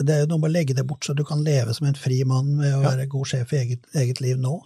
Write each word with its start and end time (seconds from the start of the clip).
Det 0.00 0.10
er 0.14 0.20
jo 0.24 0.30
noe 0.32 0.40
med 0.42 0.50
å 0.50 0.54
legge 0.56 0.74
det 0.74 0.84
bort, 0.90 1.04
så 1.06 1.14
du 1.14 1.22
kan 1.24 1.44
leve 1.46 1.74
som 1.76 1.86
en 1.86 1.94
fri 1.98 2.22
mann 2.26 2.56
ved 2.58 2.74
å 2.74 2.82
Ja. 2.82 2.90
være 2.90 3.06
god 3.08 3.26
sjef 3.30 3.52
i 3.52 3.56
eget, 3.62 3.86
eget 3.94 4.20
liv 4.20 4.36
nå. 4.38 4.60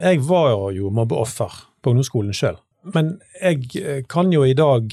Jeg 0.00 0.20
var 0.24 0.70
jo 0.72 0.90
mobbeoffer 0.94 1.52
på 1.84 1.92
ungdomsskolen 1.92 2.32
sjøl. 2.36 2.56
Men 2.94 3.18
jeg 3.42 3.66
eh, 3.76 3.98
kan 4.08 4.30
jo 4.32 4.46
i 4.48 4.54
dag 4.56 4.88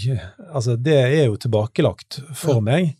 Altså, 0.52 0.76
det 0.76 0.96
er 0.98 1.26
jo 1.30 1.38
tilbakelagt 1.40 2.20
for 2.36 2.58
Ja. 2.58 2.64
meg, 2.64 2.96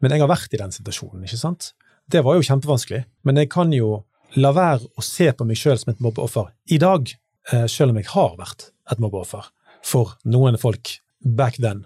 men 0.00 0.10
jeg 0.12 0.20
har 0.20 0.28
vært 0.30 0.54
i 0.54 0.60
den 0.60 0.70
situasjonen, 0.72 1.24
ikke 1.24 1.36
sant? 1.40 1.72
Det 2.08 2.22
var 2.24 2.34
jo 2.36 2.44
kjempevanskelig, 2.44 3.04
men 3.24 3.36
jeg 3.36 3.50
kan 3.50 3.72
jo 3.72 4.04
la 4.36 4.52
være 4.52 4.86
å 4.96 5.02
se 5.04 5.30
på 5.32 5.44
meg 5.46 5.56
sjøl 5.56 5.78
som 5.78 5.90
et 5.92 6.00
mobbeoffer 6.00 6.48
i 6.70 6.78
dag, 6.78 7.08
eh, 7.52 7.64
sjøl 7.66 7.90
om 7.90 7.96
jeg 7.96 8.06
har 8.12 8.36
vært 8.38 8.70
et 8.90 8.98
mobbeoffer 9.00 9.44
for 9.86 10.16
noen 10.24 10.58
folk 10.60 10.98
back 11.24 11.58
then. 11.60 11.84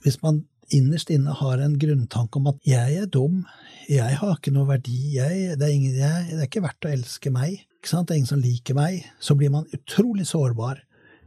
Hvis 0.00 0.20
man 0.22 0.44
innerst 0.72 1.10
inne 1.12 1.34
har 1.36 1.60
en 1.60 1.76
grunntanke 1.80 2.40
om 2.40 2.48
at 2.52 2.60
jeg 2.66 3.02
er 3.02 3.08
dum, 3.10 3.42
jeg 3.90 4.16
har 4.20 4.36
ikke 4.36 4.52
noe 4.54 4.68
verdi, 4.68 5.16
jeg, 5.16 5.56
det, 5.58 5.66
er 5.66 5.74
ingen, 5.74 5.96
jeg, 5.98 6.28
det 6.30 6.38
er 6.38 6.48
ikke 6.48 6.64
verdt 6.64 6.86
å 6.86 6.92
elske 6.92 7.32
meg, 7.34 7.58
det 7.80 7.96
er 7.96 8.16
ingen 8.16 8.30
som 8.30 8.42
liker 8.42 8.76
meg, 8.78 9.02
så 9.20 9.36
blir 9.36 9.52
man 9.52 9.68
utrolig 9.76 10.28
sårbar 10.30 10.82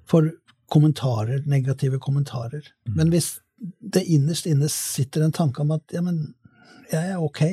for 0.09 0.31
kommentarer, 0.73 1.43
negative 1.49 1.99
kommentarer. 2.01 2.65
Men 2.87 3.11
hvis 3.13 3.35
det 3.93 4.05
innerst 4.09 4.47
inne 4.49 4.69
sitter 4.71 5.25
en 5.25 5.35
tanke 5.35 5.61
om 5.63 5.73
at 5.75 5.93
ja, 5.93 6.01
men 6.03 6.33
jeg 6.91 7.13
er 7.13 7.21
ok, 7.21 7.43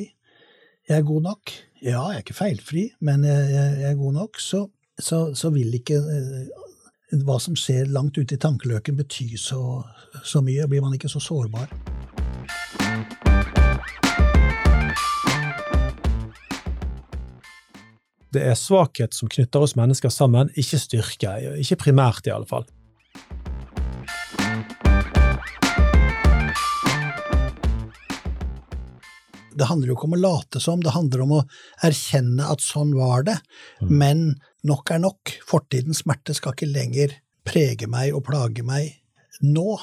jeg 0.89 0.97
er 0.97 1.07
god 1.07 1.27
nok, 1.29 1.53
ja, 1.81 2.01
jeg 2.11 2.19
er 2.19 2.25
ikke 2.25 2.37
feilfri, 2.37 2.83
men 3.01 3.25
jeg, 3.25 3.47
jeg, 3.55 3.77
jeg 3.81 3.91
er 3.91 4.01
god 4.01 4.17
nok, 4.19 4.41
så, 4.41 4.67
så, 5.01 5.21
så 5.35 5.51
vil 5.55 5.73
ikke 5.79 5.97
eh, 5.97 7.21
hva 7.25 7.39
som 7.41 7.57
skjer 7.59 7.89
langt 7.91 8.19
ute 8.21 8.37
i 8.37 8.41
tankeløken 8.41 8.99
bety 8.99 9.33
så, 9.41 9.81
så 10.23 10.43
mye, 10.45 10.69
blir 10.69 10.85
man 10.85 10.95
ikke 10.95 11.11
så 11.11 11.23
sårbar. 11.25 11.73
Det 18.31 18.45
er 18.47 18.55
svakhet 18.55 19.17
som 19.17 19.31
knytter 19.33 19.65
oss 19.65 19.75
mennesker 19.75 20.13
sammen, 20.15 20.53
ikke 20.55 20.79
styrke. 20.79 21.33
Ikke 21.59 21.81
primært, 21.81 22.29
i 22.29 22.35
alle 22.35 22.47
fall. 22.47 22.69
Det 29.61 29.67
handler 29.69 29.91
jo 29.91 29.95
ikke 29.99 30.07
om 30.09 30.15
å 30.17 30.21
late 30.23 30.61
som, 30.65 30.81
det 30.81 30.95
handler 30.95 31.21
om 31.27 31.33
å 31.37 31.41
erkjenne 31.85 32.47
at 32.49 32.63
sånn 32.65 32.95
var 32.97 33.27
det, 33.27 33.35
men 33.85 34.39
nok 34.65 34.95
er 34.95 35.03
nok. 35.03 35.35
Fortidens 35.45 36.01
smerte 36.01 36.33
skal 36.33 36.57
ikke 36.57 36.71
lenger 36.71 37.13
prege 37.45 37.85
meg 37.93 38.17
og 38.17 38.25
plage 38.25 38.65
meg 38.65 38.95
nå. 39.45 39.77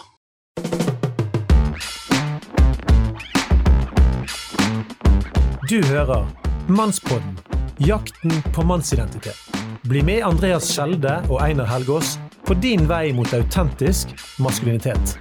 Du 5.70 5.78
hører 5.92 6.26
Mannspodden 6.74 7.38
jakten 7.78 8.34
på 8.56 8.66
mannsidentitet. 8.66 9.38
Bli 9.86 10.02
med 10.02 10.26
Andreas 10.26 10.72
Skjelde 10.74 11.20
og 11.30 11.38
Einar 11.46 11.70
Helgaas 11.70 12.16
på 12.50 12.58
din 12.58 12.90
vei 12.90 13.12
mot 13.14 13.30
autentisk 13.38 14.18
maskulinitet. 14.42 15.20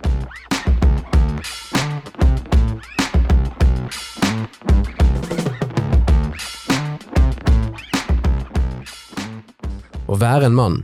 Å 10.06 10.14
være 10.14 10.46
en 10.46 10.54
mann 10.54 10.74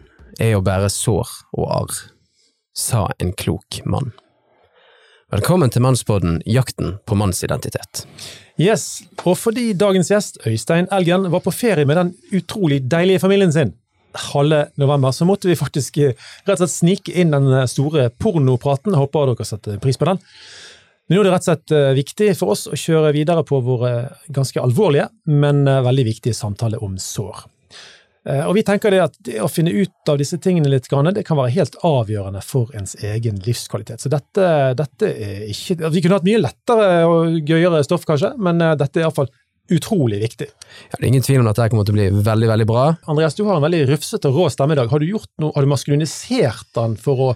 er 0.43 0.57
å 0.59 0.63
bære 0.67 0.89
sår 0.91 1.29
og 1.55 1.67
arr, 1.71 1.99
sa 2.75 3.05
en 3.23 3.31
klok 3.39 3.79
mann. 3.87 4.11
Velkommen 5.31 5.71
til 5.71 5.85
Mannspodden 5.85 6.41
Jakten 6.43 6.97
på 7.07 7.15
mannsidentitet. 7.21 8.03
Yes, 8.59 9.05
og 9.23 9.39
fordi 9.39 9.69
dagens 9.79 10.11
gjest, 10.11 10.41
Øystein 10.43 10.91
Elgen, 10.91 11.29
var 11.31 11.45
på 11.45 11.55
ferie 11.55 11.87
med 11.87 12.01
den 12.01 12.11
utrolig 12.35 12.81
deilige 12.91 13.23
familien 13.23 13.55
sin 13.55 13.73
halve 14.33 14.65
november, 14.75 15.15
så 15.15 15.25
måtte 15.25 15.49
vi 15.49 15.57
faktisk 15.57 16.03
eh, 16.03 16.19
rett 16.43 16.59
og 16.59 16.67
slett 16.67 16.75
snike 16.75 17.15
inn 17.15 17.31
den 17.33 17.47
eh, 17.49 17.71
store 17.71 18.11
pornopraten. 18.21 18.99
Håper 18.99 19.31
dere 19.31 19.47
setter 19.49 19.79
pris 19.81 19.97
på 19.97 20.11
den. 20.11 20.19
Men 21.07 21.17
nå 21.17 21.23
er 21.23 21.31
det 21.31 21.37
rett 21.37 21.47
og 21.47 21.53
slett 21.53 21.79
eh, 21.79 21.95
viktig 21.97 22.33
for 22.43 22.57
oss 22.57 22.67
å 22.67 22.77
kjøre 22.77 23.15
videre 23.15 23.47
på 23.47 23.63
vår 23.65 23.89
eh, 23.89 24.21
ganske 24.35 24.61
alvorlige, 24.61 25.09
men 25.31 25.63
veldig 25.65 26.11
viktige 26.11 26.37
samtale 26.37 26.83
om 26.83 26.99
sår. 27.01 27.47
Eh, 28.29 28.45
Og 28.47 28.55
vi 28.55 28.63
tenker 28.63 28.95
det 28.95 29.03
at 29.03 29.17
det 29.27 29.41
å 29.43 29.51
finne 29.51 29.73
ut 29.75 30.09
av 30.11 30.19
disse 30.21 30.39
tingene 30.39 30.71
litt, 30.71 30.87
det 30.87 31.25
kan 31.27 31.39
være 31.39 31.55
helt 31.57 31.77
avgjørende 31.83 32.43
for 32.47 32.71
ens 32.79 32.95
egen 33.03 33.41
livskvalitet. 33.43 34.01
Så 34.05 34.13
dette, 34.13 34.49
dette 34.79 35.11
er 35.11 35.47
ikke 35.51 35.91
Vi 35.91 36.03
kunne 36.03 36.21
hatt 36.21 36.27
mye 36.29 36.43
lettere 36.43 36.91
og 37.09 37.39
gøyere 37.49 37.83
stoff, 37.87 38.07
kanskje, 38.07 38.35
men 38.39 38.61
eh, 38.63 38.77
dette 38.79 39.01
er 39.01 39.09
iallfall 39.09 39.31
utrolig 39.73 40.19
viktig. 40.21 40.47
Ja, 40.91 40.99
det 40.99 41.05
er 41.05 41.09
ingen 41.09 41.23
tvil 41.25 41.41
om 41.41 41.47
at 41.49 41.57
dette 41.57 41.71
kommer 41.73 41.87
til 41.87 41.95
å 41.95 41.97
bli 41.97 42.23
veldig, 42.27 42.49
veldig 42.51 42.67
bra. 42.69 42.83
Andreas, 43.09 43.37
du 43.39 43.45
har 43.47 43.57
en 43.57 43.65
veldig 43.65 43.85
rufsete 43.89 44.29
og 44.29 44.37
rå 44.37 44.49
stemme 44.53 44.75
i 44.75 44.79
dag. 44.79 44.91
Har 44.91 45.01
du 45.01 45.07
gjort 45.07 45.31
noe, 45.41 45.53
har 45.55 45.65
du 45.65 45.71
maskulinisert 45.71 46.67
den 46.77 46.97
for 47.01 47.23
å 47.23 47.29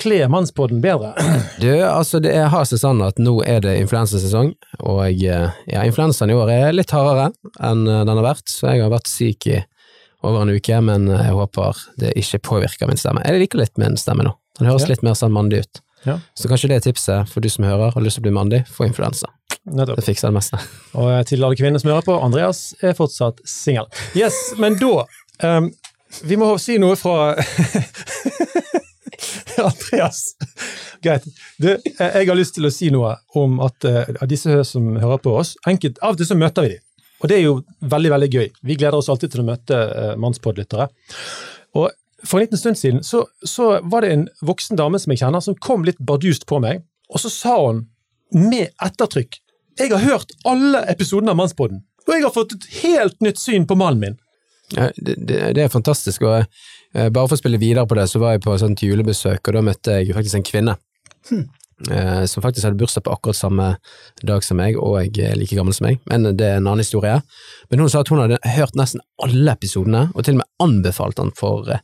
kle 0.00 0.24
mannspodden 0.32 0.80
bedre? 0.84 1.12
Du, 1.62 1.70
altså 1.86 2.18
det 2.24 2.34
har 2.50 2.64
seg 2.66 2.80
sånn 2.82 3.02
at 3.04 3.20
nå 3.22 3.36
er 3.46 3.60
det 3.64 3.76
influensasesong, 3.84 4.54
og 4.82 5.04
eh, 5.06 5.52
ja, 5.70 5.84
influensaen 5.86 6.32
i 6.32 6.36
år 6.36 6.50
er 6.52 6.74
litt 6.74 6.92
hardere 6.92 7.30
enn 7.62 7.84
den 7.86 8.16
har 8.16 8.26
vært, 8.26 8.48
så 8.50 8.72
jeg 8.72 8.82
har 8.82 8.92
vært 8.92 9.12
syk 9.12 9.46
i 9.52 9.60
over 10.24 10.42
en 10.44 10.54
uke, 10.56 10.80
men 10.84 11.08
eh, 11.12 11.24
jeg 11.28 11.36
håper 11.38 11.80
det 12.00 12.12
ikke 12.20 12.42
påvirker 12.50 12.90
min 12.90 13.00
stemme. 13.00 13.24
Jeg 13.26 13.40
liker 13.44 13.62
litt 13.62 13.76
min 13.80 13.96
stemme 14.00 14.26
nå. 14.26 14.32
Den 14.58 14.68
høres 14.70 14.86
Ja. 14.86 14.92
litt 14.94 15.02
mer 15.06 15.16
sånn 15.18 15.32
mandig 15.34 15.64
ut. 15.64 15.80
Ja. 16.04 16.18
Så 16.36 16.48
kanskje 16.50 16.68
det 16.68 16.76
er 16.76 16.84
tipset 16.90 17.28
for 17.32 17.40
du 17.40 17.48
som 17.48 17.64
hører 17.64 17.86
og 17.88 17.94
har 17.96 18.04
lyst 18.04 18.18
til 18.18 18.24
å 18.24 18.28
bli 18.28 18.34
mandig, 18.36 18.60
få 18.68 18.84
influensa. 18.88 19.30
Nettopp. 19.64 19.96
Det 19.96 20.04
fikser 20.04 20.28
det 20.28 20.36
meste. 20.36 20.58
Og 21.00 21.08
til 21.30 21.44
alle 21.46 21.56
kvinner 21.56 21.80
som 21.80 21.88
hører 21.90 22.04
på, 22.04 22.18
Andreas 22.20 22.74
er 22.84 22.92
fortsatt 22.98 23.40
singel. 23.48 23.86
Yes, 24.14 24.36
men 24.60 24.76
da 24.76 25.06
um, 25.42 25.70
Vi 26.28 26.36
må 26.36 26.50
si 26.60 26.76
noe 26.78 26.94
fra 27.00 27.32
Andreas. 29.64 30.20
Greit. 31.02 31.24
Du, 31.58 31.70
eh, 31.72 32.18
jeg 32.20 32.28
har 32.28 32.36
lyst 32.38 32.54
til 32.58 32.68
å 32.68 32.72
si 32.74 32.90
noe 32.92 33.14
om 33.38 33.56
at 33.64 33.86
uh, 33.88 34.12
disse 34.28 34.60
som 34.68 34.92
hører 35.00 35.22
på 35.24 35.32
oss 35.40 35.54
enkelt, 35.70 35.96
Av 36.04 36.12
og 36.14 36.20
til 36.20 36.28
så 36.28 36.36
møter 36.38 36.68
vi 36.68 36.74
dem. 36.76 36.83
Og 37.24 37.30
det 37.30 37.38
er 37.38 37.46
jo 37.46 37.58
veldig 37.80 38.10
veldig 38.12 38.28
gøy. 38.28 38.48
Vi 38.68 38.76
gleder 38.76 38.98
oss 38.98 39.08
alltid 39.08 39.32
til 39.32 39.40
å 39.40 39.46
møte 39.48 39.76
uh, 39.80 40.10
mannspodlyttere. 40.20 40.90
Og 41.80 41.88
for 42.24 42.38
en 42.38 42.44
liten 42.44 42.60
stund 42.60 42.76
siden 42.76 43.00
så, 43.04 43.22
så 43.48 43.78
var 43.88 44.04
det 44.04 44.12
en 44.12 44.26
voksen 44.44 44.76
dame 44.76 45.00
som 45.00 45.12
jeg 45.12 45.22
kjenner, 45.22 45.44
som 45.44 45.56
kom 45.56 45.86
litt 45.88 46.00
bardust 46.04 46.44
på 46.50 46.60
meg, 46.60 46.84
og 47.08 47.20
så 47.20 47.32
sa 47.32 47.56
hun 47.60 47.86
med 48.34 48.72
ettertrykk 48.82 49.40
Jeg 49.78 49.90
har 49.90 50.04
hørt 50.04 50.32
alle 50.48 50.84
episodene 50.90 51.32
av 51.32 51.40
Mannspodden, 51.40 51.82
og 52.06 52.12
jeg 52.12 52.24
har 52.24 52.32
fått 52.34 52.54
et 52.54 52.68
helt 52.82 53.16
nytt 53.24 53.40
syn 53.40 53.66
på 53.66 53.76
mannen 53.78 54.00
min. 54.04 54.20
Ja, 54.74 54.90
det, 54.96 55.16
det, 55.28 55.40
det 55.56 55.64
er 55.64 55.72
fantastisk, 55.72 56.24
og 56.28 56.44
eh, 56.44 57.08
bare 57.08 57.26
for 57.26 57.36
å 57.36 57.40
spille 57.40 57.60
videre 57.60 57.86
på 57.88 57.98
det, 57.98 58.06
så 58.10 58.22
var 58.22 58.36
jeg 58.36 58.44
på 58.44 58.54
et 58.54 58.62
sånt 58.62 58.84
julebesøk, 58.84 59.40
og 59.40 59.56
da 59.56 59.64
møtte 59.66 59.98
jeg 59.98 60.16
faktisk 60.16 60.40
en 60.40 60.46
kvinne. 60.46 60.76
Eh, 61.32 61.44
som 62.30 62.42
faktisk 62.44 62.64
hadde 62.68 62.78
bursdag 62.80 63.02
på 63.06 63.12
akkurat 63.12 63.36
samme 63.36 63.64
dag 64.22 64.44
som 64.46 64.56
meg, 64.60 64.76
og 64.78 64.94
jeg 65.02 65.24
er 65.32 65.34
like 65.40 65.56
gammel 65.58 65.74
som 65.74 65.88
meg, 65.88 65.98
men 66.10 66.28
det 66.36 66.46
er 66.46 66.60
en 66.60 66.68
annen 66.70 66.84
historie. 66.84 67.16
Men 67.70 67.82
hun 67.82 67.90
sa 67.90 68.04
at 68.04 68.12
hun 68.12 68.22
hadde 68.22 68.38
hørt 68.54 68.76
nesten 68.78 69.02
alle 69.24 69.52
episodene, 69.56 70.06
og 70.14 70.24
til 70.24 70.36
og 70.36 70.42
med 70.44 70.50
anbefalt 70.62 71.18
den 71.18 71.32
for 71.36 71.68
eh, 71.74 71.82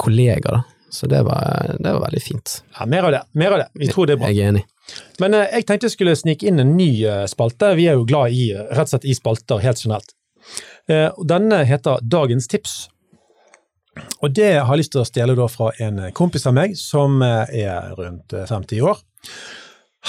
kollegaer. 0.00 0.64
Så 0.90 1.06
det 1.06 1.20
var, 1.26 1.74
det 1.78 1.92
var 1.92 2.00
veldig 2.06 2.22
fint. 2.24 2.62
Ja, 2.78 2.86
Mer 2.88 3.04
av 3.10 3.12
det. 3.12 3.22
mer 3.36 3.52
av 3.52 3.58
det. 3.58 3.66
Vi 3.76 3.88
tror 3.92 4.06
det 4.08 4.14
er 4.16 4.20
bra. 4.22 4.30
Jeg 4.32 4.40
er 4.46 4.52
enig. 4.54 4.64
Men 5.20 5.34
eh, 5.36 5.50
jeg 5.58 5.66
tenkte 5.68 5.84
jeg 5.90 5.98
skulle 5.98 6.14
snike 6.16 6.48
inn 6.48 6.62
en 6.64 6.76
ny 6.78 6.90
eh, 7.04 7.24
spalte. 7.28 7.74
Vi 7.76 7.90
er 7.92 7.98
jo 8.00 8.06
glad 8.08 8.32
i 8.32 8.46
eh, 8.54 8.62
rett 8.72 8.88
og 8.88 8.94
slett 8.94 9.04
i 9.04 9.16
spalter 9.18 9.60
helt 9.60 9.82
generelt. 9.84 10.14
Eh, 10.88 11.10
denne 11.28 11.60
heter 11.68 12.00
Dagens 12.00 12.48
tips. 12.48 12.78
Og 14.22 14.30
det 14.32 14.52
har 14.62 14.70
jeg 14.72 14.80
lyst 14.80 14.92
til 14.94 15.02
å 15.02 15.06
stjele 15.08 15.34
da 15.36 15.48
fra 15.50 15.72
en 15.82 16.00
kompis 16.16 16.46
av 16.48 16.54
meg 16.56 16.76
som 16.78 17.20
eh, 17.26 17.52
er 17.66 17.92
rundt 17.98 18.32
eh, 18.32 18.46
50 18.48 18.80
år. 18.88 19.04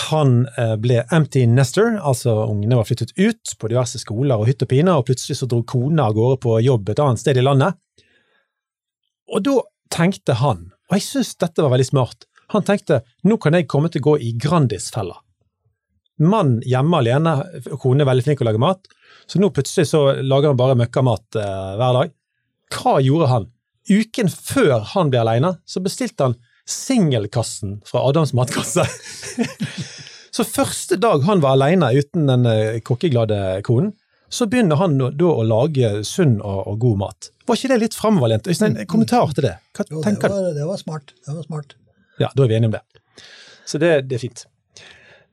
Han 0.10 0.44
eh, 0.58 0.76
ble 0.80 1.02
empty 1.12 1.44
nester, 1.50 1.98
altså 1.98 2.36
ungene 2.46 2.78
var 2.78 2.88
flyttet 2.88 3.16
ut 3.18 3.54
på 3.60 3.70
diverse 3.72 4.00
skoler 4.02 4.40
og 4.40 4.48
hytt 4.48 4.64
og 4.64 4.70
pine, 4.72 4.94
og 4.96 5.08
plutselig 5.08 5.40
så 5.40 5.50
dro 5.50 5.64
kona 5.68 6.08
av 6.10 6.18
gårde 6.18 6.40
på 6.46 6.60
jobb 6.64 6.92
et 6.94 7.02
annet 7.04 7.22
sted 7.22 7.40
i 7.40 7.46
landet. 7.46 7.80
Og 9.34 9.44
da 9.46 9.58
tenkte 9.94 10.38
han, 10.40 10.70
og 10.90 10.98
jeg 10.98 11.06
syns 11.06 11.34
dette 11.42 11.66
var 11.66 11.74
veldig 11.74 11.90
smart, 11.90 12.30
han 12.54 12.66
tenkte 12.66 13.02
nå 13.30 13.38
kan 13.42 13.58
jeg 13.58 13.68
komme 13.70 13.92
til 13.94 14.02
å 14.02 14.12
gå 14.12 14.16
i 14.26 14.32
Grandis-fella. 14.42 15.18
Mann 16.20 16.58
hjemme 16.68 17.00
alene, 17.00 17.36
kone 17.80 18.04
er 18.04 18.10
veldig 18.10 18.26
flink 18.26 18.42
til 18.42 18.48
å 18.48 18.50
lage 18.50 18.62
mat, 18.62 18.90
så 19.30 19.42
nå 19.42 19.52
plutselig 19.56 19.88
så 19.92 20.02
lager 20.22 20.52
han 20.52 20.60
bare 20.60 20.78
møkkamat 20.80 21.40
eh, 21.40 21.74
hver 21.80 21.98
dag. 22.00 22.14
Hva 22.76 22.96
gjorde 23.02 23.30
han? 23.32 23.50
Uken 23.90 24.30
før 24.30 24.84
han 24.94 25.10
ble 25.14 25.22
alene, 25.24 25.54
så 25.66 25.82
bestilte 25.82 26.28
han 26.28 26.38
singelkassen 26.70 27.80
fra 27.88 28.04
Adams 28.10 28.34
matkasse. 28.38 28.86
så 30.36 30.46
første 30.46 31.00
dag 31.02 31.26
han 31.28 31.42
var 31.44 31.58
alene 31.58 31.92
uten 31.98 32.30
den 32.30 32.46
eh, 32.50 32.80
kokkeglade 32.86 33.60
konen, 33.68 33.96
så 34.30 34.46
begynner 34.46 34.78
han 34.78 35.00
da, 35.02 35.10
å 35.26 35.42
lage 35.42 36.04
sunn 36.06 36.38
og, 36.38 36.62
og 36.70 36.80
god 36.84 37.00
mat. 37.02 37.32
Var 37.50 37.58
ikke 37.58 37.72
det 37.72 37.80
litt 37.82 37.98
framoverlent? 37.98 38.48
Øystein, 38.52 38.78
en 38.78 38.90
kommentar 38.90 39.34
til 39.34 39.48
det? 39.48 39.56
Hva 39.74 39.88
Jo, 39.90 39.98
det 39.98 40.06
tenker 40.06 40.30
du? 40.30 40.36
var, 40.38 40.52
det 40.54 40.68
var 40.70 40.82
smart. 40.84 41.14
Det 41.26 41.34
var 41.34 41.48
smart. 41.48 41.74
Ja, 42.22 42.30
da 42.36 42.46
er 42.46 42.52
vi 42.52 42.60
enige 42.60 42.70
om 42.70 42.76
det. 42.78 42.84
Så 43.66 43.82
det, 43.82 43.90
det 44.10 44.20
er 44.20 44.22
fint. 44.22 44.46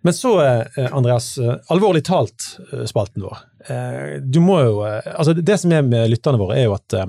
Men 0.07 0.15
så, 0.15 0.33
eh, 0.45 0.87
Andreas, 0.95 1.33
eh, 1.43 1.57
alvorlig 1.75 2.05
talt, 2.07 2.47
eh, 2.71 2.85
spalten 2.87 3.25
vår. 3.27 3.41
Eh, 3.67 4.21
Du 4.23 4.39
må 4.45 4.61
jo, 4.63 4.77
eh, 4.87 5.03
altså 5.17 5.35
Det 5.35 5.57
som 5.59 5.73
er 5.75 5.83
med 5.83 6.07
lytterne 6.13 6.39
våre, 6.39 6.57
er 6.61 6.69
jo 6.69 6.77
at 6.77 6.95
eh, 6.95 7.07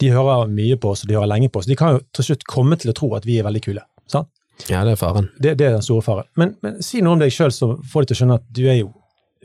de 0.00 0.08
hører 0.14 0.48
mye 0.48 0.78
på 0.80 0.94
oss, 0.94 1.04
og 1.04 1.10
de 1.12 1.18
hører 1.18 1.28
lenge 1.34 1.50
på 1.52 1.60
oss. 1.60 1.68
De 1.68 1.76
kan 1.76 1.98
jo 1.98 2.00
til 2.16 2.30
slutt 2.30 2.46
komme 2.48 2.78
til 2.80 2.90
å 2.94 2.96
tro 2.96 3.10
at 3.18 3.28
vi 3.28 3.36
er 3.38 3.44
veldig 3.44 3.62
kule. 3.68 3.84
sant? 4.08 4.30
Ja, 4.70 4.80
det 4.88 4.96
er 4.96 5.00
faren. 5.04 5.28
Det, 5.38 5.56
det 5.60 5.68
er 5.68 5.76
den 5.76 5.84
store 5.86 6.02
faren. 6.02 6.26
Men, 6.40 6.56
men 6.64 6.80
si 6.82 7.02
noe 7.04 7.14
om 7.18 7.20
deg 7.22 7.30
sjøl, 7.30 7.52
så 7.54 7.74
får 7.92 8.02
de 8.02 8.10
til 8.10 8.16
å 8.16 8.20
skjønne 8.22 8.38
at 8.40 8.46
du 8.56 8.64
er 8.66 8.80
jo 8.80 8.92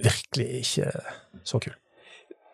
virkelig 0.02 0.48
ikke 0.64 0.92
så 1.46 1.60
kul. 1.62 1.76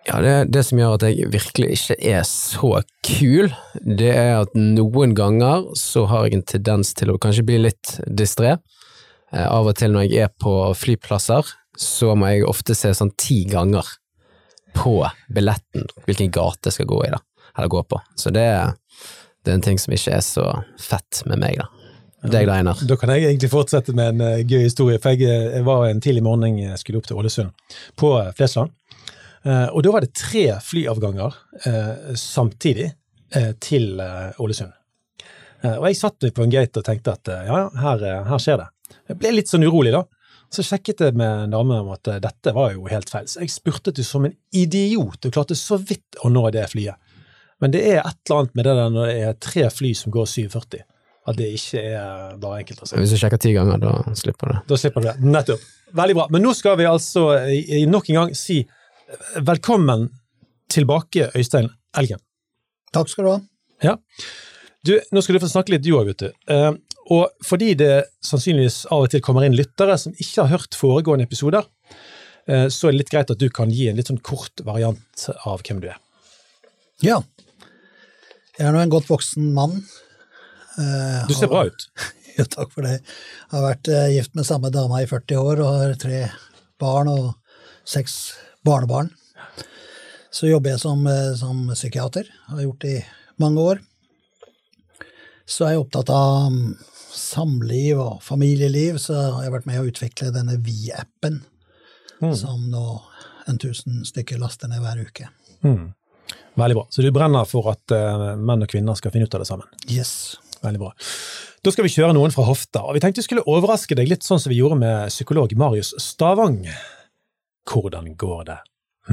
Ja, 0.10 0.18
det, 0.26 0.34
det 0.56 0.64
som 0.66 0.80
gjør 0.82 0.96
at 0.98 1.04
jeg 1.06 1.28
virkelig 1.30 1.70
ikke 1.76 1.96
er 2.10 2.24
så 2.28 2.80
kul, 3.06 3.52
det 3.86 4.10
er 4.16 4.40
at 4.42 4.56
noen 4.58 5.14
ganger 5.18 5.68
så 5.78 6.08
har 6.10 6.26
jeg 6.26 6.40
en 6.40 6.46
tendens 6.50 6.96
til 6.98 7.14
å 7.14 7.20
kanskje 7.22 7.46
bli 7.46 7.60
litt 7.68 8.00
distré. 8.08 8.56
Eh, 9.32 9.46
av 9.46 9.68
og 9.70 9.78
til 9.78 9.94
når 9.94 10.08
jeg 10.08 10.26
er 10.26 10.36
på 10.42 10.54
flyplasser, 10.78 11.50
så 11.80 12.14
må 12.18 12.32
jeg 12.32 12.48
ofte 12.50 12.76
se 12.78 12.92
sånn 12.98 13.14
ti 13.20 13.44
ganger 13.50 13.88
på 14.78 15.02
billetten 15.34 15.88
hvilken 16.06 16.32
gate 16.34 16.70
jeg 16.70 16.80
skal 16.80 16.90
gå 16.90 17.04
i, 17.06 17.12
da. 17.14 17.22
Eller 17.58 17.72
gå 17.72 17.84
på. 17.90 18.00
Så 18.20 18.34
det, 18.34 18.46
det 19.44 19.52
er 19.54 19.60
en 19.60 19.66
ting 19.66 19.80
som 19.82 19.94
ikke 19.96 20.16
er 20.18 20.26
så 20.26 20.48
fett 20.82 21.24
med 21.30 21.42
meg, 21.44 21.62
da. 21.62 21.70
Deg 22.20 22.50
da, 22.50 22.58
Einar. 22.60 22.82
Da 22.84 22.98
kan 23.00 23.14
jeg 23.14 23.30
egentlig 23.30 23.48
fortsette 23.54 23.94
med 23.96 24.18
en 24.18 24.26
eh, 24.26 24.42
gøy 24.44 24.66
historie. 24.66 25.00
For 25.00 25.16
jeg, 25.16 25.30
eh, 25.30 25.60
jeg 25.60 25.68
var 25.68 25.86
en 25.88 26.02
tidlig 26.04 26.26
morgen 26.26 26.58
jeg 26.60 26.82
skulle 26.82 27.00
opp 27.00 27.08
til 27.08 27.22
Ålesund, 27.22 27.54
på 28.00 28.12
Flesland. 28.38 28.76
Og 29.48 29.80
da 29.86 29.92
var 29.94 30.04
det 30.04 30.10
tre 30.20 30.42
flyavganger 30.60 31.32
samtidig 32.20 32.90
til 33.64 34.02
Ålesund. 34.36 34.74
Og 35.64 35.86
jeg 35.88 35.96
satt 35.96 36.26
meg 36.26 36.34
på 36.36 36.44
en 36.44 36.52
gate 36.52 36.82
og 36.82 36.84
tenkte 36.84 37.14
at 37.16 37.32
ja, 37.48 37.62
her, 37.80 38.04
her 38.28 38.44
skjer 38.44 38.60
det. 38.60 38.68
Jeg 39.10 39.18
ble 39.22 39.32
litt 39.36 39.48
sånn 39.52 39.64
urolig, 39.68 39.92
da. 39.96 40.04
Så 40.50 40.64
sjekket 40.66 41.00
jeg 41.06 41.14
med 41.20 41.44
en 41.46 41.52
dame 41.54 41.76
om 41.84 41.92
at 41.94 42.08
eh, 42.10 42.20
dette 42.24 42.54
var 42.56 42.72
jo 42.74 42.88
helt 42.90 43.10
feil. 43.10 43.28
Så 43.30 43.42
jeg 43.44 43.52
spurtet 43.54 43.98
jo 44.02 44.04
som 44.08 44.26
en 44.26 44.34
idiot 44.56 45.26
og 45.30 45.34
klarte 45.36 45.56
så 45.58 45.78
vidt 45.78 46.18
å 46.26 46.30
nå 46.34 46.48
det 46.56 46.64
flyet. 46.72 46.96
Men 47.62 47.72
det 47.76 47.82
er 47.92 48.00
et 48.02 48.18
eller 48.30 48.40
annet 48.46 48.56
med 48.56 48.66
det 48.66 48.74
der 48.80 48.90
når 48.96 49.06
det 49.12 49.18
er 49.28 49.34
tre 49.44 49.66
fly 49.70 49.92
som 50.00 50.14
går 50.16 50.26
740, 50.32 50.82
at 51.28 51.38
det 51.38 51.50
ikke 51.54 51.82
er 51.92 52.38
bare 52.42 52.62
enkelt 52.64 52.82
å 52.82 52.88
si. 52.90 52.96
Hvis 52.98 53.14
du 53.14 53.18
sjekker 53.22 53.42
ti 53.44 53.52
ganger, 53.54 53.78
da 53.84 53.92
slipper 54.18 54.48
du 54.50 54.54
det. 54.56 54.62
Da 54.72 54.80
slipper 54.80 55.04
du 55.06 55.10
det. 55.12 55.16
Nettopp. 55.36 55.66
Veldig 56.00 56.16
bra. 56.18 56.28
Men 56.34 56.46
nå 56.48 56.54
skal 56.56 56.78
vi 56.80 56.88
altså 56.90 57.28
i- 57.52 57.82
i 57.82 57.86
nok 57.86 58.10
en 58.10 58.16
gang 58.22 58.34
si 58.38 58.60
eh, 58.64 59.42
velkommen 59.42 60.08
tilbake, 60.70 61.30
Øystein 61.36 61.70
Elgen. 61.98 62.20
Takk 62.94 63.10
skal 63.10 63.26
du 63.26 63.30
ha. 63.36 63.40
Ja. 63.84 63.98
Du, 64.86 64.96
nå 65.12 65.22
skal 65.22 65.36
du 65.36 65.44
få 65.44 65.50
snakke 65.52 65.74
litt, 65.76 65.84
du 65.84 65.92
òg, 65.98 66.08
vet 66.14 66.24
du. 66.24 66.30
Og 67.10 67.32
fordi 67.46 67.72
det 67.80 67.94
sannsynligvis 68.26 68.84
av 68.94 69.08
og 69.08 69.12
til 69.14 69.22
kommer 69.26 69.46
inn 69.48 69.56
lyttere 69.58 69.96
som 69.98 70.14
ikke 70.14 70.44
har 70.46 70.52
hørt 70.60 70.78
foregående 70.78 71.26
episoder, 71.26 71.66
eh, 72.46 72.68
så 72.70 72.88
er 72.90 72.94
det 72.94 73.00
litt 73.02 73.14
greit 73.14 73.34
at 73.34 73.42
du 73.42 73.48
kan 73.54 73.72
gi 73.74 73.88
en 73.90 73.98
litt 73.98 74.12
sånn 74.12 74.22
kort 74.22 74.62
variant 74.68 75.26
av 75.50 75.64
hvem 75.66 75.82
du 75.82 75.90
er. 75.90 75.98
Ja. 77.02 77.22
Jeg 78.60 78.68
er 78.68 78.76
nå 78.76 78.84
en 78.84 78.92
godt 78.94 79.10
voksen 79.10 79.54
mann. 79.56 79.80
Eh, 80.78 81.26
Du 81.28 81.34
ser 81.34 81.52
bra 81.52 81.66
ut. 81.70 81.90
Ja, 82.40 82.46
takk 82.48 82.70
for 82.72 82.86
det. 82.86 83.02
Jeg 83.02 83.52
har 83.52 83.64
vært 83.66 83.88
eh, 83.92 84.12
gift 84.14 84.36
med 84.38 84.46
samme 84.48 84.70
dama 84.72 85.02
i 85.04 85.08
40 85.10 85.42
år 85.42 85.60
og 85.60 85.74
har 85.76 85.96
tre 86.00 86.20
barn 86.80 87.10
og 87.12 87.34
seks 87.84 88.14
barnebarn. 88.64 89.10
Så 90.32 90.48
jobber 90.48 90.72
jeg 90.72 90.80
som, 90.80 91.04
som 91.36 91.66
psykiater, 91.74 92.30
har 92.48 92.62
gjort 92.64 92.86
det 92.86 92.94
i 93.02 93.04
mange 93.44 93.66
år. 93.74 93.82
Så 95.50 95.66
er 95.66 95.74
jeg 95.74 95.84
opptatt 95.84 96.14
av 96.16 96.48
mm, 96.54 96.78
samliv 97.14 98.00
og 98.00 98.20
familieliv, 98.24 98.98
så 99.02 99.16
har 99.36 99.44
jeg 99.46 99.54
vært 99.54 99.70
med 99.70 99.80
å 99.82 99.88
utvikle 99.90 100.34
denne 100.36 100.58
Vi-appen, 100.64 101.42
Mm. 102.20 102.34
som 102.36 102.66
nå 102.68 103.02
en 103.48 103.58
tusen 103.58 104.02
stykker 104.04 104.38
laster 104.42 104.68
ned 104.68 104.82
hver 104.84 105.00
uke. 105.08 105.30
Mm. 105.64 105.94
Veldig 106.60 106.76
bra. 106.76 106.84
Så 106.92 107.02
du 107.02 107.12
brenner 107.16 107.46
for 107.48 107.70
at 107.72 107.94
uh, 107.96 108.36
menn 108.36 108.66
og 108.66 108.68
kvinner 108.68 108.98
skal 109.00 109.14
finne 109.14 109.24
ut 109.30 109.36
av 109.38 109.40
det 109.40 109.48
sammen. 109.48 109.70
Yes. 109.88 110.36
Veldig 110.60 110.82
bra. 110.82 110.90
Da 111.64 111.72
skal 111.72 111.88
vi 111.88 111.94
kjøre 111.94 112.12
noen 112.18 112.34
fra 112.36 112.44
hofta, 112.44 112.82
og 112.84 112.98
vi 112.98 113.00
tenkte 113.00 113.24
vi 113.24 113.28
skulle 113.30 113.46
overraske 113.48 113.96
deg 113.96 114.12
litt 114.12 114.28
sånn 114.28 114.40
som 114.44 114.52
vi 114.52 114.60
gjorde 114.60 114.78
med 114.82 115.08
psykolog 115.14 115.56
Marius 115.56 115.94
Stavang. 116.04 116.60
Hvordan 117.72 118.12
går 118.20 118.44
det 118.52 118.60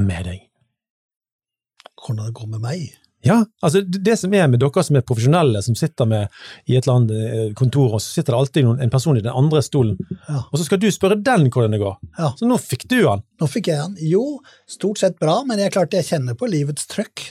med 0.03 0.27
deg? 0.27 0.43
Hvordan 1.95 2.25
det 2.27 2.35
går 2.41 2.51
med 2.57 2.63
meg? 2.67 2.85
Ja, 3.25 3.39
altså 3.65 3.81
det 3.81 4.13
som 4.21 4.33
er 4.37 4.45
med 4.47 4.61
dere 4.61 4.83
som 4.85 4.95
er 4.99 5.05
profesjonelle, 5.05 5.61
som 5.65 5.75
sitter 5.75 6.05
med 6.05 6.27
i 6.69 6.75
et 6.77 6.85
eller 6.85 6.99
annet 6.99 7.15
eh, 7.17 7.47
kontor, 7.57 7.95
og 7.97 8.01
så 8.03 8.13
sitter 8.13 8.35
det 8.35 8.39
alltid 8.43 8.67
noen, 8.67 8.81
en 8.83 8.93
person 8.93 9.17
i 9.17 9.23
den 9.25 9.33
andre 9.33 9.63
stolen, 9.65 9.97
Ja. 10.27 10.43
og 10.51 10.59
så 10.59 10.67
skal 10.67 10.79
du 10.83 10.87
spørre 10.93 11.17
den 11.17 11.49
hvordan 11.49 11.73
det 11.73 11.81
går. 11.81 11.97
Ja. 12.19 12.29
Så 12.37 12.45
nå 12.47 12.59
fikk 12.61 12.85
du 12.91 12.99
han. 13.07 13.23
Nå 13.41 13.49
fikk 13.49 13.71
jeg 13.71 13.81
han. 13.81 13.97
Jo, 13.99 14.23
stort 14.69 15.01
sett 15.01 15.17
bra, 15.19 15.39
men 15.49 15.59
jeg 15.59 15.73
klarte 15.73 15.97
jeg 15.97 16.05
kjenner 16.11 16.37
på 16.37 16.49
livets 16.51 16.85
trøkk. 16.93 17.25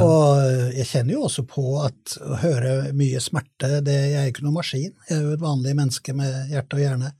Og 0.00 0.72
jeg 0.72 0.86
kjenner 0.88 1.12
jo 1.18 1.24
også 1.26 1.42
på 1.44 1.62
at 1.84 2.14
å 2.24 2.38
høre 2.40 2.92
mye 2.96 3.20
smerte 3.20 3.82
det, 3.84 3.92
Jeg 3.92 4.20
er 4.22 4.30
ikke 4.30 4.44
noen 4.46 4.56
maskin. 4.56 4.94
Jeg 5.08 5.18
er 5.18 5.26
jo 5.26 5.34
et 5.36 5.42
vanlig 5.44 5.74
menneske 5.76 6.14
med 6.16 6.48
hjerte 6.48 6.78
og 6.78 6.80
hjerne 6.80 7.10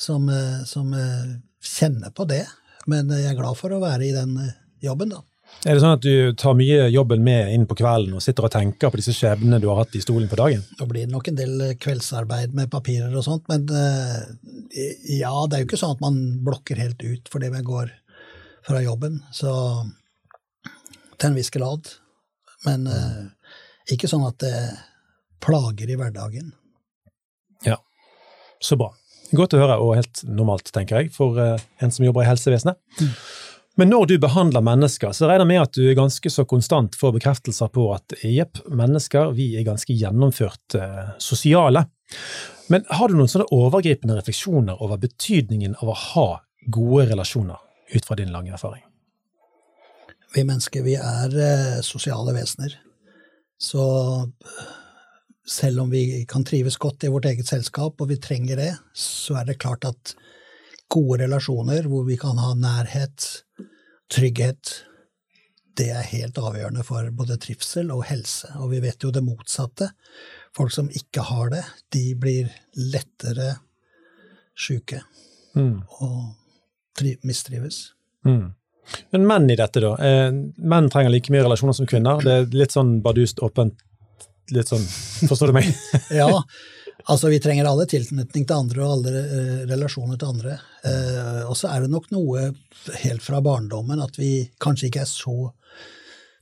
som, 0.00 0.24
eh, 0.32 0.62
som 0.64 0.94
eh, 0.96 1.36
kjenner 1.60 2.14
på 2.16 2.24
det. 2.28 2.46
Men 2.88 3.10
jeg 3.12 3.28
er 3.28 3.36
glad 3.36 3.58
for 3.60 3.74
å 3.76 3.82
være 3.82 4.08
i 4.08 4.14
den 4.16 4.32
eh, 4.40 4.54
jobben, 4.86 5.12
da. 5.12 5.20
Er 5.64 5.74
det 5.74 5.82
sånn 5.82 5.96
at 5.96 6.04
du 6.04 6.34
tar 6.38 6.54
mye 6.58 6.86
jobben 6.92 7.24
med 7.26 7.50
inn 7.54 7.64
på 7.66 7.74
kvelden 7.78 8.14
og 8.14 8.22
sitter 8.22 8.46
og 8.46 8.52
tenker 8.54 8.92
på 8.92 9.00
disse 9.00 9.14
skjebnene 9.16 9.58
du 9.62 9.66
har 9.70 9.80
hatt 9.80 9.96
i 9.98 10.02
stolen 10.04 10.28
på 10.30 10.38
dagen? 10.38 10.62
Det 10.78 10.86
blir 10.90 11.08
nok 11.10 11.30
en 11.30 11.38
del 11.38 11.64
kveldsarbeid 11.82 12.54
med 12.54 12.70
papirer 12.70 13.14
og 13.16 13.24
sånt, 13.26 13.48
men 13.50 13.64
eh, 13.72 14.26
ja, 15.16 15.32
det 15.46 15.56
er 15.56 15.64
jo 15.64 15.68
ikke 15.70 15.80
sånn 15.80 15.96
at 15.96 16.04
man 16.04 16.20
blokker 16.46 16.78
helt 16.82 17.02
ut 17.02 17.32
fordi 17.32 17.50
man 17.54 17.66
går 17.66 17.90
fra 18.66 18.82
jobben. 18.82 19.22
Så 19.34 19.54
til 21.16 21.30
en 21.30 21.38
viss 21.38 21.50
grad. 21.54 21.88
Men 22.66 22.86
eh, 22.90 23.24
ikke 23.94 24.10
sånn 24.10 24.26
at 24.26 24.38
det 24.42 24.54
plager 25.44 25.90
i 25.90 25.98
hverdagen. 25.98 26.52
Ja, 27.66 27.78
så 28.62 28.78
bra. 28.80 28.92
Godt 29.36 29.56
å 29.56 29.60
høre, 29.60 29.78
og 29.82 29.96
helt 29.98 30.22
normalt, 30.28 30.70
tenker 30.74 31.00
jeg, 31.00 31.12
for 31.14 31.38
eh, 31.42 31.62
en 31.82 31.92
som 31.94 32.06
jobber 32.06 32.24
i 32.24 32.30
helsevesenet. 32.30 32.78
Men 33.76 33.90
når 33.92 34.06
du 34.08 34.14
behandler 34.18 34.64
mennesker, 34.64 35.12
så 35.12 35.28
regner 35.28 35.44
jeg 35.44 35.50
med 35.50 35.60
at 35.60 35.76
du 35.76 35.90
ganske 35.98 36.30
så 36.32 36.46
konstant 36.48 36.94
får 36.96 37.12
bekreftelser 37.18 37.68
på 37.74 37.90
at 37.92 38.14
jepp, 38.24 38.62
mennesker, 38.72 39.34
vi 39.36 39.50
er 39.60 39.66
ganske 39.66 39.92
gjennomført 39.92 40.78
eh, 40.80 41.10
sosiale. 41.20 41.84
Men 42.72 42.86
har 42.88 43.12
du 43.12 43.18
noen 43.18 43.28
sånne 43.28 43.50
overgripende 43.52 44.16
refleksjoner 44.16 44.80
over 44.80 45.02
betydningen 45.04 45.76
av 45.82 45.92
å 45.92 45.98
ha 46.06 46.26
gode 46.72 47.10
relasjoner, 47.12 47.60
ut 47.92 48.08
fra 48.08 48.16
din 48.16 48.32
lange 48.32 48.56
erfaring? 48.56 48.80
Vi 50.32 50.48
mennesker, 50.48 50.80
vi 50.86 50.96
er 50.96 51.36
eh, 51.36 51.78
sosiale 51.84 52.32
vesener. 52.32 52.80
Så 53.60 53.84
selv 55.46 55.84
om 55.84 55.92
vi 55.92 56.24
kan 56.28 56.48
trives 56.48 56.80
godt 56.80 57.04
i 57.04 57.12
vårt 57.12 57.28
eget 57.28 57.52
selskap, 57.52 58.00
og 58.00 58.08
vi 58.08 58.16
trenger 58.16 58.56
det, 58.56 58.72
så 58.96 59.36
er 59.42 59.52
det 59.52 59.60
klart 59.60 59.84
at 59.84 60.16
gode 60.88 61.26
relasjoner 61.26 61.86
hvor 61.90 62.08
vi 62.08 62.16
kan 62.20 62.40
ha 62.40 62.54
nærhet, 62.56 63.44
trygghet, 64.12 64.82
det 65.76 65.90
er 65.92 66.06
helt 66.08 66.38
avgjørende 66.40 66.84
for 66.86 67.08
både 67.12 67.36
trivsel 67.42 67.90
og 67.92 68.04
helse. 68.08 68.48
Og 68.62 68.70
vi 68.72 68.80
vet 68.80 69.02
jo 69.04 69.10
det 69.12 69.22
motsatte. 69.26 69.90
Folk 70.56 70.72
som 70.72 70.88
ikke 70.88 71.24
har 71.28 71.50
det, 71.52 71.64
de 71.92 72.14
blir 72.16 72.48
lettere 72.76 73.56
sjuke 74.56 75.02
Mm. 75.56 75.82
og 76.00 76.34
tri- 76.98 77.16
mistrives. 77.24 77.92
Mm. 78.24 78.52
Men 79.12 79.26
menn 79.26 79.50
i 79.50 79.56
dette, 79.56 79.80
da? 79.80 79.94
Eh, 79.96 80.30
menn 80.58 80.88
trenger 80.92 81.10
like 81.10 81.30
mye 81.32 81.42
relasjoner 81.42 81.74
som 81.74 81.86
kvinner. 81.86 82.20
Det 82.22 82.32
er 82.32 82.46
litt 82.56 82.70
sånn 82.72 83.00
bardust 83.02 83.40
åpent, 83.42 83.74
litt 84.52 84.68
sånn 84.68 84.84
Forstår 85.28 85.46
du 85.48 85.52
meg? 85.56 85.64
Ja, 86.10 86.28
altså 87.12 87.30
vi 87.32 87.40
trenger 87.42 87.68
alle 87.68 87.86
tilknytning 87.90 88.46
til 88.46 88.56
andre 88.56 88.82
og 88.84 88.94
alle 88.96 89.22
eh, 89.22 89.60
relasjoner 89.70 90.18
til 90.20 90.32
andre. 90.34 90.56
Eh, 90.86 91.42
og 91.46 91.56
så 91.58 91.70
er 91.72 91.84
det 91.84 91.92
nok 91.92 92.08
noe 92.14 92.50
helt 93.02 93.24
fra 93.24 93.42
barndommen 93.44 94.02
at 94.02 94.18
vi 94.20 94.48
kanskje 94.62 94.90
ikke 94.90 95.04
er 95.04 95.10
så 95.10 95.36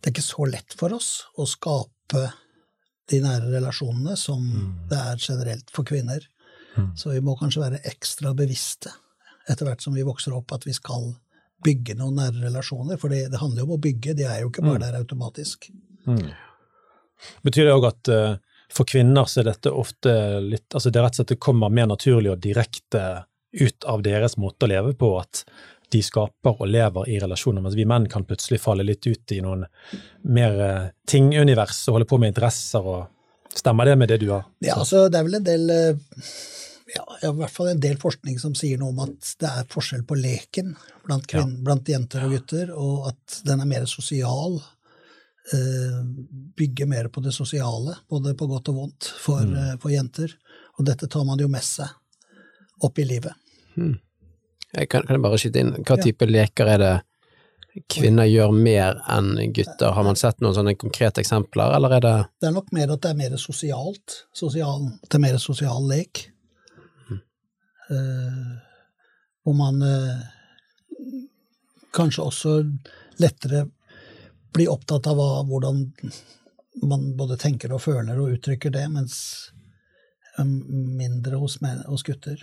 Det 0.01 0.11
er 0.11 0.15
ikke 0.15 0.27
så 0.27 0.45
lett 0.45 0.75
for 0.77 0.93
oss 0.93 1.11
å 1.41 1.47
skape 1.49 2.27
de 3.09 3.21
nære 3.25 3.49
relasjonene 3.53 4.17
som 4.21 4.43
det 4.91 4.99
er 5.01 5.21
generelt 5.21 5.71
for 5.73 5.85
kvinner. 5.89 6.21
Så 6.99 7.15
vi 7.15 7.23
må 7.25 7.37
kanskje 7.39 7.63
være 7.63 7.83
ekstra 7.89 8.35
bevisste 8.37 8.93
etter 9.49 9.69
hvert 9.69 9.81
som 9.85 9.95
vi 9.97 10.05
vokser 10.05 10.35
opp, 10.37 10.53
at 10.53 10.67
vi 10.67 10.75
skal 10.77 11.13
bygge 11.65 11.97
noen 11.99 12.19
nære 12.21 12.43
relasjoner. 12.47 12.99
For 13.01 13.13
det, 13.13 13.29
det 13.33 13.41
handler 13.41 13.63
jo 13.63 13.69
om 13.69 13.77
å 13.77 13.83
bygge, 13.83 14.17
de 14.19 14.27
er 14.29 14.43
jo 14.43 14.51
ikke 14.51 14.65
bare 14.65 14.83
der 14.87 14.99
automatisk. 15.01 15.71
Betyr 17.45 17.69
det 17.69 17.77
òg 17.77 17.89
at 17.89 18.13
eh, 18.13 18.37
for 18.73 18.89
kvinner 18.89 19.29
så 19.29 19.43
er 19.43 19.51
dette 19.53 19.73
ofte 19.73 20.15
litt 20.45 20.75
Altså 20.75 20.91
det 20.91 21.01
er 21.01 21.07
rett 21.07 21.15
og 21.15 21.23
slett 21.23 21.35
det 21.35 21.43
kommer 21.43 21.73
mer 21.73 21.89
naturlig 21.91 22.33
og 22.33 22.43
direkte 22.43 23.05
ut 23.55 23.87
av 23.87 24.03
deres 24.03 24.37
måte 24.41 24.67
å 24.67 24.71
leve 24.73 24.95
på, 24.99 25.13
at 25.21 25.45
de 25.95 26.01
skaper 26.03 26.59
og 26.59 26.67
lever 26.67 27.11
i 27.13 27.21
relasjoner, 27.23 27.63
mens 27.63 27.77
vi 27.79 27.87
menn 27.87 28.09
kan 28.11 28.25
plutselig 28.27 28.59
falle 28.63 28.87
litt 28.87 29.07
ut 29.07 29.35
i 29.37 29.39
noen 29.45 29.63
mer 30.35 30.57
eh, 30.65 30.89
tingunivers 31.07 31.85
og 31.87 31.99
holde 31.99 32.09
på 32.11 32.19
med 32.23 32.35
interesser 32.35 32.95
og 32.95 33.05
Stemmer 33.55 33.87
det 33.87 33.93
med 33.95 34.09
det 34.11 34.17
du 34.19 34.33
har? 34.33 34.49
Ja, 34.67 34.81
altså 34.81 35.05
det 35.07 35.21
er 35.21 35.27
vel 35.29 35.37
en 35.39 35.45
del 35.47 35.69
eh, 35.71 36.17
ja, 36.95 37.05
i 37.23 37.31
hvert 37.39 37.53
fall 37.55 37.71
en 37.71 37.83
del 37.83 37.97
forskning 38.01 38.41
som 38.43 38.55
sier 38.59 38.81
noe 38.81 38.93
om 38.93 39.03
at 39.07 39.31
det 39.41 39.51
er 39.51 39.69
forskjell 39.71 40.05
på 40.09 40.19
leken 40.19 40.75
blant, 41.07 41.27
kvinner, 41.31 41.55
ja. 41.55 41.65
blant 41.69 41.91
jenter 41.91 42.27
og 42.27 42.35
gutter, 42.35 42.73
og 42.75 43.09
at 43.13 43.39
den 43.47 43.63
er 43.63 43.71
mer 43.71 43.87
sosial. 43.91 44.59
Eh, 45.53 46.05
bygger 46.57 46.87
mer 46.87 47.09
på 47.09 47.21
det 47.21 47.33
sosiale, 47.33 47.97
både 48.09 48.33
på 48.35 48.47
godt 48.49 48.69
og 48.73 48.77
vondt, 48.79 49.09
for, 49.21 49.43
mm. 49.45 49.57
Eh, 49.61 49.75
for 49.81 49.93
jenter. 49.93 50.33
Og 50.79 50.87
dette 50.89 51.09
tar 51.11 51.25
man 51.29 51.41
jo 51.41 51.51
med 51.53 51.65
seg 51.65 51.91
opp 52.85 52.99
i 52.99 53.05
livet. 53.05 53.37
Hmm. 53.75 53.99
Jeg 54.73 54.89
kan, 54.89 55.05
kan, 55.05 55.19
jeg 55.19 55.23
bare 55.27 55.41
skyte 55.43 55.61
inn, 55.61 55.75
hva 55.85 55.99
type 56.01 56.25
ja. 56.25 56.33
leker 56.33 56.71
er 56.73 56.81
det 56.81 56.95
kvinner 57.91 58.27
gjør 58.31 58.55
mer 58.57 58.99
enn 59.11 59.35
gutter? 59.53 59.93
Har 59.93 60.07
man 60.07 60.17
sett 60.17 60.41
noen 60.41 60.57
sånne 60.57 60.77
konkrete 60.81 61.21
eksempler, 61.21 61.75
eller 61.77 61.99
er 61.99 62.05
det 62.07 62.15
Det 62.41 62.49
er 62.49 62.57
nok 62.57 62.73
mer 62.73 62.95
at 62.95 63.05
det 63.05 63.13
er 63.13 63.21
mer 63.21 63.37
sosialt. 63.37 64.19
Sosial, 64.33 64.89
det 65.05 65.19
er 65.19 65.25
mer 65.27 65.39
sosial 65.43 65.89
lek. 65.91 66.25
Mm. 67.11 67.21
Uh, 67.91 68.53
hvor 69.45 69.59
man 69.59 69.83
uh, 69.85 70.25
kanskje 71.95 72.25
også 72.25 72.59
lettere 73.21 73.67
blir 74.55 74.71
opptatt 74.73 75.07
av 75.11 75.19
hva, 75.19 75.31
hvordan 75.49 75.85
man 76.83 77.11
både 77.19 77.39
tenker 77.41 77.73
og 77.75 77.83
føler 77.85 78.19
og 78.19 78.37
uttrykker 78.37 78.73
det, 78.75 78.85
mens 78.91 79.17
um, 80.39 80.61
mindre 80.99 81.39
hos, 81.43 81.59
hos 81.87 82.07
gutter. 82.07 82.41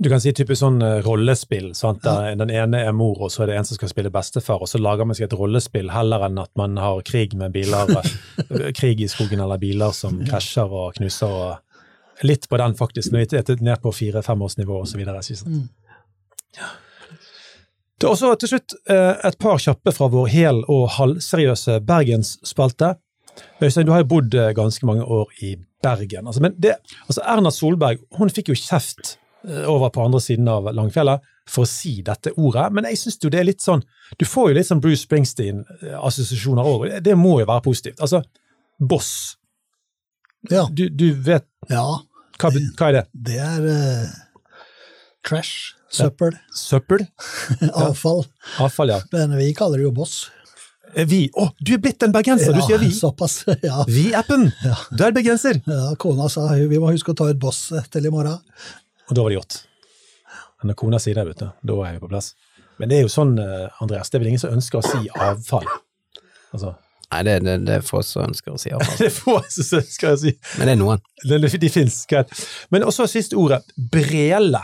Du 0.00 0.08
kan 0.08 0.20
si 0.22 0.32
typisk 0.32 0.62
sånn 0.62 0.80
uh, 0.80 0.98
rollespill. 1.04 1.72
sant? 1.76 2.06
Ja. 2.08 2.32
Den 2.38 2.52
ene 2.52 2.82
er 2.88 2.94
mor, 2.96 3.18
og 3.26 3.32
så 3.32 3.44
er 3.44 3.50
det 3.50 3.58
en 3.60 3.68
som 3.68 3.76
skal 3.76 3.90
spille 3.92 4.12
bestefar. 4.12 4.62
Og 4.64 4.70
så 4.70 4.80
lager 4.80 5.08
man 5.08 5.16
seg 5.16 5.28
et 5.28 5.36
rollespill 5.36 5.92
heller 5.92 6.24
enn 6.24 6.40
at 6.40 6.52
man 6.56 6.78
har 6.80 7.02
krig 7.04 7.36
med 7.36 7.52
biler, 7.56 7.92
eh, 8.48 8.70
krig 8.76 9.02
i 9.04 9.10
skogen 9.12 9.44
eller 9.44 9.60
biler 9.60 9.92
som 9.96 10.22
krasjer 10.24 10.72
og 10.72 10.96
knuser. 10.96 11.34
og 11.50 12.24
Litt 12.24 12.48
på 12.48 12.60
den, 12.60 12.76
faktisk. 12.76 13.12
Er 13.12 13.60
ned 13.60 13.82
på 13.84 13.92
fire-femårsnivå 13.96 14.80
osv. 14.86 15.04
Mm. 15.04 15.66
Ja. 16.56 16.72
Det 18.00 18.10
så 18.16 18.32
til 18.40 18.54
slutt 18.54 18.74
uh, 18.88 19.14
et 19.28 19.38
par 19.40 19.60
kjappe 19.60 19.92
fra 19.92 20.08
vår 20.12 20.28
hel- 20.32 20.64
og 20.72 20.86
halvseriøse 20.96 21.80
bergensspalte. 21.88 22.94
Øystein, 23.62 23.86
du 23.86 23.92
har 23.92 24.02
jo 24.02 24.10
bodd 24.10 24.34
ganske 24.56 24.86
mange 24.88 25.04
år 25.04 25.28
i 25.44 25.54
Bergen. 25.84 26.26
Altså, 26.26 26.42
men 26.44 26.56
det, 26.60 26.74
altså 27.06 27.22
Erna 27.24 27.52
Solberg 27.54 28.02
hun 28.18 28.32
fikk 28.32 28.50
jo 28.50 28.56
kjeft 28.58 29.14
Eh, 29.48 29.70
over 29.70 29.88
på 29.88 30.02
andre 30.04 30.20
siden 30.20 30.48
av 30.52 30.66
Langfjellet 30.76 31.24
for 31.48 31.64
å 31.64 31.68
si 31.68 31.94
dette 32.04 32.34
ordet, 32.36 32.66
men 32.76 32.84
jeg 32.90 32.98
syns 33.00 33.16
jo 33.22 33.30
det 33.32 33.38
er 33.40 33.46
litt 33.48 33.64
sånn 33.64 33.80
Du 34.20 34.26
får 34.28 34.50
jo 34.50 34.56
litt 34.58 34.68
sånn 34.68 34.82
Bruce 34.84 35.06
Springsteen-assosiasjoner 35.06 36.68
òg, 36.68 36.84
og 36.84 37.04
det 37.04 37.14
må 37.16 37.38
jo 37.40 37.46
være 37.48 37.64
positivt. 37.64 38.02
Altså, 38.04 38.20
boss. 38.76 39.38
Ja. 40.50 40.66
Du, 40.68 40.88
du 40.88 41.12
vet 41.14 41.48
Ja. 41.70 41.86
Hva, 42.40 42.50
hva, 42.52 42.88
er 42.88 42.94
det? 42.98 43.04
Det 43.12 43.38
er 43.44 43.64
trash. 45.26 45.76
Søppel. 45.90 46.36
Søppel? 46.54 47.06
Avfall. 47.74 48.22
Avfall, 48.62 48.92
ja. 48.94 49.00
Men 49.12 49.34
vi 49.38 49.50
kaller 49.58 49.80
det 49.80 49.88
jo 49.88 49.94
boss. 49.94 50.28
Eh, 50.94 51.06
vi. 51.06 51.24
Å, 51.34 51.48
oh, 51.48 51.54
du 51.58 51.74
er 51.74 51.80
blitt 51.82 52.02
en 52.06 52.14
bergenser! 52.14 52.52
Ja, 52.52 52.58
du 52.58 52.66
sier 52.66 52.82
vi. 52.82 52.90
Såpass, 52.94 53.40
ja. 53.66 53.82
Vi-appen! 53.88 54.48
Ja. 54.64 54.76
Du 54.90 55.02
er 55.06 55.16
bergenser! 55.16 55.62
Ja, 55.66 55.94
kona 56.00 56.28
sa 56.32 56.46
vi 56.54 56.78
må 56.82 56.92
huske 56.92 57.14
å 57.14 57.18
ta 57.18 57.30
ut 57.30 57.40
boss 57.42 57.68
til 57.90 58.06
i 58.06 58.12
morgen. 58.14 58.38
Og 59.08 59.16
da 59.16 59.24
var 59.24 59.32
det 59.32 59.40
gjort. 59.40 59.58
Men 60.60 60.72
når 60.72 60.78
kona 60.82 61.00
sier 61.02 61.18
det, 61.18 61.26
vet 61.32 61.42
du, 61.42 61.48
da 61.72 61.80
er 61.88 61.96
vi 61.96 62.04
på 62.04 62.10
plass. 62.10 62.34
Men 62.80 62.92
det 62.92 63.00
er 63.00 63.04
jo 63.04 63.12
sånn, 63.12 63.34
eh, 63.40 63.82
Andreas, 63.82 64.10
det 64.10 64.18
er 64.18 64.24
vel 64.24 64.32
ingen 64.32 64.42
som 64.42 64.54
ønsker 64.54 64.80
å 64.80 64.86
si 64.86 65.10
avfall? 65.12 65.66
Altså. 66.54 66.76
Nei, 67.10 67.24
det, 67.26 67.40
det, 67.42 67.56
det, 67.66 67.80
er 67.80 67.82
få 67.86 68.04
som 68.06 68.28
ønsker 68.28 68.54
å 68.54 68.60
si 68.60 68.70
avfall. 68.74 68.98
det 69.02 69.08
er 69.10 69.16
få 69.16 69.40
som 69.50 69.80
ønsker 69.80 70.12
å 70.12 70.20
si 70.20 70.32
Men 70.60 70.70
det 70.70 70.76
er 70.76 70.80
noen. 70.80 71.02
De, 71.26 71.40
de 71.64 71.72
fins. 71.72 72.04
Men 72.70 72.86
også 72.86 73.08
siste 73.10 73.38
ordet, 73.40 73.60
brele. 73.76 74.62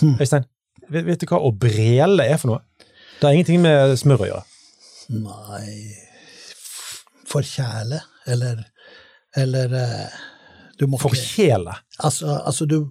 Hmm. 0.00 0.16
Øystein, 0.20 0.46
vet, 0.88 1.06
vet, 1.06 1.20
du 1.20 1.30
hva 1.30 1.40
å 1.40 1.52
brele 1.56 2.26
er 2.26 2.40
for 2.40 2.52
noe? 2.52 2.86
Det 3.16 3.28
har 3.28 3.36
ingenting 3.36 3.62
med 3.64 3.96
smør 4.00 4.24
å 4.26 4.30
gjøre. 4.30 4.44
Nei 5.16 5.70
Forkjæle, 7.26 8.00
eller 8.26 8.64
Eller 9.36 9.72
eh, 9.74 10.16
du 10.78 10.86
må 10.86 10.98
Forkjæle? 10.98 11.74
Altså, 11.98 12.38
altså, 12.38 12.66
du 12.66 12.88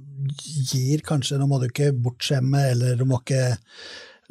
gir 0.72 1.04
kanskje 1.06 1.38
Nå 1.40 1.48
må 1.50 1.60
du 1.62 1.68
ikke 1.68 1.92
bortskjemme, 1.94 2.62
eller 2.72 2.96
du 2.96 3.06
må 3.10 3.20
ikke, 3.22 3.58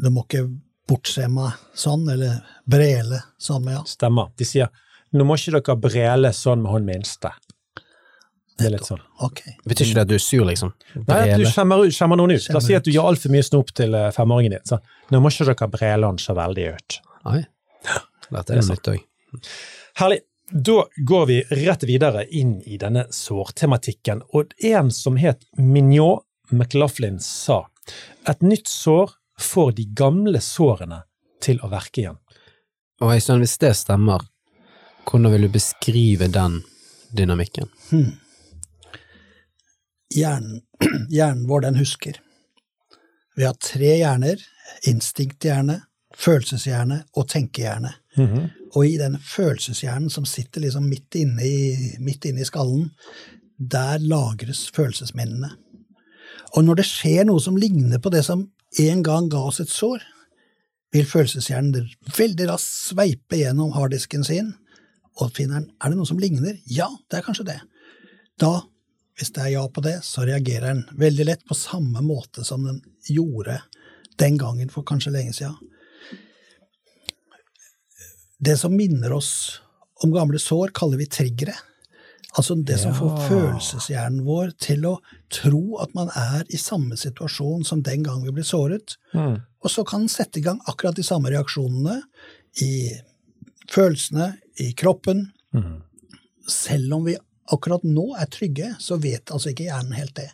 du 0.00 0.10
må 0.10 0.24
ikke 0.26 0.46
bortskjemme 0.88 1.50
sånn, 1.78 2.08
eller 2.12 2.40
brele 2.68 3.22
sånn 3.40 3.64
med 3.64 3.78
ja. 3.78 3.84
Stemmer. 3.88 4.32
De 4.38 4.48
sier 4.48 4.72
nå 5.14 5.22
må 5.22 5.36
ikke 5.38 5.60
dere 5.60 5.76
brele 5.78 6.32
sånn 6.34 6.64
med 6.64 6.74
hun 6.74 6.86
minste. 6.88 7.30
Det 8.54 8.68
er 8.68 8.74
litt 8.76 8.86
sånn. 8.86 9.00
Okay. 9.26 9.56
Betyr 9.66 9.88
ikke 9.88 9.96
det 9.98 10.04
at 10.04 10.10
du 10.12 10.14
er 10.14 10.22
sur, 10.22 10.44
liksom? 10.46 10.70
Nei, 10.94 11.16
at 11.24 11.40
du 11.40 11.46
skjemmer, 11.50 11.88
skjemmer 11.94 12.20
noen 12.20 12.36
ut. 12.36 12.44
La 12.54 12.60
oss 12.60 12.68
si 12.68 12.76
at 12.76 12.86
du 12.86 12.92
gir 12.92 13.02
altfor 13.02 13.32
mye 13.34 13.46
snop 13.46 13.72
til 13.74 13.96
eh, 13.98 14.12
femåringen 14.14 14.54
din. 14.54 14.66
Så 14.68 14.78
nå 15.10 15.20
må 15.22 15.32
ikke 15.32 15.48
dere 15.50 15.70
brele 15.72 16.12
han 16.12 16.20
så 16.22 16.36
veldig 16.38 16.68
ut. 16.76 17.00
Nei. 17.26 17.40
Dette 18.30 18.54
er 18.54 18.60
det 18.60 18.68
nytt 18.70 18.92
òg. 18.94 19.02
Herlig. 20.02 20.22
Da 20.54 20.84
går 21.08 21.26
vi 21.26 21.36
rett 21.64 21.86
videre 21.88 22.26
inn 22.28 22.58
i 22.68 22.76
denne 22.78 23.06
sårtematikken, 23.10 24.20
og 24.36 24.52
en 24.68 24.90
som 24.92 25.16
het 25.18 25.40
Mignon 25.56 26.20
McLaughlin 26.52 27.16
sa 27.18 27.64
et 28.28 28.44
nytt 28.44 28.68
sår 28.68 29.16
får 29.40 29.72
de 29.80 29.86
gamle 29.96 30.40
sårene 30.44 31.00
til 31.42 31.58
å 31.64 31.70
verke 31.72 32.04
igjen. 32.04 32.20
Og 33.02 33.16
Øystein, 33.16 33.40
hvis 33.42 33.56
det 33.60 33.72
stemmer, 33.80 34.22
hvordan 35.08 35.32
vil 35.34 35.48
du 35.48 35.54
beskrive 35.56 36.28
den 36.32 36.60
dynamikken? 37.16 37.72
Hmm. 37.90 38.12
Hjernen, 40.14 40.62
hjernen 41.10 41.46
vår, 41.48 41.66
den 41.66 41.80
husker. 41.80 42.20
Vi 43.36 43.44
har 43.44 43.56
tre 43.58 43.96
hjerner, 43.98 44.42
instinkthjerne, 44.86 45.80
følelseshjerne 46.14 47.02
og 47.16 47.28
tenkehjerne. 47.28 47.94
Mm 48.16 48.26
-hmm. 48.26 48.48
Og 48.74 48.86
i 48.86 48.96
den 48.98 49.18
følelseshjernen 49.18 50.10
som 50.10 50.24
sitter 50.24 50.60
liksom 50.60 50.84
midt 50.88 51.14
inne, 51.14 51.42
i, 51.46 51.76
midt 51.98 52.24
inne 52.24 52.40
i 52.40 52.44
skallen, 52.44 52.90
der 53.58 53.98
lagres 53.98 54.70
følelsesminnene. 54.74 55.50
Og 56.56 56.64
når 56.64 56.74
det 56.74 56.84
skjer 56.84 57.24
noe 57.24 57.40
som 57.40 57.56
ligner 57.56 57.98
på 57.98 58.08
det 58.08 58.24
som 58.24 58.50
en 58.78 59.02
gang 59.02 59.30
ga 59.30 59.38
oss 59.38 59.60
et 59.60 59.70
sår, 59.70 60.02
vil 60.92 61.06
følelseshjernen 61.06 61.88
veldig 62.18 62.48
raskt 62.48 62.70
sveipe 62.70 63.36
gjennom 63.36 63.72
harddisken 63.72 64.24
sin 64.24 64.54
og 65.22 65.32
finner 65.34 65.60
den 65.60 65.70
er 65.80 65.92
det 65.92 65.98
noe 65.98 66.08
som 66.08 66.18
ligner. 66.18 66.56
Ja, 66.70 66.88
det 67.10 67.18
er 67.18 67.26
kanskje 67.26 67.46
det. 67.46 67.60
Da, 68.40 68.64
hvis 69.18 69.30
det 69.34 69.44
er 69.44 69.52
ja 69.54 69.62
på 69.70 69.82
det, 69.84 70.00
så 70.06 70.24
reagerer 70.26 70.72
den 70.72 70.84
veldig 70.98 71.28
lett 71.28 71.44
på 71.46 71.56
samme 71.58 72.02
måte 72.02 72.44
som 72.46 72.64
den 72.66 72.80
gjorde 73.08 73.60
den 74.18 74.38
gangen 74.38 74.70
for 74.70 74.86
kanskje 74.86 75.14
lenge 75.14 75.34
siden 75.36 75.58
det 78.44 78.56
som 78.56 78.76
minner 78.76 79.12
oss 79.12 79.60
om 80.02 80.12
gamle 80.12 80.38
sår, 80.38 80.68
kaller 80.74 81.00
vi 81.00 81.06
triggere. 81.06 81.54
Altså 82.34 82.56
det 82.58 82.80
som 82.82 82.94
får 82.96 83.28
følelseshjernen 83.28 84.24
vår 84.26 84.56
til 84.62 84.86
å 84.90 84.96
tro 85.32 85.78
at 85.82 85.92
man 85.94 86.10
er 86.18 86.42
i 86.50 86.58
samme 86.58 86.98
situasjon 86.98 87.62
som 87.66 87.82
den 87.86 88.02
gang 88.04 88.24
vi 88.24 88.34
ble 88.34 88.44
såret. 88.46 88.96
Mm. 89.14 89.38
Og 89.62 89.70
så 89.70 89.84
kan 89.86 90.04
den 90.04 90.12
sette 90.12 90.40
i 90.40 90.44
gang 90.44 90.58
akkurat 90.66 90.98
de 90.98 91.06
samme 91.06 91.30
reaksjonene 91.30 92.00
i 92.64 92.74
følelsene, 93.70 94.32
i 94.60 94.72
kroppen. 94.78 95.28
Mm. 95.54 95.78
Selv 96.50 96.98
om 96.98 97.06
vi 97.06 97.14
akkurat 97.52 97.82
nå 97.84 98.12
er 98.20 98.28
trygge, 98.32 98.74
så 98.80 98.96
vet 99.00 99.32
altså 99.34 99.52
ikke 99.52 99.66
hjernen 99.68 99.96
helt 99.98 100.14
det. 100.16 100.30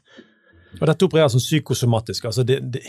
Og 0.78 0.84
dette 0.86 1.06
opererer 1.06 1.30
som 1.32 1.42
psykosomatisk, 1.42 2.28
altså 2.30 2.44
det, 2.46 2.60
det, 2.70 2.84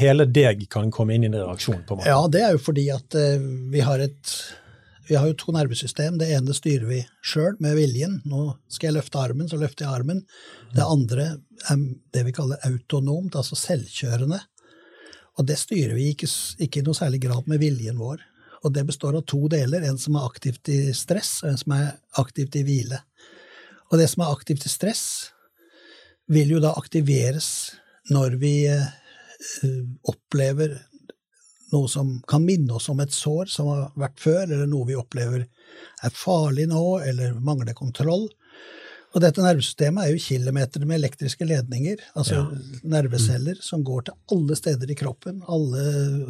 hele 0.00 0.24
deg 0.24 0.62
kan 0.72 0.88
komme 0.94 1.16
inn 1.16 1.26
i 1.26 1.28
en 1.28 1.36
reaksjon? 1.36 1.82
på 1.84 1.96
en 1.96 2.00
måte. 2.00 2.08
Ja, 2.08 2.22
det 2.32 2.44
er 2.46 2.54
jo 2.56 2.62
fordi 2.64 2.86
at 2.94 3.16
uh, 3.18 3.42
vi 3.72 3.82
har 3.84 4.00
et 4.04 4.36
vi 5.06 5.14
har 5.14 5.28
jo 5.30 5.36
to 5.38 5.52
nervesystem. 5.54 6.16
Det 6.18 6.32
ene 6.34 6.54
styrer 6.56 6.86
vi 6.88 7.00
sjøl 7.22 7.54
med 7.62 7.76
viljen. 7.78 8.18
Nå 8.26 8.48
skal 8.66 8.88
jeg 8.88 8.96
løfte 8.96 9.20
armen, 9.22 9.46
så 9.46 9.58
løfter 9.60 9.86
jeg 9.86 10.00
armen. 10.00 10.24
Det 10.74 10.82
andre 10.82 11.26
er 11.70 11.82
det 12.14 12.24
vi 12.26 12.34
kaller 12.34 12.62
autonomt, 12.66 13.36
altså 13.38 13.58
selvkjørende. 13.60 14.40
Og 15.38 15.46
det 15.46 15.58
styrer 15.60 15.94
vi 15.94 16.08
ikke, 16.10 16.28
ikke 16.66 16.80
i 16.80 16.86
noe 16.86 16.98
særlig 16.98 17.20
grad 17.22 17.46
med 17.50 17.62
viljen 17.62 18.00
vår. 18.00 18.24
Og 18.64 18.74
det 18.74 18.86
består 18.88 19.18
av 19.18 19.26
to 19.30 19.44
deler. 19.52 19.84
En 19.86 20.00
som 20.00 20.18
er 20.18 20.26
aktivt 20.26 20.72
i 20.74 20.80
stress, 20.96 21.38
og 21.44 21.52
en 21.52 21.60
som 21.60 21.76
er 21.76 21.92
aktivt 22.18 22.58
i 22.58 22.64
hvile. 22.66 22.98
Og 23.90 24.00
det 24.00 24.08
som 24.10 24.24
er 24.24 24.34
aktivt 24.34 24.66
i 24.66 24.72
stress, 24.72 25.06
vil 26.26 26.56
jo 26.56 26.62
da 26.62 26.72
aktiveres 26.74 27.48
når 28.10 28.38
vi 28.40 28.54
eh, 28.66 28.86
opplever 30.10 30.74
noe 31.72 31.90
som 31.90 32.16
kan 32.28 32.44
minne 32.46 32.76
oss 32.78 32.88
om 32.90 33.00
et 33.02 33.14
sår 33.14 33.50
som 33.50 33.70
har 33.70 33.86
vært 33.98 34.20
før, 34.22 34.42
eller 34.46 34.66
noe 34.70 34.88
vi 34.88 34.98
opplever 34.98 35.46
er 35.46 36.14
farlig 36.14 36.68
nå, 36.70 36.82
eller 37.02 37.38
mangler 37.42 37.74
kontroll. 37.78 38.28
Og 39.16 39.22
dette 39.22 39.42
nervesystemet 39.42 40.04
er 40.04 40.12
jo 40.12 40.22
kilometer 40.22 40.84
med 40.84 40.98
elektriske 40.98 41.46
ledninger, 41.48 42.02
altså 42.18 42.42
nerveceller, 42.84 43.58
som 43.64 43.84
går 43.86 44.08
til 44.08 44.36
alle 44.36 44.58
steder 44.58 44.92
i 44.92 44.98
kroppen. 44.98 45.40
Alle 45.48 45.84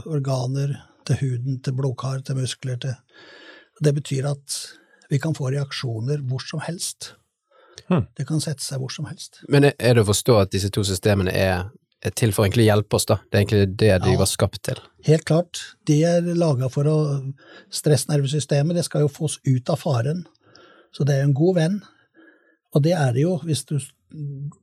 organer, 0.06 0.76
til 1.06 1.20
huden, 1.22 1.60
til 1.62 1.76
blodkar, 1.78 2.22
til 2.26 2.38
muskler. 2.38 2.78
til... 2.82 2.94
Det 3.82 3.92
betyr 3.96 4.30
at 4.30 4.58
vi 5.10 5.18
kan 5.22 5.34
få 5.36 5.50
reaksjoner 5.52 6.22
hvor 6.30 6.42
som 6.46 6.62
helst. 6.64 7.14
Hmm. 7.88 8.06
Det 8.16 8.26
kan 8.28 8.40
sette 8.40 8.64
seg 8.64 8.80
hvor 8.82 8.92
som 8.92 9.08
helst. 9.08 9.40
Men 9.48 9.68
er 9.72 9.94
det 9.94 10.02
å 10.04 10.08
forstå 10.08 10.38
at 10.42 10.52
disse 10.54 10.70
to 10.74 10.84
systemene 10.86 11.32
er, 11.32 11.66
er 12.04 12.14
til 12.16 12.32
for 12.32 12.46
egentlig 12.46 12.66
å 12.66 12.70
hjelpe 12.72 12.98
oss, 12.98 13.06
da? 13.08 13.18
Det 13.30 13.38
er 13.38 13.44
egentlig 13.44 13.76
det 13.76 13.92
de 14.04 14.12
Ja. 14.14 14.18
var 14.20 14.30
skapt 14.30 14.62
til. 14.68 14.80
Helt 15.06 15.24
klart. 15.28 15.60
De 15.86 16.00
er 16.04 16.20
laga 16.34 16.68
for 16.72 16.84
å 16.90 16.96
Stressnervesystemet 17.72 18.76
det 18.76 18.84
skal 18.86 19.04
jo 19.06 19.08
få 19.12 19.24
oss 19.28 19.38
ut 19.44 19.70
av 19.70 19.80
faren. 19.82 20.24
Så 20.92 21.04
det 21.06 21.16
er 21.18 21.22
en 21.26 21.34
god 21.36 21.56
venn. 21.56 21.82
Og 22.74 22.82
det 22.82 22.92
er 22.96 23.12
det 23.12 23.22
jo 23.22 23.38
hvis 23.44 23.64
du 23.68 23.78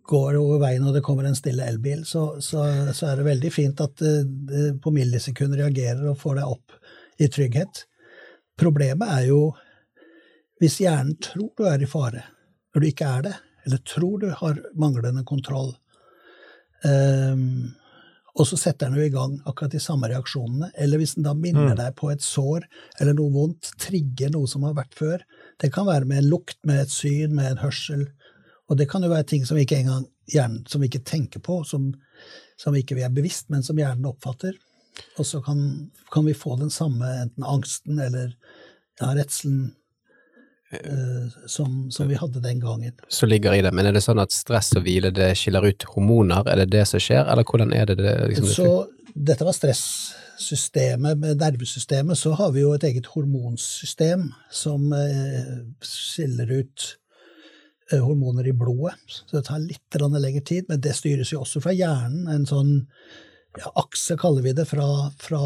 går 0.07 0.37
over 0.39 0.59
veien 0.61 0.85
og 0.87 0.93
det 0.95 1.01
kommer 1.03 1.25
en 1.27 1.35
stille 1.35 1.65
elbil, 1.67 2.05
så, 2.07 2.39
så, 2.41 2.63
så 2.95 3.09
er 3.11 3.19
det 3.19 3.25
veldig 3.27 3.51
fint 3.53 3.81
at 3.83 3.95
det, 3.99 4.13
det 4.49 4.81
på 4.81 4.93
millisekunder 4.95 5.59
reagerer 5.65 6.05
og 6.09 6.17
får 6.21 6.39
deg 6.39 6.53
opp 6.55 6.77
i 7.19 7.27
trygghet. 7.27 7.83
Problemet 8.57 9.09
er 9.19 9.27
jo 9.27 9.41
hvis 10.61 10.79
hjernen 10.79 11.17
tror 11.19 11.51
du 11.57 11.65
er 11.67 11.81
i 11.83 11.89
fare, 11.89 12.23
når 12.73 12.81
du 12.81 12.89
ikke 12.89 13.07
er 13.07 13.21
det, 13.29 13.33
eller 13.65 13.79
tror 13.87 14.19
du 14.19 14.27
har 14.33 14.59
manglende 14.75 15.23
kontroll. 15.27 15.73
Um, 16.83 17.73
og 18.33 18.47
så 18.49 18.57
setter 18.57 18.89
den 18.89 18.97
jo 18.97 19.05
i 19.05 19.13
gang 19.13 19.35
akkurat 19.45 19.71
de 19.75 19.79
samme 19.81 20.09
reaksjonene. 20.09 20.71
Eller 20.81 20.97
hvis 20.97 21.13
den 21.15 21.27
da 21.27 21.35
minner 21.37 21.75
Mm. 21.75 21.77
deg 21.77 21.95
på 21.95 22.09
et 22.11 22.21
sår 22.25 22.65
eller 22.99 23.13
noe 23.13 23.31
vondt, 23.31 23.71
trigger 23.77 24.31
noe 24.33 24.47
som 24.49 24.63
har 24.63 24.73
vært 24.73 24.95
før. 24.97 25.21
Det 25.61 25.71
kan 25.71 25.85
være 25.85 26.05
med 26.05 26.17
en 26.17 26.29
lukt, 26.29 26.57
med 26.65 26.81
et 26.81 26.89
syn, 26.89 27.35
med 27.35 27.51
en 27.51 27.57
hørsel. 27.61 28.07
Og 28.69 28.77
det 28.77 28.89
kan 28.89 29.03
jo 29.03 29.09
være 29.09 29.27
ting 29.29 29.45
som 29.45 29.55
vi 29.55 29.67
ikke 29.67 29.77
engang 29.83 30.07
hjernen, 30.33 30.65
som 30.67 30.81
vi 30.81 30.89
ikke 30.89 31.05
tenker 31.05 31.39
på, 31.39 31.63
som, 31.63 31.93
som 32.57 32.73
ikke 32.73 32.95
vi 32.95 33.03
er 33.03 33.13
bevisst, 33.13 33.49
men 33.49 33.61
som 33.61 33.77
hjernen 33.77 34.05
oppfatter. 34.09 34.57
Og 35.19 35.25
så 35.25 35.41
kan, 35.43 35.91
kan 36.11 36.25
vi 36.25 36.33
få 36.33 36.57
den 36.57 36.69
samme 36.73 37.05
enten 37.21 37.43
angsten 37.43 37.99
eller 37.99 38.33
ja, 38.99 39.13
redselen 39.13 39.75
som, 41.49 41.91
som 41.91 42.09
vi 42.09 42.17
hadde 42.19 42.41
den 42.43 42.59
gangen. 42.61 42.93
Så 43.07 43.29
ligger 43.29 43.53
i 43.53 43.61
det, 43.65 43.71
men 43.75 43.87
er 43.89 43.95
det 43.95 44.03
sånn 44.05 44.21
at 44.23 44.33
stress 44.33 44.73
og 44.77 44.85
hvile 44.87 45.11
det 45.13 45.33
skiller 45.39 45.65
ut 45.69 45.85
hormoner, 45.93 46.47
er 46.49 46.63
det 46.63 46.71
det 46.75 46.83
som 46.89 47.01
skjer, 47.03 47.25
eller 47.25 47.47
hvordan 47.47 47.73
er 47.75 47.91
det 47.91 47.97
det 48.01 48.15
liksom 48.31 48.49
Så 48.51 48.69
dette 49.13 49.45
var 49.45 49.53
stressystemet, 49.53 51.17
med 51.17 51.37
nervesystemet, 51.41 52.17
så 52.17 52.33
har 52.39 52.51
vi 52.55 52.63
jo 52.63 52.73
et 52.73 52.85
eget 52.87 53.11
hormonsystem 53.13 54.29
som 54.51 54.89
eh, 54.97 55.53
skiller 55.85 56.49
ut 56.49 56.87
eh, 57.91 58.01
hormoner 58.01 58.49
i 58.49 58.55
blodet. 58.57 58.95
Så 59.07 59.37
det 59.37 59.45
tar 59.49 59.61
litt 59.61 59.99
lengre 60.01 60.41
tid, 60.41 60.65
men 60.69 60.81
det 60.81 60.95
styres 60.97 61.33
jo 61.33 61.43
også 61.43 61.61
fra 61.63 61.75
hjernen. 61.77 62.27
En 62.31 62.49
sånn 62.49 62.73
ja, 63.59 63.69
akse, 63.75 64.17
kaller 64.17 64.45
vi 64.45 64.55
det, 64.57 64.65
fra, 64.69 64.89
fra 65.21 65.43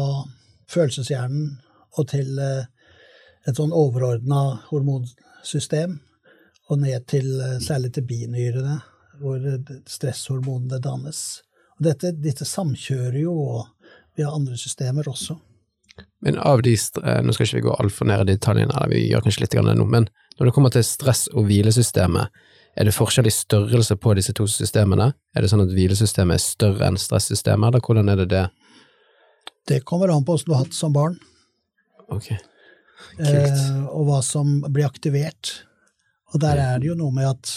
følelseshjernen 0.72 1.58
og 1.98 2.08
til 2.08 2.40
eh, 2.40 2.64
et 3.48 3.56
sånn 3.56 3.72
overordna 3.72 4.60
hormonsystem, 4.68 5.98
og 6.68 6.80
ned 6.82 7.06
til 7.08 7.30
eh, 7.40 7.58
særlig 7.64 7.94
til 7.96 8.06
binyrene, 8.08 8.78
hvor 9.18 9.42
stresshormonene 9.88 10.78
dannes. 10.82 11.22
Og 11.78 11.86
dette, 11.88 12.12
dette 12.14 12.46
samkjører 12.46 13.18
jo, 13.22 13.34
og 13.34 13.94
vi 14.16 14.26
har 14.26 14.36
andre 14.36 14.58
systemer 14.60 15.08
også. 15.10 15.38
Men 16.22 16.38
av 16.38 16.62
de, 16.62 16.74
eh, 16.74 17.20
nå 17.24 17.34
skal 17.34 17.48
ikke 17.48 17.60
vi 17.60 17.66
gå 17.66 17.78
altfor 17.80 18.10
ned 18.10 18.26
i 18.26 18.34
detaljene, 18.34 18.74
eller 18.74 18.92
vi 18.92 19.08
gjør 19.08 19.24
kanskje 19.26 19.46
litt 19.46 19.58
nå, 19.58 19.88
men 19.88 20.06
når 20.38 20.50
det 20.50 20.54
kommer 20.54 20.74
til 20.74 20.86
stress- 20.86 21.28
og 21.32 21.48
hvilesystemet, 21.48 22.44
er 22.78 22.86
det 22.86 22.94
forskjell 22.94 23.26
i 23.26 23.34
størrelse 23.34 23.96
på 23.98 24.12
disse 24.14 24.34
to 24.36 24.44
systemene? 24.46 25.10
Er 25.34 25.42
det 25.42 25.50
sånn 25.50 25.64
at 25.64 25.72
hvilesystemet 25.74 26.36
er 26.36 26.44
større 26.44 26.86
enn 26.86 27.00
stressystemet, 27.00 27.72
eller 27.72 27.82
hvordan 27.82 28.12
er 28.12 28.20
det 28.20 28.28
det? 28.30 28.44
Det 29.66 29.80
kommer 29.88 30.12
an 30.14 30.22
på 30.22 30.36
hvordan 30.36 30.46
du 30.46 30.54
har 30.54 30.62
hatt 30.62 30.76
som 30.76 30.94
barn, 30.94 31.18
Ok. 32.08 32.30
Eh, 33.18 33.64
og 33.88 34.08
hva 34.08 34.20
som 34.24 34.58
blir 34.68 34.88
aktivert. 34.88 35.64
Og 36.34 36.42
der 36.42 36.60
er 36.60 36.78
det 36.80 36.90
jo 36.90 36.98
noe 36.98 37.14
med 37.14 37.30
at 37.30 37.52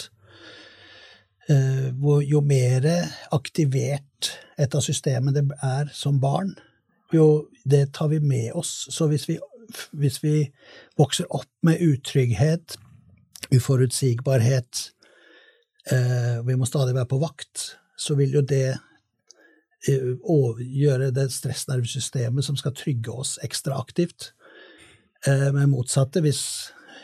eh, 1.50 1.90
jo 2.28 2.42
mer 2.46 2.88
aktivert 3.32 4.32
et 4.60 4.74
av 4.74 4.84
systemene 4.84 5.34
det 5.34 5.62
er 5.64 5.90
som 5.96 6.20
barn, 6.22 6.54
jo 7.12 7.48
det 7.68 7.92
tar 7.96 8.08
vi 8.12 8.20
med 8.20 8.52
oss. 8.56 8.86
Så 8.90 9.08
hvis 9.10 9.28
vi, 9.28 9.38
hvis 9.92 10.22
vi 10.24 10.36
vokser 10.98 11.28
opp 11.34 11.50
med 11.66 11.82
utrygghet, 11.82 12.76
uforutsigbarhet, 13.52 14.86
eh, 15.92 16.38
vi 16.46 16.56
må 16.56 16.68
stadig 16.68 16.94
være 16.96 17.10
på 17.10 17.20
vakt, 17.22 17.76
så 17.98 18.16
vil 18.18 18.38
jo 18.38 18.42
det 18.42 18.78
eh, 19.88 20.12
gjøre 20.58 21.12
det 21.14 21.28
stressnervesystemet 21.34 22.44
som 22.44 22.56
skal 22.56 22.74
trygge 22.76 23.12
oss, 23.12 23.38
ekstra 23.44 23.78
aktivt. 23.80 24.32
Eh, 25.26 25.52
med 25.54 25.70
motsatte, 25.70 26.22
hvis 26.24 26.42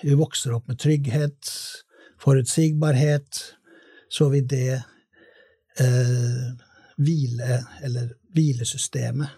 vi 0.02 0.16
vokser 0.18 0.56
opp 0.56 0.66
med 0.70 0.78
trygghet, 0.82 1.50
forutsigbarhet, 2.18 3.42
så 4.10 4.26
vil 4.32 4.46
det 4.50 4.80
eh, 5.78 6.48
hvile, 6.98 7.60
eller 7.86 8.10
hvilesystemet, 8.34 9.30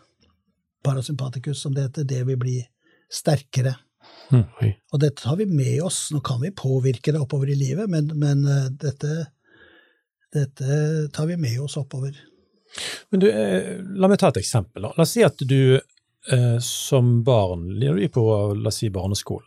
parasympatikus 0.84 1.60
som 1.60 1.76
det 1.76 1.90
heter, 1.90 2.08
det 2.08 2.22
vil 2.30 2.40
bli 2.40 2.56
sterkere. 3.12 3.74
Mm. 4.30 4.46
Og 4.94 5.00
dette 5.02 5.28
har 5.28 5.36
vi 5.36 5.44
med 5.44 5.82
oss. 5.84 6.06
Nå 6.14 6.22
kan 6.24 6.40
vi 6.40 6.54
påvirke 6.56 7.12
det 7.12 7.20
oppover 7.20 7.50
i 7.52 7.58
livet, 7.58 7.90
men, 7.90 8.08
men 8.16 8.46
eh, 8.48 8.66
dette, 8.80 9.26
dette 10.32 10.80
tar 11.12 11.28
vi 11.28 11.36
med 11.36 11.60
oss 11.60 11.76
oppover. 11.80 12.16
Men 13.10 13.20
du, 13.20 13.28
eh, 13.28 13.76
la 14.00 14.08
meg 14.08 14.20
ta 14.22 14.30
et 14.30 14.40
eksempel. 14.40 14.86
La 14.86 15.04
oss 15.04 15.16
si 15.18 15.26
at 15.26 15.42
du 15.44 15.76
eh, 16.28 16.58
som 16.58 17.22
barn, 17.24 17.70
på 18.12 18.26
la 18.54 18.68
oss 18.68 18.80
si, 18.82 18.90
barneskolen, 18.90 19.46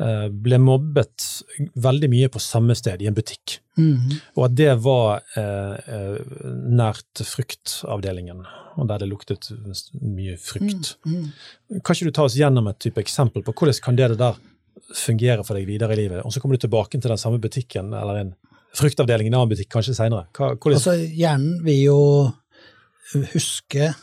eh, 0.00 0.28
ble 0.28 0.58
mobbet 0.58 1.26
veldig 1.74 2.10
mye 2.12 2.30
på 2.32 2.42
samme 2.42 2.76
sted, 2.78 3.02
i 3.02 3.08
en 3.10 3.16
butikk. 3.16 3.60
Mhm. 3.78 4.20
Og 4.36 4.44
at 4.48 4.56
det 4.58 4.72
var 4.84 5.22
eh, 5.36 5.76
eh, 5.86 6.18
nært 6.48 7.24
fruktavdelingen, 7.26 8.44
og 8.76 8.88
der 8.88 9.04
det 9.04 9.10
luktet 9.10 9.50
mye 10.00 10.36
frukt. 10.38 10.96
Mhm. 11.06 11.30
Kan 11.82 11.94
ikke 11.94 12.10
du 12.10 12.16
ta 12.16 12.24
oss 12.24 12.38
gjennom 12.38 12.68
et 12.70 12.78
type 12.78 13.00
eksempel 13.00 13.42
på 13.42 13.54
hvordan 13.54 13.80
kan 13.82 13.96
det 13.96 14.18
der 14.18 14.36
fungere 14.94 15.44
for 15.44 15.56
deg 15.56 15.66
videre 15.66 15.94
i 15.94 16.02
livet? 16.04 16.24
Og 16.24 16.32
så 16.32 16.40
kommer 16.40 16.58
du 16.58 16.66
tilbake 16.66 17.00
til 17.00 17.08
den 17.08 17.18
samme 17.18 17.40
butikken, 17.40 17.94
eller 17.94 18.20
en 18.20 18.34
fruktavdeling 18.74 19.28
i 19.28 19.30
en 19.30 19.38
annen 19.38 19.52
butikk 19.52 19.70
kanskje. 19.70 19.94
Hvordan, 19.94 20.58
Altså, 20.74 20.96
hjernen 20.98 21.62
vil 21.64 21.80
jo 21.84 22.00
huske, 23.32 23.94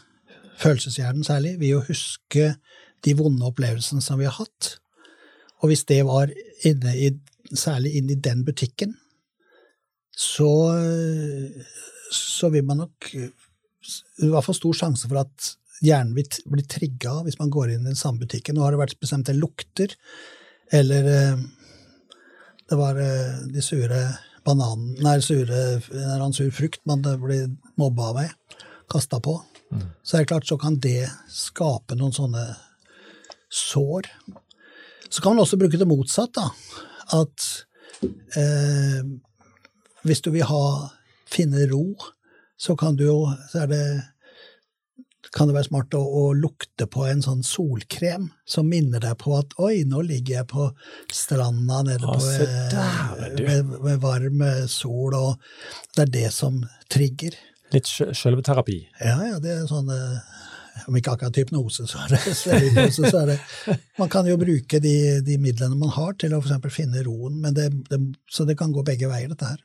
følelseshjernen 0.61 1.25
særlig, 1.25 1.57
vil 1.59 1.75
jo 1.75 1.83
huske 1.87 2.53
de 3.05 3.15
vonde 3.17 3.45
opplevelsene 3.47 4.03
som 4.03 4.19
vi 4.21 4.27
har 4.29 4.37
hatt. 4.37 4.75
Og 5.61 5.71
hvis 5.71 5.85
det 5.89 6.01
var 6.07 6.31
inne 6.67 6.95
i, 6.97 7.11
særlig 7.53 7.95
inne 7.97 8.15
i 8.15 8.21
den 8.21 8.43
butikken, 8.45 8.95
så, 10.11 10.51
så 12.13 12.49
vil 12.53 12.65
man 12.67 12.83
nok 12.83 13.09
i 13.15 14.29
hvert 14.29 14.45
fall 14.45 14.57
stor 14.57 14.77
sjanse 14.77 15.09
for 15.09 15.21
at 15.23 15.51
hjernen 15.81 16.13
vil 16.13 16.27
bli 16.53 16.65
trigga 16.69 17.21
hvis 17.25 17.39
man 17.39 17.51
går 17.53 17.73
inn 17.73 17.85
i 17.85 17.91
den 17.91 17.99
samme 17.99 18.21
butikken. 18.21 18.57
Nå 18.57 18.65
har 18.65 18.75
det 18.75 18.81
vært 18.83 18.99
bestemte 19.01 19.33
lukter, 19.37 19.93
eller 20.71 21.09
eh, 21.09 21.45
det 22.69 22.77
var 22.79 22.99
eh, 23.01 23.41
de 23.51 23.63
sure 23.65 24.01
bananene, 24.45 24.97
nei, 25.05 25.17
sure, 25.21 25.61
en 25.77 25.97
eller 26.01 26.19
annen 26.19 26.37
sur 26.37 26.49
frukt 26.55 26.81
man 26.89 27.03
blir 27.03 27.49
mobba 27.81 28.11
med, 28.17 28.59
kasta 28.89 29.21
på. 29.23 29.37
Så 30.03 30.17
er 30.17 30.23
det 30.23 30.31
klart, 30.31 30.47
så 30.47 30.57
kan 30.59 30.77
det 30.83 31.09
skape 31.31 31.95
noen 31.97 32.15
sånne 32.15 32.45
sår. 33.51 34.07
Så 35.09 35.21
kan 35.21 35.35
man 35.35 35.43
også 35.43 35.59
bruke 35.59 35.79
det 35.79 35.87
motsatt, 35.89 36.33
da. 36.35 36.49
At 37.15 37.49
eh, 38.39 39.03
hvis 40.07 40.23
du 40.23 40.31
vil 40.33 40.47
ha, 40.47 40.63
finne 41.31 41.67
ro, 41.71 41.85
så 42.59 42.75
kan 42.79 42.97
du 42.97 43.05
jo 43.07 43.19
så 43.51 43.63
er 43.63 43.69
det, 43.71 43.83
kan 45.35 45.47
det 45.47 45.55
være 45.55 45.69
smart 45.69 45.95
å, 45.97 46.01
å 46.01 46.23
lukte 46.35 46.87
på 46.91 47.05
en 47.07 47.23
sånn 47.23 47.43
solkrem 47.45 48.29
som 48.47 48.67
minner 48.69 49.01
deg 49.03 49.15
på 49.21 49.35
at 49.37 49.55
oi, 49.63 49.83
nå 49.87 50.03
ligger 50.07 50.41
jeg 50.41 50.49
på 50.51 50.67
stranda 51.13 51.81
nede 51.87 52.03
Ja, 52.03 52.17
på, 52.17 52.33
eh, 52.35 52.65
der, 52.73 53.37
med, 53.39 53.71
med 53.87 54.03
varm 54.03 54.43
eh, 54.47 54.65
sol, 54.71 55.15
og 55.15 55.95
det 55.95 56.07
er 56.07 56.13
det 56.17 56.27
som 56.35 56.59
trigger. 56.91 57.37
Litt 57.75 57.89
sjø- 57.89 58.11
sjølveterapi? 58.17 58.77
Ja, 59.01 59.17
ja, 59.31 59.39
det 59.43 59.51
er 59.55 59.67
sånn 59.69 59.89
eh, 59.93 60.39
Om 60.87 60.95
ikke 60.97 61.13
akkurat 61.17 61.35
hypnose, 61.37 61.83
så 61.89 61.99
er 62.05 62.13
det 62.15 62.21
så 62.95 63.11
er 63.21 63.31
det 63.33 63.37
Man 63.99 64.09
kan 64.09 64.25
jo 64.29 64.37
bruke 64.41 64.79
de, 64.83 64.95
de 65.25 65.37
midlene 65.41 65.75
man 65.77 65.91
har 65.97 66.13
til 66.21 66.33
å 66.33 66.39
eksempel 66.41 66.71
finne 66.73 67.03
roen, 67.05 67.39
men 67.43 67.53
det, 67.57 67.69
det, 67.91 67.99
så 68.31 68.47
det 68.47 68.57
kan 68.59 68.71
gå 68.73 68.83
begge 68.87 69.09
veier, 69.11 69.29
dette 69.33 69.51
her. 69.51 69.61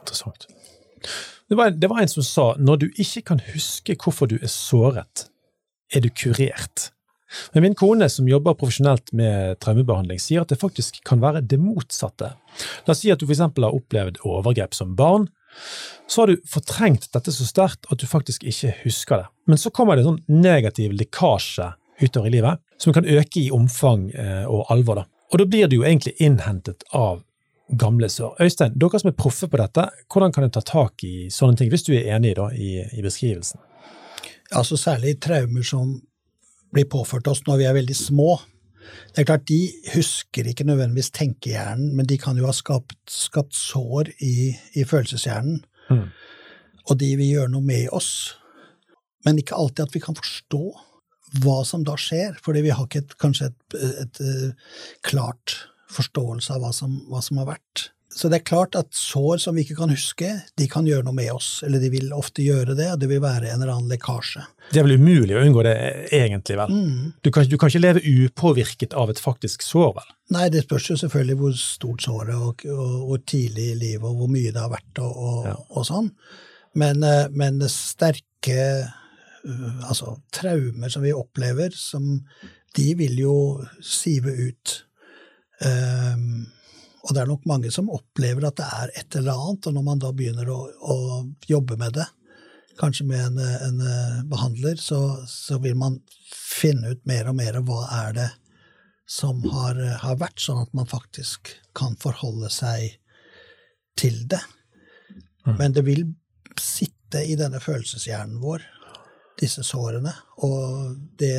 Interessant. 0.00 0.46
Det 1.48 1.54
var, 1.58 1.70
det 1.70 1.88
var 1.90 2.02
en 2.02 2.10
som 2.10 2.24
sa 2.26 2.44
når 2.58 2.82
du 2.82 2.86
ikke 2.98 3.22
kan 3.32 3.40
huske 3.52 3.94
hvorfor 4.02 4.28
du 4.30 4.36
er 4.40 4.50
såret, 4.50 5.28
er 5.94 6.02
du 6.02 6.08
kurert. 6.10 6.90
Men 7.54 7.64
min 7.66 7.74
kone, 7.78 8.06
som 8.10 8.28
jobber 8.30 8.54
profesjonelt 8.58 9.10
med 9.16 9.58
traumebehandling, 9.62 10.18
sier 10.22 10.44
at 10.44 10.50
det 10.52 10.58
faktisk 10.60 11.00
kan 11.06 11.20
være 11.22 11.42
det 11.42 11.58
motsatte. 11.62 12.32
La 12.86 12.94
oss 12.94 13.02
si 13.02 13.10
at 13.12 13.20
du 13.22 13.26
f.eks. 13.26 13.42
har 13.44 13.74
opplevd 13.74 14.20
overgrep 14.26 14.74
som 14.78 14.94
barn. 14.98 15.26
Så 16.06 16.22
har 16.22 16.30
du 16.30 16.42
fortrengt 16.48 17.08
dette 17.14 17.32
så 17.34 17.46
sterkt 17.46 17.88
at 17.90 17.98
du 17.98 18.06
faktisk 18.06 18.44
ikke 18.46 18.74
husker 18.84 19.22
det. 19.22 19.28
Men 19.50 19.58
så 19.58 19.72
kommer 19.74 19.96
det 19.96 20.04
en 20.04 20.14
sånn 20.14 20.42
negativ 20.42 20.94
lekkasje 20.94 21.72
utover 22.00 22.28
i 22.28 22.36
livet, 22.36 22.62
som 22.82 22.92
kan 22.92 23.08
øke 23.08 23.40
i 23.40 23.50
omfang 23.54 24.10
eh, 24.14 24.44
og 24.44 24.70
alvor. 24.72 25.00
Da. 25.00 25.06
Og 25.32 25.40
da 25.40 25.46
blir 25.48 25.70
det 25.70 25.78
jo 25.78 25.86
egentlig 25.86 26.14
innhentet 26.22 26.84
av 26.94 27.22
gamle 27.68 28.08
sår. 28.12 28.36
Øystein, 28.42 28.76
dere 28.78 29.00
som 29.00 29.10
er 29.10 29.16
proffe 29.18 29.48
på 29.50 29.58
dette, 29.58 29.88
hvordan 30.12 30.34
kan 30.34 30.46
en 30.46 30.52
ta 30.54 30.62
tak 30.62 31.02
i 31.06 31.30
sånne 31.32 31.58
ting, 31.58 31.70
hvis 31.72 31.86
du 31.88 31.94
er 31.96 32.12
enig 32.14 32.36
da, 32.38 32.50
i, 32.54 32.78
i 32.94 33.02
beskrivelsen? 33.02 33.62
Altså 34.54 34.78
særlig 34.78 35.16
traumer 35.22 35.66
som 35.66 35.96
blir 36.74 36.86
påført 36.90 37.26
oss 37.30 37.42
når 37.46 37.58
vi 37.58 37.66
er 37.66 37.74
veldig 37.74 37.96
små. 37.98 38.36
Det 39.12 39.22
er 39.22 39.28
klart, 39.28 39.48
De 39.48 39.60
husker 39.94 40.48
ikke 40.50 40.66
nødvendigvis 40.68 41.10
tenkehjernen, 41.10 41.94
men 41.96 42.06
de 42.06 42.18
kan 42.18 42.36
jo 42.38 42.48
ha 42.48 42.54
skapt, 42.54 42.98
skapt 43.10 43.54
sår 43.56 44.10
i, 44.20 44.52
i 44.74 44.84
følelseshjernen. 44.84 45.62
Mm. 45.90 46.08
Og 46.86 46.98
de 47.00 47.14
vil 47.18 47.32
gjøre 47.32 47.52
noe 47.54 47.64
med 47.66 47.88
oss. 47.96 48.36
Men 49.26 49.40
ikke 49.40 49.58
alltid 49.58 49.86
at 49.86 49.96
vi 49.96 50.02
kan 50.04 50.18
forstå 50.18 50.62
hva 51.42 51.60
som 51.66 51.82
da 51.86 51.96
skjer, 51.98 52.36
fordi 52.44 52.62
vi 52.66 52.74
har 52.74 52.86
ikke 52.86 53.02
et, 53.02 53.16
kanskje 53.18 53.50
et, 53.50 53.58
et, 53.74 53.96
et, 54.04 54.20
eh, 54.22 54.76
klart 55.06 55.56
forståelse 55.92 56.54
av 56.54 56.62
hva 56.62 56.72
som, 56.74 56.98
hva 57.10 57.22
som, 57.24 57.40
har 57.42 57.50
vært. 57.56 57.88
Så 58.16 58.30
det 58.32 58.38
er 58.38 58.46
klart 58.48 58.76
at 58.78 58.94
sår 58.96 59.42
som 59.42 59.56
vi 59.58 59.66
ikke 59.66 59.74
kan 59.76 59.90
huske, 59.92 60.28
de 60.56 60.66
kan 60.72 60.86
gjøre 60.88 61.04
noe 61.04 61.16
med 61.18 61.28
oss. 61.34 61.60
Eller 61.66 61.82
de 61.82 61.90
vil 61.92 62.14
ofte 62.16 62.40
gjøre 62.40 62.72
det, 62.78 62.86
og 62.94 63.02
det 63.02 63.10
vil 63.10 63.20
være 63.20 63.50
en 63.50 63.60
eller 63.60 63.74
annen 63.74 63.92
lekkasje. 63.92 64.40
Det 64.70 64.80
er 64.80 64.86
vel 64.86 64.96
umulig 64.96 65.36
å 65.36 65.42
unngå 65.44 65.64
det, 65.66 65.74
egentlig, 66.16 66.56
vel? 66.56 66.72
Mm. 66.72 67.12
Du, 67.20 67.30
kan, 67.34 67.44
du, 67.44 67.58
kan, 67.60 67.68
ikke 67.68 67.82
leve 67.84 68.00
upåvirket 68.00 68.96
av 68.96 69.12
et 69.12 69.20
faktisk 69.20 69.66
sår, 69.66 69.92
vel? 69.98 70.08
Nei, 70.32 70.46
det 70.54 70.64
spørs 70.64 70.88
jo 70.94 70.98
selvfølgelig 71.02 71.38
hvor 71.42 71.60
stort 71.60 72.08
såret 72.08 72.34
og, 72.40 72.64
og, 72.72 72.96
hvor 73.10 73.22
tidlig 73.28 73.68
i 73.74 73.78
livet, 73.84 74.08
og 74.08 74.22
hvor 74.22 74.32
mye 74.32 74.48
det 74.48 74.64
har 74.64 74.72
vært, 74.72 75.04
og, 75.04 75.12
og, 75.28 75.38
ja. 75.50 75.54
og 75.76 75.88
sånn. 75.92 76.10
Men, 76.80 77.04
eh, 77.04 77.22
men 77.36 77.60
sterke 77.72 78.58
uh, 79.44 79.86
altså, 79.92 80.16
traumer 80.32 80.92
som 80.92 81.04
vi 81.04 81.12
opplever, 81.12 81.76
som, 81.76 82.14
de 82.80 82.90
vil 82.96 83.20
jo 83.28 83.38
sive 83.84 84.32
ut. 84.48 84.80
Um, 85.60 86.46
og 87.06 87.14
det 87.14 87.22
er 87.22 87.28
nok 87.30 87.44
mange 87.46 87.70
som 87.70 87.90
opplever 87.94 88.48
at 88.48 88.58
det 88.58 88.66
er 88.66 88.92
et 88.98 89.16
eller 89.20 89.38
annet, 89.38 89.66
og 89.68 89.74
når 89.76 89.84
man 89.86 90.00
da 90.02 90.10
begynner 90.16 90.48
å, 90.50 90.58
å 90.66 90.96
jobbe 91.46 91.78
med 91.78 91.94
det, 92.00 92.06
kanskje 92.80 93.06
med 93.06 93.20
en, 93.20 93.38
en 93.38 93.80
eh, 93.80 94.24
behandler, 94.28 94.76
så, 94.76 94.98
så, 95.30 95.60
vil 95.62 95.76
man 95.78 96.00
finne 96.34 96.92
ut 96.92 97.04
mer 97.08 97.30
og 97.30 97.38
mer 97.38 97.60
hva 97.64 97.84
er 98.02 98.16
det 98.16 98.28
som 99.06 99.38
har, 99.52 99.78
har, 100.02 100.18
vært, 100.18 100.42
sånn 100.42 100.64
at 100.64 100.72
man 100.74 100.88
faktisk 100.90 101.54
kan 101.78 101.94
forholde 102.02 102.50
seg 102.50 102.98
til 103.96 104.24
det. 104.28 104.42
Mm. 105.46 105.54
Men 105.60 105.76
det 105.76 105.86
vil 105.86 106.02
sitte 106.58 107.22
i 107.22 107.38
denne 107.38 107.62
følelseshjernen 107.62 108.42
vår, 108.42 108.66
disse 109.38 109.62
sårene, 109.64 110.10
og 110.42 110.96
det, 111.20 111.38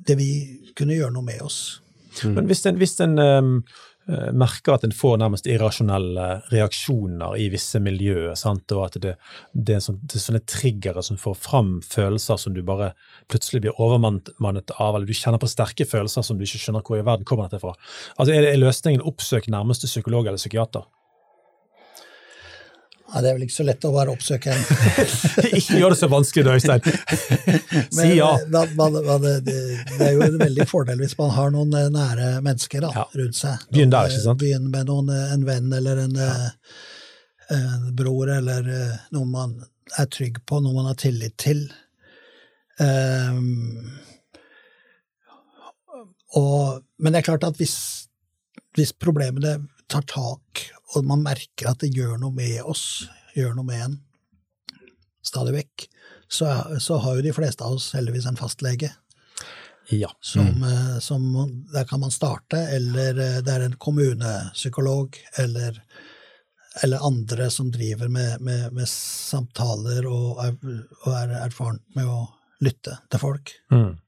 det 0.00 0.16
vil 0.16 0.72
kunne 0.78 0.96
gjøre 0.96 1.12
noe 1.12 1.28
med 1.28 1.44
oss. 1.44 1.60
Mm. 2.22 2.34
Men 2.38 2.48
hvis 2.48 2.64
en, 2.66 2.80
hvis 2.80 2.96
en 3.04 3.18
um, 3.20 3.54
merker 4.32 4.74
at 4.74 4.84
en 4.86 4.94
får 4.94 5.18
nærmest 5.20 5.48
irrasjonelle 5.50 6.26
reaksjoner 6.50 7.36
i 7.40 7.48
visse 7.52 7.80
miljøer, 7.82 8.34
sant? 8.38 8.70
og 8.74 8.84
at 8.88 8.98
det, 9.02 9.14
det, 9.52 9.76
er 9.76 9.84
sånne, 9.84 10.02
det, 10.04 10.18
er 10.18 10.24
sånne 10.24 10.42
triggere 10.48 11.04
som 11.06 11.18
får 11.20 11.36
fram 11.40 11.72
følelser 11.86 12.40
som 12.40 12.56
du 12.56 12.62
bare 12.66 12.92
plutselig 13.30 13.64
blir 13.64 13.80
overmannet 13.82 14.74
av, 14.76 14.94
eller 14.94 15.06
du 15.08 15.16
kjenner 15.16 15.42
på 15.42 15.50
sterke 15.50 15.86
følelser 15.88 16.26
som 16.26 16.38
du 16.38 16.46
ikke 16.46 16.62
skjønner 16.62 16.86
hvor 16.86 17.00
i 17.00 17.06
verden 17.06 17.28
kommer 17.28 17.48
dette 17.48 17.62
fra. 17.62 17.74
Altså 18.16 18.34
Er, 18.34 18.50
er 18.52 18.60
løsningen 18.60 19.04
oppsøk 19.06 19.50
nærmeste 19.52 19.90
psykolog 19.90 20.26
eller 20.26 20.40
psykiater? 20.40 20.86
Ja, 23.12 23.20
Det 23.20 23.30
er 23.30 23.36
vel 23.36 23.44
ikke 23.46 23.56
så 23.56 23.66
lett 23.66 23.86
å 23.86 23.92
bare 23.94 24.12
oppsøke 24.14 24.52
en 24.54 24.60
Ikke 25.58 25.80
gjør 25.80 25.94
det 25.94 25.98
så 25.98 26.08
vanskelig 26.10 26.44
da, 26.46 26.54
Øystein. 26.58 26.84
si 27.98 28.12
ja. 28.18 28.30
Man, 28.50 28.98
det, 29.34 29.56
er 29.98 30.14
jo 30.14 30.26
en 30.28 30.38
veldig 30.40 30.66
fordel 30.70 31.02
hvis 31.02 31.16
man 31.18 31.34
har 31.34 31.50
noen 31.54 31.74
eh, 31.78 31.90
nære 31.94 32.30
mennesker 32.46 32.86
da, 32.86 33.06
rundt 33.18 33.38
seg. 33.38 33.66
Begynn 33.74 33.92
der, 33.94 34.10
ikke 34.10 34.24
sant? 34.24 34.42
Begynn 34.42 34.70
med 34.70 34.90
noen, 34.90 35.10
eh, 35.14 35.34
en 35.34 35.46
venn 35.48 35.74
eller 35.80 36.04
en. 36.06 36.16
Eh, 36.28 36.48
en, 37.50 37.88
bror 37.98 38.30
eller 38.30 38.68
noen 39.10 39.30
man 39.32 39.56
er 39.98 40.06
trygg 40.06 40.38
på, 40.46 40.60
noen 40.62 40.76
man 40.76 40.92
har 40.92 40.98
tillit 41.02 41.34
til. 41.40 41.64
Um, 42.80 43.90
og, 46.38 46.84
men 47.02 47.12
det 47.12 47.20
er 47.20 47.26
klart 47.26 47.44
at 47.48 47.58
hvis, 47.58 47.74
hvis 48.78 48.94
problemene 48.94 49.58
tar 49.90 50.06
tak, 50.08 50.62
og 50.94 51.06
man 51.06 51.22
merker 51.24 51.70
at 51.70 51.82
det 51.82 51.92
gjør 51.94 52.16
noe 52.20 52.34
med 52.34 52.60
oss, 52.62 53.06
gjør 53.36 53.54
noe 53.56 53.66
med 53.68 53.84
en 53.84 53.98
stadig 55.26 55.54
vekk, 55.54 55.86
så, 56.30 56.50
så 56.80 56.98
har 57.02 57.18
jo 57.18 57.26
de 57.26 57.34
fleste 57.34 57.66
av 57.66 57.76
oss 57.76 57.90
heldigvis 57.96 58.26
en 58.30 58.38
fastlege. 58.38 58.90
Ja. 59.90 60.10
Som, 60.20 60.46
mm. 60.46 60.62
Eh, 60.62 60.98
som, 61.02 61.24
der 61.72 61.84
kan 61.84 62.00
man 62.00 62.14
starte, 62.14 62.58
eller 62.76 63.18
eh, 63.18 63.38
det 63.44 63.54
er 63.54 63.66
en 63.66 63.78
kommunepsykolog, 63.82 65.18
eller, 65.42 65.80
eller 66.82 67.06
andre 67.06 67.50
som 67.50 67.72
driver 67.74 68.08
med, 68.08 68.40
med, 68.40 68.70
med 68.72 68.88
samtaler 68.88 70.06
og 70.06 70.44
er, 70.44 70.54
og 71.02 71.10
er 71.18 71.34
erfarent 71.42 71.82
med 71.98 72.06
å 72.06 72.22
lytte 72.62 73.00
til 73.10 73.22
folk. 73.22 73.54
Mm. 73.74 73.98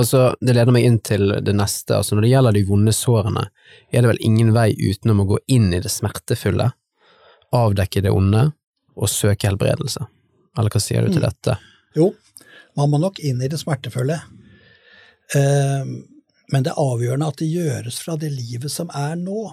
Altså, 0.00 0.34
Det 0.40 0.54
leder 0.56 0.72
meg 0.72 0.86
inn 0.88 0.98
til 1.04 1.34
det 1.44 1.54
neste. 1.56 1.98
Altså, 1.98 2.16
Når 2.16 2.24
det 2.24 2.32
gjelder 2.32 2.56
de 2.56 2.64
vonde 2.68 2.94
sårene, 2.96 3.48
er 3.92 4.02
det 4.02 4.12
vel 4.12 4.24
ingen 4.24 4.54
vei 4.56 4.70
utenom 4.74 5.24
å 5.24 5.28
gå 5.34 5.40
inn 5.52 5.72
i 5.74 5.80
det 5.80 5.92
smertefulle, 5.92 6.70
avdekke 7.52 8.02
det 8.06 8.12
onde 8.14 8.50
og 8.96 9.10
søke 9.10 9.48
helbredelse. 9.48 10.06
Eller 10.58 10.72
hva 10.72 10.82
sier 10.82 11.04
du 11.04 11.12
til 11.12 11.22
mm. 11.22 11.26
dette? 11.28 11.56
Jo, 11.96 12.12
man 12.78 12.90
må 12.92 13.00
nok 13.02 13.20
inn 13.22 13.42
i 13.42 13.50
det 13.50 13.60
smertefulle. 13.60 14.20
Uh, 15.34 15.84
men 16.50 16.64
det 16.66 16.72
er 16.72 16.82
avgjørende 16.82 17.28
at 17.30 17.38
det 17.38 17.50
gjøres 17.50 18.00
fra 18.02 18.16
det 18.18 18.32
livet 18.34 18.72
som 18.72 18.90
er 18.96 19.14
nå. 19.18 19.50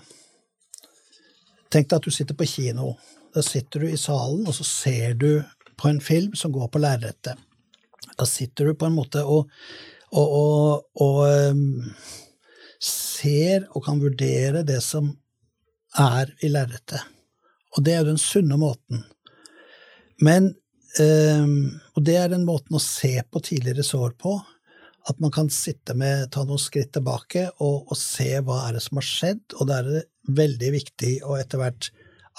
Tenk 1.73 1.89
deg 1.89 1.99
at 1.99 2.07
du 2.07 2.13
sitter 2.13 2.37
på 2.37 2.47
kino. 2.49 2.95
Da 3.35 3.43
sitter 3.45 3.83
du 3.83 3.91
i 3.91 3.99
salen, 3.99 4.47
og 4.47 4.55
så 4.57 4.65
ser 4.65 5.13
du 5.19 5.43
på 5.77 5.91
en 5.91 6.01
film 6.01 6.33
som 6.35 6.53
går 6.55 6.71
på 6.73 6.81
lerretet. 6.81 7.37
Da 8.17 8.25
sitter 8.25 8.71
du 8.71 8.77
på 8.79 8.87
en 8.87 8.95
måte 8.97 9.21
og 9.21 9.51
og, 10.17 10.33
og, 10.37 10.85
og 11.03 11.19
um, 11.51 11.93
ser 12.81 13.67
og 13.73 13.85
kan 13.85 14.01
vurdere 14.01 14.63
det 14.67 14.79
som 14.85 15.11
er 15.97 16.31
i 16.45 16.49
lerretet. 16.51 17.01
Og 17.75 17.85
det 17.85 17.93
er 17.93 18.03
jo 18.03 18.11
den 18.11 18.21
sunne 18.21 18.57
måten. 18.59 19.03
Men 20.23 20.53
um, 21.01 21.79
Og 21.95 22.05
det 22.05 22.15
er 22.17 22.31
den 22.33 22.45
måten 22.47 22.77
å 22.77 22.83
se 22.83 23.19
på 23.29 23.41
tidligere 23.45 23.85
sår 23.85 24.15
på. 24.21 24.37
At 25.07 25.21
man 25.23 25.31
kan 25.31 25.49
sitte 25.53 25.95
med, 25.95 26.27
ta 26.33 26.43
noen 26.43 26.59
skritt 26.59 26.91
tilbake 26.97 27.45
og, 27.63 27.87
og 27.87 27.95
se 27.97 28.41
hva 28.43 28.65
er 28.65 28.75
det 28.75 28.83
som 28.83 28.99
har 28.99 29.07
skjedd. 29.07 29.43
Og 29.55 29.69
da 29.69 29.79
er 29.79 29.87
det 29.87 30.03
veldig 30.37 30.73
viktig 30.73 31.13
å 31.23 31.37
etter 31.39 31.61
hvert 31.61 31.91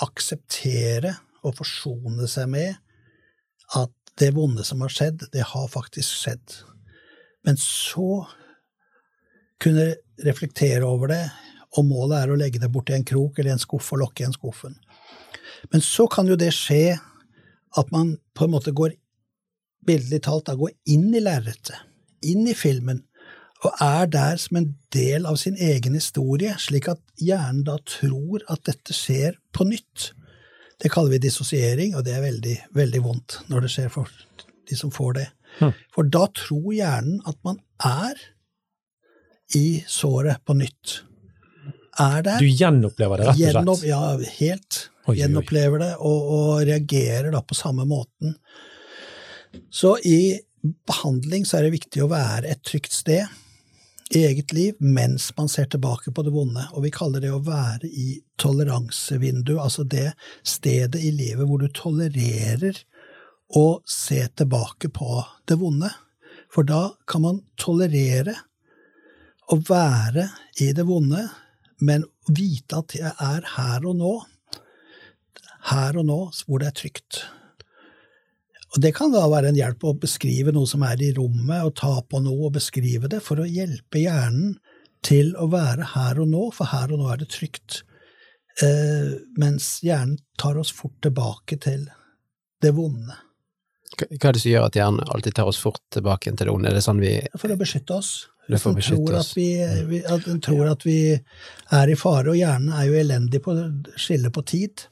akseptere 0.04 1.14
og 1.46 1.56
forsone 1.58 2.28
seg 2.30 2.50
med 2.52 2.76
at 3.78 3.94
det 4.18 4.32
vonde 4.34 4.64
som 4.66 4.82
har 4.82 4.92
skjedd, 4.92 5.28
det 5.32 5.44
har 5.46 5.70
faktisk 5.70 6.16
skjedd. 6.24 6.58
Men 7.46 7.58
så 7.60 8.24
kunne 9.62 9.94
reflektere 10.24 10.86
over 10.86 11.12
det, 11.12 11.24
og 11.76 11.86
målet 11.86 12.22
er 12.22 12.32
å 12.32 12.38
legge 12.38 12.60
det 12.62 12.70
bort 12.72 12.90
i 12.90 12.96
en 12.96 13.06
krok 13.06 13.38
eller 13.38 13.54
en 13.54 13.62
skuff 13.62 13.92
og 13.94 14.02
lokke 14.02 14.24
igjen 14.24 14.34
skuffen. 14.36 14.78
Men 15.72 15.82
så 15.84 16.06
kan 16.10 16.28
jo 16.30 16.38
det 16.38 16.52
skje 16.56 16.96
at 17.78 17.92
man 17.94 18.16
på 18.34 18.46
en 18.46 18.54
måte 18.54 18.72
går, 18.74 18.94
bildelig 19.86 20.22
talt, 20.24 20.46
da 20.48 20.56
går 20.58 20.72
inn 20.90 21.10
i 21.14 21.22
lerretet, 21.22 21.76
inn 22.26 22.46
i 22.48 22.56
filmen, 22.56 23.02
og 23.66 23.74
er 23.82 24.06
der 24.10 24.38
som 24.38 24.60
en 24.60 24.68
del 24.94 25.26
av 25.26 25.38
sin 25.40 25.56
egen 25.58 25.96
historie, 25.98 26.54
slik 26.62 26.88
at 26.92 27.00
hjernen 27.18 27.64
da 27.66 27.78
tror 27.82 28.44
at 28.52 28.62
dette 28.68 28.94
skjer 28.94 29.38
på 29.54 29.66
nytt. 29.66 30.12
Det 30.78 30.92
kaller 30.94 31.16
vi 31.16 31.24
dissosiering, 31.26 31.96
og 31.98 32.04
det 32.06 32.14
er 32.14 32.22
veldig, 32.22 32.56
veldig 32.78 33.00
vondt 33.02 33.40
når 33.50 33.66
det 33.66 33.72
skjer 33.74 33.90
for 33.90 34.12
de 34.70 34.78
som 34.78 34.94
får 34.94 35.16
det. 35.18 35.26
Hm. 35.58 35.74
For 35.94 36.08
da 36.08 36.26
tror 36.36 36.72
hjernen 36.74 37.22
at 37.28 37.38
man 37.46 37.60
er 37.84 38.18
i 39.56 39.84
såret 39.88 40.44
på 40.44 40.56
nytt. 40.58 41.02
Er 41.98 42.22
der. 42.22 42.38
Du 42.38 42.46
gjenopplever 42.46 43.18
det, 43.18 43.26
rett 43.26 43.34
og 43.34 43.38
slett? 43.38 43.56
Gjennom, 43.56 43.84
ja, 43.88 44.02
helt. 44.38 44.82
Oi, 45.08 45.16
Gjenopplever 45.18 45.82
det, 45.82 45.94
og, 46.04 46.32
og, 46.36 46.50
reagerer 46.68 47.32
da 47.32 47.40
på 47.42 47.56
samme 47.56 47.86
måten. 47.88 48.36
Så 49.72 49.96
i 50.04 50.38
behandling 50.62 51.46
så 51.48 51.58
er 51.58 51.66
det 51.66 51.78
viktig 51.78 52.02
å 52.04 52.10
være 52.10 52.50
et 52.52 52.62
trygt 52.66 52.92
sted 52.92 53.24
i 54.14 54.22
eget 54.24 54.52
liv 54.56 54.76
mens 54.80 55.30
man 55.36 55.48
ser 55.52 55.68
tilbake 55.72 56.12
på 56.12 56.24
det 56.26 56.32
vonde. 56.34 56.66
Og 56.76 56.84
vi 56.84 56.92
kaller 56.92 57.24
det 57.24 57.32
å 57.32 57.42
være 57.44 57.88
i 57.88 58.18
toleransevinduet, 58.40 59.60
altså 59.62 59.84
det 59.88 60.12
stedet 60.46 61.00
i 61.00 61.12
livet 61.14 61.48
hvor 61.48 61.62
du 61.62 61.68
tolererer 61.72 62.78
og 63.56 63.82
se 63.88 64.20
tilbake 64.36 64.90
på 64.92 65.22
det 65.48 65.58
vonde. 65.60 65.90
For 66.52 66.66
da 66.66 66.94
kan 67.08 67.24
man 67.24 67.40
tolerere 67.60 68.34
å 69.48 69.58
være 69.68 70.28
i 70.60 70.70
det 70.76 70.84
vonde, 70.88 71.24
men 71.80 72.04
vite 72.28 72.82
at 72.82 72.94
jeg 72.96 73.12
er 73.12 73.48
her 73.56 73.86
og 73.88 73.98
nå. 74.00 74.14
Her 75.68 75.98
og 76.00 76.08
nå, 76.08 76.20
hvor 76.46 76.60
det 76.60 76.70
er 76.70 76.78
trygt. 76.82 77.22
Og 78.74 78.82
Det 78.84 78.92
kan 78.96 79.12
da 79.12 79.24
være 79.30 79.48
en 79.50 79.58
hjelp 79.58 79.84
å 79.88 79.96
beskrive 79.96 80.52
noe 80.52 80.68
som 80.68 80.84
er 80.84 81.00
i 81.00 81.12
rommet, 81.16 81.64
og 81.64 81.76
ta 81.80 81.94
på 82.04 82.20
noe 82.24 82.48
og 82.48 82.56
beskrive 82.58 83.08
det, 83.08 83.22
for 83.24 83.40
å 83.40 83.48
hjelpe 83.48 84.02
hjernen 84.02 84.58
til 85.04 85.32
å 85.40 85.48
være 85.52 85.94
her 85.94 86.20
og 86.20 86.28
nå, 86.32 86.42
for 86.56 86.68
her 86.68 86.92
og 86.92 87.00
nå 87.00 87.08
er 87.12 87.22
det 87.22 87.30
trygt. 87.32 87.82
Eh, 88.64 89.14
mens 89.40 89.78
hjernen 89.86 90.18
tar 90.40 90.58
oss 90.60 90.72
fort 90.74 90.98
tilbake 91.04 91.56
til 91.62 91.86
det 92.60 92.74
vonde. 92.76 93.16
Hva 93.96 94.30
er 94.30 94.36
det 94.36 94.42
som 94.42 94.50
gjør 94.50 94.66
at 94.68 94.76
hjernen 94.76 95.12
alltid 95.14 95.36
tar 95.38 95.48
oss 95.48 95.60
fort 95.62 95.80
tilbake 95.94 96.30
til 96.30 96.48
det 96.48 96.52
onde? 96.52 96.70
Er 96.70 96.76
det 96.76 96.84
sånn 96.84 97.00
vi 97.02 97.14
For 97.38 97.52
å 97.52 97.58
beskytte 97.58 97.96
oss. 97.96 98.10
Den 98.48 98.76
beskytte 98.76 99.04
tror 99.04 99.18
oss. 99.20 99.30
At 99.32 99.36
vi, 99.36 99.48
vi, 99.88 100.00
at 100.04 100.24
den 100.24 100.40
tror 100.44 100.70
at 100.70 100.84
vi 100.86 100.98
er 101.12 101.92
i 101.92 101.96
fare, 102.00 102.32
og 102.32 102.38
hjernen 102.38 102.72
er 102.72 102.88
jo 102.88 102.98
elendig 103.00 103.42
på 103.44 103.52
å 103.52 103.66
skille 104.00 104.32
på 104.32 104.44
tid. 104.48 104.84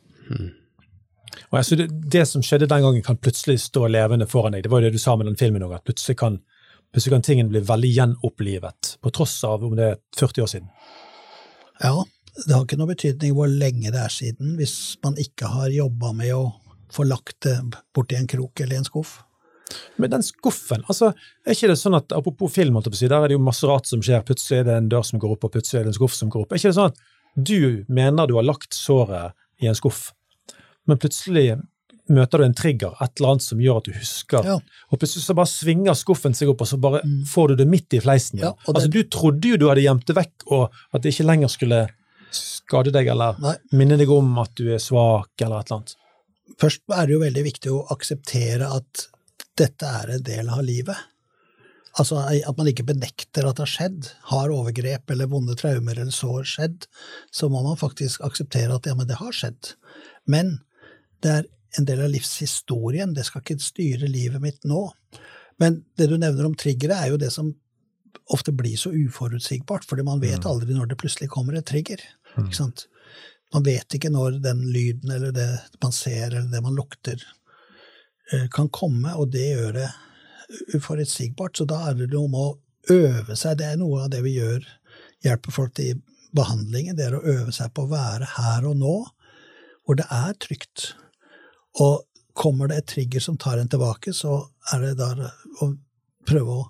Og 1.50 1.59
altså, 1.61 1.78
det, 1.80 1.88
det 2.12 2.26
som 2.28 2.44
skjedde 2.44 2.68
den 2.68 2.85
gangen, 2.85 3.04
kan 3.04 3.20
plutselig 3.20 3.62
stå 3.64 3.87
levende 3.92 4.28
foran 4.28 4.56
deg. 4.56 4.66
Det 4.66 4.72
var 4.72 4.82
jo 4.82 4.90
det 4.90 4.98
du 4.98 5.02
sa 5.02 5.16
med 5.16 5.28
den 5.30 5.38
filmen 5.40 5.64
òg, 5.64 5.78
at 5.78 5.87
plutselig 5.88 6.18
kan, 6.20 6.40
plutselig 6.92 7.16
kan 7.16 7.26
tingen 7.26 7.52
bli 7.52 7.64
veldig 7.64 7.94
gjenopplivet, 7.96 8.96
på 9.00 9.14
tross 9.14 9.38
av 9.48 9.64
om 9.64 9.76
det 9.78 9.90
er 9.94 9.98
40 10.18 10.44
år 10.44 10.52
siden. 10.52 10.70
Ja, 11.80 11.96
det 12.37 12.52
har 12.52 12.64
ikke 12.64 12.78
noe 12.80 12.92
betydning 12.92 13.35
hvor 13.37 13.48
lenge 13.48 13.92
det 13.92 14.04
er 14.04 14.12
siden, 14.12 14.56
hvis 14.61 14.96
man 15.04 15.16
ikke 15.20 15.48
har 15.52 15.72
jobba 15.72 16.12
med 16.16 16.35
å 16.37 16.44
få 16.92 17.05
lagt 17.09 17.40
det 17.46 17.57
borti 17.94 18.16
en 18.18 18.27
krok 18.27 18.61
eller 18.61 18.77
en 18.77 18.85
skuff. 18.85 19.22
Men 19.99 20.11
den 20.11 20.22
skuffen, 20.22 20.85
altså, 20.87 21.09
er 21.44 21.57
ikke 21.57 21.68
det 21.72 21.79
sånn 21.81 21.96
at 21.99 22.12
apropos 22.14 22.53
film, 22.55 22.77
der 22.81 23.16
er 23.16 23.29
det 23.29 23.35
jo 23.35 23.42
masse 23.42 23.66
rart 23.66 23.87
som 23.87 24.01
skjer, 24.01 24.22
plutselig 24.22 24.61
er 24.61 24.64
det 24.68 24.77
en 24.77 24.88
dør 24.88 25.03
som 25.05 25.18
går 25.18 25.33
opp, 25.35 25.44
og 25.49 25.53
plutselig 25.57 25.81
er 25.81 25.85
det 25.88 25.94
en 25.94 25.99
skuff 25.99 26.14
som 26.14 26.31
går 26.31 26.44
opp. 26.44 26.53
Er 26.53 26.57
ikke 26.61 26.70
det 26.70 26.79
sånn 26.79 26.92
at 26.92 27.01
du 27.37 27.85
mener 27.88 28.27
du 28.31 28.37
har 28.38 28.46
lagt 28.46 28.72
såret 28.79 29.35
i 29.61 29.66
en 29.66 29.75
skuff, 29.75 30.12
men 30.87 30.99
plutselig 31.03 31.57
møter 32.09 32.38
du 32.38 32.44
en 32.46 32.55
trigger, 32.55 32.94
et 33.03 33.18
eller 33.18 33.33
annet 33.35 33.42
som 33.42 33.59
gjør 33.59 33.81
at 33.81 33.85
du 33.88 33.92
husker, 33.99 34.44
Ja. 34.46 34.55
og 34.92 34.99
plutselig 35.01 35.25
så 35.27 35.35
bare 35.35 35.51
svinger 35.51 35.94
skuffen 35.99 36.33
seg 36.38 36.49
opp, 36.49 36.61
og 36.62 36.68
så 36.70 36.79
bare 36.79 37.01
får 37.27 37.49
du 37.49 37.57
det 37.57 37.66
midt 37.66 37.92
i 37.94 37.99
fleisen. 37.99 38.38
Ja, 38.38 38.53
det- 38.53 38.75
Altså, 38.77 38.88
du 38.88 39.03
trodde 39.03 39.42
jo 39.49 39.57
du 39.57 39.66
hadde 39.66 39.83
gjemt 39.83 40.07
det 40.07 40.14
vekk, 40.14 40.46
og 40.46 40.70
at 40.94 41.03
det 41.03 41.12
ikke 41.12 41.27
lenger 41.27 41.49
skulle 41.51 41.88
skade 42.31 42.92
deg, 42.92 43.09
eller 43.09 43.35
Nei. 43.40 43.57
minne 43.72 43.99
deg 43.99 44.09
om 44.09 44.38
at 44.38 44.55
du 44.55 44.72
er 44.72 44.79
svak, 44.79 45.31
eller 45.40 45.59
et 45.59 45.66
eller 45.72 45.79
annet. 45.81 45.96
Først 46.61 46.82
er 46.94 47.06
det 47.06 47.16
jo 47.16 47.22
veldig 47.24 47.44
viktig 47.46 47.72
å 47.74 47.85
akseptere 47.92 48.70
at 48.70 49.06
dette 49.59 49.90
er 50.00 50.16
en 50.16 50.24
del 50.24 50.50
av 50.52 50.62
livet. 50.64 50.96
Altså 51.96 52.20
at 52.20 52.59
man 52.59 52.68
ikke 52.68 52.87
benekter 52.90 53.46
at 53.48 53.56
det 53.56 53.64
har 53.64 53.72
skjedd. 53.72 54.09
Har 54.30 54.52
overgrep 54.52 55.12
eller 55.12 55.30
vonde 55.32 55.56
traumer 55.59 55.96
eller 55.96 56.14
sår 56.14 56.48
skjedd, 56.48 56.87
så 57.32 57.48
må 57.52 57.62
man 57.64 57.80
faktisk 57.80 58.24
akseptere 58.26 58.76
at 58.76 58.88
ja, 58.88 58.96
men 58.98 59.09
det 59.09 59.18
har 59.20 59.32
skjedd. 59.37 59.72
Men 60.28 60.59
det 61.24 61.32
er 61.32 61.46
en 61.80 61.88
del 61.88 62.02
av 62.04 62.12
livshistorien, 62.12 63.14
det 63.16 63.26
skal 63.28 63.42
ikke 63.42 63.61
styre 63.64 64.09
livet 64.09 64.42
mitt 64.44 64.68
nå. 64.68 64.85
Men 65.61 65.82
det 65.96 66.11
du 66.11 66.18
nevner 66.20 66.48
om 66.48 66.56
triggeret, 66.56 66.98
er 66.98 67.14
jo 67.14 67.20
det 67.20 67.32
som 67.32 67.54
ofte 68.32 68.52
blir 68.56 68.76
så 68.80 68.92
uforutsigbart, 68.92 69.87
fordi 69.88 70.04
man 70.06 70.20
vet 70.22 70.46
aldri 70.48 70.74
når 70.76 70.90
det 70.90 71.00
plutselig 71.00 71.30
kommer 71.32 71.56
et 71.56 71.68
trigger. 71.68 72.00
Ikke 72.37 72.59
sant? 72.59 72.87
Man 73.57 73.64
vet 73.64 73.95
ikke 73.97 74.12
når 74.12 74.42
den 74.45 74.66
lyden 74.69 75.14
eller 75.14 75.33
det 75.33 75.49
man 75.81 75.95
ser 75.97 76.27
eller 76.27 76.51
det 76.53 76.61
man 76.61 76.77
lukter, 76.77 77.23
eh, 78.33 78.49
kan 78.53 78.69
komme, 78.69 79.14
og 79.16 79.31
det 79.33 79.47
gjør 79.49 79.73
det 79.79 79.88
uforutsigbart. 80.77 81.57
Så 81.57 81.64
da 81.64 81.79
er 81.88 81.97
det 81.97 82.11
noe 82.12 82.29
med 82.29 82.42
å 82.42 82.59
øve 82.92 83.37
seg. 83.37 83.57
Det 83.57 83.71
er 83.71 83.81
noe 83.81 84.03
av 84.05 84.12
det 84.12 84.21
vi 84.27 84.35
gjør, 84.37 84.61
hjelper 85.25 85.57
folk 85.57 85.73
til 85.79 85.95
i 85.95 85.97
behandlingen. 86.37 86.99
Det 86.99 87.09
er 87.09 87.16
å 87.16 87.25
øve 87.25 87.55
seg 87.57 87.73
på 87.73 87.87
å 87.87 87.92
være 87.95 88.29
her 88.37 88.69
og 88.69 88.77
nå, 88.83 88.95
hvor 89.88 89.97
det 89.97 90.07
er 90.12 90.37
trygt. 90.37 90.90
Og 91.81 92.05
kommer 92.37 92.69
det 92.69 92.83
et 92.83 92.90
trigger 92.92 93.25
som 93.25 93.40
tar 93.40 93.57
en 93.57 93.73
tilbake, 93.73 94.12
så 94.12 94.42
er 94.75 94.85
det 94.85 94.97
da 95.01 95.33
å 95.64 95.73
prøve 96.29 96.61
å 96.61 96.69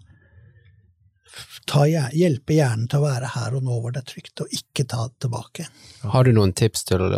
ta, 1.66 1.85
hjelpe 1.88 2.55
hjernen 2.57 2.88
til 2.88 3.03
å 3.03 3.07
være 3.07 3.31
her 3.35 3.55
og 3.59 3.64
nå 3.66 3.77
hvor 3.83 3.92
det 3.94 4.03
er 4.05 4.09
trygt, 4.12 4.40
og 4.44 4.53
ikke 4.55 4.87
ta 4.88 5.07
det 5.09 5.18
tilbake. 5.27 5.66
Har 6.14 6.25
du 6.25 6.33
noen 6.37 6.53
tips 6.57 6.85
til 6.88 7.03
å 7.03 7.11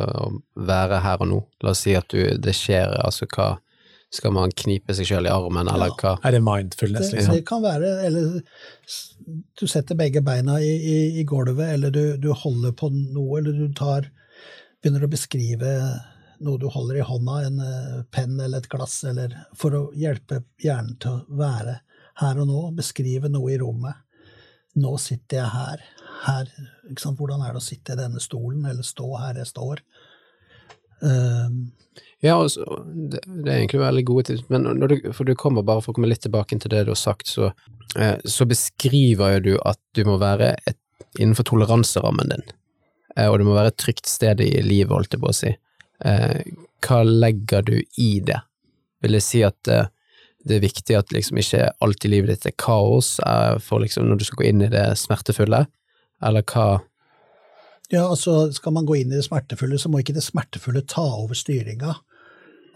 være 0.56 1.00
her 1.04 1.22
og 1.24 1.30
nå? 1.32 1.40
La 1.62 1.72
oss 1.74 1.84
si 1.86 1.94
at 1.98 2.08
du, 2.12 2.20
det 2.38 2.54
skjer, 2.56 2.94
altså 3.04 3.28
hva 3.34 3.56
Skal 4.10 4.32
man 4.32 4.48
knipe 4.56 4.94
seg 4.96 5.04
sjøl 5.04 5.26
i 5.28 5.30
armen, 5.30 5.68
eller 5.68 5.90
Ja. 5.90 5.96
hva? 6.00 6.12
Er 6.24 6.32
det 6.32 6.40
mindfulness, 6.40 7.10
Det, 7.10 7.18
liksom? 7.18 7.34
det 7.34 7.44
kan 7.44 7.60
være 7.60 7.90
Eller 8.06 8.40
du 9.60 9.66
setter 9.68 9.94
begge 9.98 10.22
beina 10.24 10.54
i, 10.64 10.70
i, 10.70 11.20
i 11.20 11.24
gulvet, 11.28 11.74
eller 11.74 11.90
du, 11.92 12.16
du 12.16 12.30
holder 12.32 12.72
på 12.72 12.88
noe, 12.88 13.38
eller 13.38 13.52
du 13.52 13.74
tar 13.76 14.08
Begynner 14.80 15.04
å 15.04 15.10
beskrive 15.12 15.74
noe 16.40 16.56
du 16.62 16.68
holder 16.70 17.00
i 17.00 17.04
hånda, 17.04 17.36
en 17.48 17.60
eh, 17.60 18.02
penn 18.14 18.38
eller 18.40 18.62
et 18.62 18.68
glass, 18.70 19.00
eller 19.04 19.32
for 19.58 19.74
å 19.74 19.80
hjelpe 19.98 20.44
hjernen 20.62 20.94
til 21.02 21.16
å 21.18 21.38
være 21.40 21.80
her 22.22 22.38
og 22.38 22.46
nå. 22.46 22.60
Beskrive 22.78 23.28
noe 23.28 23.50
i 23.52 23.58
rommet. 23.58 23.98
Nå 24.78 24.94
sitter 25.02 25.42
jeg 25.42 25.50
her. 25.54 25.82
her? 26.26 26.52
Hvordan 26.88 27.42
er 27.44 27.54
det 27.54 27.62
å 27.62 27.64
sitte 27.64 27.94
i 27.94 28.00
denne 28.00 28.22
stolen, 28.22 28.64
eller 28.68 28.86
stå 28.86 29.08
her 29.20 29.40
jeg 29.42 29.50
står? 29.50 29.82
Um, 31.02 31.68
Ja, 32.20 32.34
altså, 32.34 32.64
det, 32.86 33.20
det 33.26 33.50
er 33.52 33.60
egentlig 33.60 33.80
veldig 33.80 34.04
gode 34.06 34.24
tips, 34.26 34.48
men 34.50 34.64
når 34.66 34.90
du, 34.90 34.96
for 35.14 35.28
du 35.28 35.36
kommer 35.38 35.62
bare 35.62 35.82
for 35.84 35.92
å 35.92 35.96
komme 35.98 36.10
litt 36.10 36.24
tilbake 36.24 36.58
til 36.58 36.72
det 36.72 36.84
du 36.88 36.90
har 36.90 36.98
sagt, 36.98 37.30
så, 37.30 37.52
eh, 37.94 38.16
så 38.26 38.46
beskriver 38.48 39.36
jo 39.36 39.44
du 39.44 39.52
at 39.62 39.78
du 39.94 40.02
må 40.08 40.16
være 40.18 40.56
et, 40.66 40.78
innenfor 41.18 41.46
toleranserammen 41.46 42.32
din, 42.34 42.42
eh, 43.14 43.28
og 43.28 43.38
det 43.38 43.46
må 43.46 43.54
være 43.54 43.70
et 43.70 43.78
trygt 43.78 44.10
sted 44.10 44.42
i 44.42 44.50
livet, 44.66 44.90
holdt 44.90 45.14
jeg 45.14 45.22
på 45.22 45.30
å 45.30 45.36
si. 45.38 45.54
Eh, 46.10 46.42
hva 46.86 47.00
legger 47.06 47.62
du 47.70 47.76
i 47.78 48.10
det? 48.26 48.40
Vil 49.06 49.18
jeg 49.20 49.26
si 49.28 49.44
at 49.46 49.70
eh, 49.70 49.86
det 50.48 50.58
er 50.58 50.64
viktig 50.64 50.96
at 50.98 51.12
liksom 51.14 51.40
ikke 51.40 51.68
alt 51.84 52.04
i 52.04 52.10
livet 52.12 52.32
ditt 52.32 52.48
er 52.50 52.56
kaos 52.58 53.16
eh, 53.24 53.56
for 53.62 53.84
liksom 53.84 54.08
når 54.08 54.20
du 54.20 54.26
skal 54.28 54.42
gå 54.42 54.48
inn 54.50 54.64
i 54.64 54.72
det 54.72 54.86
smertefulle, 55.00 55.66
eller 56.24 56.46
hva 56.52 56.68
Ja, 57.88 58.04
altså 58.04 58.50
skal 58.52 58.74
man 58.76 58.88
gå 58.88 58.98
inn 58.98 59.12
i 59.12 59.16
det 59.16 59.24
smertefulle, 59.28 59.78
så 59.80 59.88
må 59.88 60.02
ikke 60.02 60.16
det 60.16 60.26
smertefulle 60.26 60.84
ta 60.88 61.06
over 61.22 61.38
styringa 61.38 61.94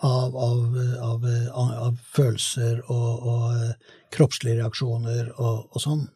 av, 0.02 0.36
av, 0.36 0.78
av, 1.02 1.26
av, 1.54 1.98
følelser 2.14 2.80
og, 2.90 3.10
og 3.28 3.44
eh, 3.54 3.92
kroppslige 4.14 4.58
reaksjoner 4.62 5.30
og, 5.36 5.68
og 5.70 5.84
sånn. 5.84 6.08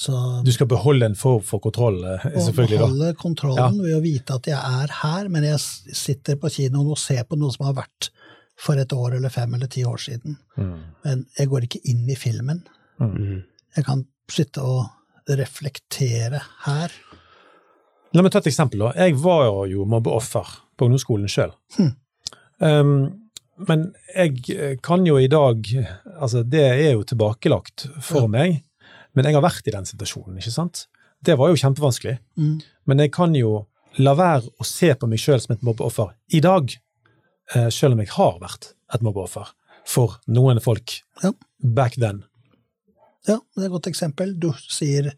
Så 0.00 0.16
Du 0.44 0.52
skal 0.52 0.68
beholde 0.68 1.10
en 1.10 1.16
form 1.18 1.42
for 1.44 1.60
kontroll, 1.60 1.98
eh, 2.04 2.26
selvfølgelig. 2.34 2.78
da. 2.78 2.84
beholde 2.86 3.14
kontrollen 3.20 3.80
ved 3.84 3.96
å 3.98 4.02
vite 4.04 4.36
at 4.36 4.48
jeg 4.48 4.56
er 4.56 4.94
her, 5.02 5.28
men 5.32 5.44
jeg 5.48 5.60
sitter 5.96 6.38
på 6.40 6.52
kinoen 6.52 6.92
og 6.94 7.00
ser 7.00 7.26
på 7.28 7.36
noe 7.40 7.52
som 7.56 7.66
har 7.68 7.76
vært 7.82 8.10
for 8.60 8.76
et 8.80 8.92
år 8.92 9.16
eller 9.16 9.32
fem 9.32 9.54
eller 9.56 9.70
ti 9.72 9.84
år 9.88 10.00
siden. 10.02 10.36
Mm. 10.60 10.74
Men 11.04 11.22
jeg 11.38 11.48
går 11.48 11.66
ikke 11.66 11.80
inn 11.88 12.02
i 12.12 12.16
filmen. 12.18 12.62
Mm. 13.00 13.42
Jeg 13.76 13.86
kan 13.86 14.04
sitte 14.30 14.60
og 14.64 14.90
reflektere 15.40 16.42
her. 16.66 16.92
La 18.14 18.24
meg 18.24 18.32
ta 18.34 18.40
et 18.42 18.50
eksempel. 18.50 18.82
da. 18.82 18.92
Jeg 19.06 19.16
var 19.22 19.66
jo 19.70 19.86
mobbeoffer 19.88 20.48
på 20.76 20.88
ungdomsskolen 20.88 21.30
sjøl. 21.30 21.52
Mm. 21.78 21.90
Um, 22.60 22.94
men 23.68 23.86
jeg 24.14 24.40
eh, 24.52 24.74
kan 24.84 25.04
jo 25.08 25.18
i 25.20 25.28
dag 25.28 25.64
Altså, 26.20 26.42
det 26.44 26.60
er 26.64 26.92
jo 26.94 27.02
tilbakelagt 27.04 27.86
for 28.04 28.24
Ja. 28.24 28.28
meg, 28.28 28.62
men 29.14 29.24
jeg 29.24 29.34
har 29.36 29.44
vært 29.44 29.66
i 29.68 29.72
den 29.74 29.84
situasjonen, 29.88 30.36
ikke 30.40 30.52
sant? 30.52 30.86
Det 31.24 31.36
var 31.36 31.48
jo 31.52 31.56
kjempevanskelig. 31.60 32.18
Mm. 32.36 32.60
Men 32.86 32.98
jeg 33.04 33.12
kan 33.12 33.34
jo 33.36 33.66
la 33.98 34.14
være 34.14 34.48
å 34.60 34.64
se 34.64 34.92
på 34.94 35.08
meg 35.08 35.18
sjøl 35.20 35.40
som 35.40 35.54
et 35.54 35.62
mobbeoffer 35.66 36.12
i 36.32 36.40
dag, 36.40 36.72
eh, 37.54 37.68
sjøl 37.72 37.92
om 37.96 38.02
jeg 38.02 38.12
har 38.16 38.38
vært 38.42 38.72
et 38.94 39.02
mobbeoffer 39.06 39.52
for 39.88 40.18
noen 40.28 40.60
folk 40.62 41.00
Ja. 41.22 41.32
back 41.62 41.94
then. 42.00 42.24
Ja, 43.28 43.38
det 43.56 43.62
er 43.62 43.66
et 43.68 43.72
godt 43.72 43.86
eksempel. 43.90 44.34
Du 44.38 44.52
sier 44.68 45.12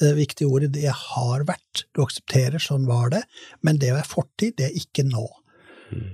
det 0.00 0.10
viktige 0.16 0.48
ordet 0.48 0.72
'det 0.72 0.90
har 0.92 1.44
vært'. 1.44 1.84
Du 1.94 2.02
aksepterer, 2.02 2.58
sånn 2.62 2.86
var 2.86 3.10
det. 3.10 3.24
Men 3.62 3.76
det 3.78 3.90
er 3.90 4.02
fortid, 4.02 4.56
det 4.56 4.70
er 4.70 4.78
ikke 4.78 5.04
nå. 5.08 5.26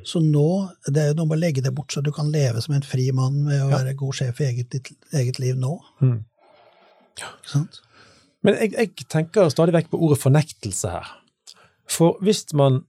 Så 0.04 0.22
nå, 0.24 0.72
det 0.86 0.96
er 0.96 1.08
jo 1.08 1.14
noe 1.18 1.26
med 1.26 1.36
å 1.38 1.40
legge 1.42 1.62
det 1.62 1.74
bort, 1.74 1.92
så 1.92 2.02
du 2.02 2.10
kan 2.10 2.30
leve 2.32 2.62
som 2.62 2.74
en 2.74 2.80
fri 2.80 3.10
mann 3.12 3.44
med 3.44 3.60
å 3.60 3.70
Ja. 3.70 3.76
være 3.78 3.94
god 3.94 4.14
sjef 4.14 4.40
i 4.40 4.44
eget, 4.44 4.70
ditt 4.70 4.88
eget 5.12 5.38
liv 5.38 5.54
nå. 5.54 5.78
Mm. 6.00 6.24
Ikke 7.18 7.46
sant? 7.46 7.80
Men 8.42 8.54
jeg, 8.54 8.72
jeg 8.72 8.96
tenker 9.08 9.50
stadig 9.50 9.72
vekk 9.74 9.90
på 9.90 10.00
ordet 10.00 10.18
fornektelse 10.22 10.90
her. 10.90 11.06
For 11.86 12.16
hvis 12.22 12.46
man 12.54 12.84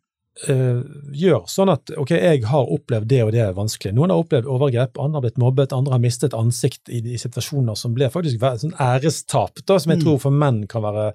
eh, 0.47 0.81
gjør 1.17 1.45
sånn 1.49 1.71
at 1.73 1.91
ok, 1.97 2.11
jeg 2.17 2.43
har 2.45 2.71
opplevd 2.75 3.07
det 3.09 3.21
og 3.25 3.31
det 3.33 3.41
er 3.41 3.53
vanskelig. 3.57 3.93
Noen 3.97 4.13
har 4.13 4.21
opplevd 4.21 4.49
overgrep, 4.53 4.99
andre 5.01 5.17
har 5.19 5.25
blitt 5.25 5.39
mobbet, 5.41 5.73
andre 5.73 5.95
har 5.95 6.03
mistet 6.03 6.35
ansikt 6.37 6.91
i, 6.93 7.01
i 7.13 7.17
situasjoner 7.21 7.75
som 7.79 7.95
ble 7.97 8.09
faktisk 8.13 8.43
sånn 8.61 8.75
ærestap, 8.79 9.63
da, 9.65 9.79
som 9.79 9.91
jeg 9.91 10.01
Mm. 10.01 10.03
tror 10.05 10.19
for 10.19 10.31
menn 10.31 10.67
kan 10.67 10.83
være 10.85 11.13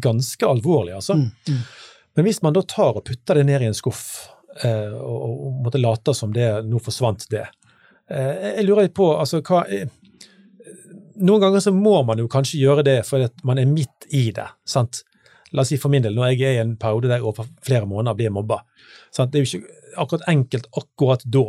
ganske 0.00 0.46
alvorlig. 0.46 0.94
altså. 0.94 1.14
Mm, 1.18 1.30
mm. 1.48 1.64
Men 2.16 2.24
hvis 2.28 2.42
man 2.42 2.52
da 2.52 2.62
tar 2.62 2.96
og 2.96 3.04
putter 3.04 3.34
det 3.40 3.46
ned 3.46 3.62
i 3.62 3.70
en 3.70 3.74
skuff, 3.74 4.28
eh, 4.62 4.92
og, 4.92 5.46
og 5.48 5.62
måtte 5.64 5.80
late 5.80 6.14
som 6.14 6.32
det 6.32 6.64
nå 6.68 6.78
forsvant 6.78 7.24
det 7.30 7.46
eh, 8.10 8.56
Jeg 8.58 8.66
lurer 8.66 8.82
litt 8.84 8.94
på, 8.94 9.06
altså 9.16 9.40
hva 9.40 9.62
er, 9.66 9.88
noen 11.22 11.40
ganger 11.40 11.60
så 11.60 11.72
må 11.72 12.02
man 12.04 12.18
jo 12.18 12.28
kanskje 12.28 12.60
gjøre 12.60 12.84
det 12.84 12.98
fordi 13.08 13.24
at 13.30 13.42
man 13.44 13.58
er 13.58 13.66
midt 13.68 14.06
i 14.10 14.30
det. 14.34 14.48
sant? 14.64 15.02
La 15.52 15.64
oss 15.64 15.72
si 15.72 15.78
for 15.80 15.92
min 15.92 16.04
del, 16.04 16.14
når 16.16 16.32
jeg 16.32 16.42
er 16.48 16.58
i 16.58 16.62
en 16.62 16.76
periode 16.80 17.10
der 17.10 17.20
jeg 17.20 17.28
over 17.28 17.48
flere 17.64 17.88
måneder 17.88 18.16
blir 18.16 18.32
mobba. 18.32 18.62
Sånn, 19.12 19.30
Det 19.30 19.40
er 19.40 19.44
jo 19.44 19.58
ikke 19.58 19.80
akkurat 20.00 20.28
enkelt 20.32 20.68
akkurat 20.72 21.26
da 21.28 21.44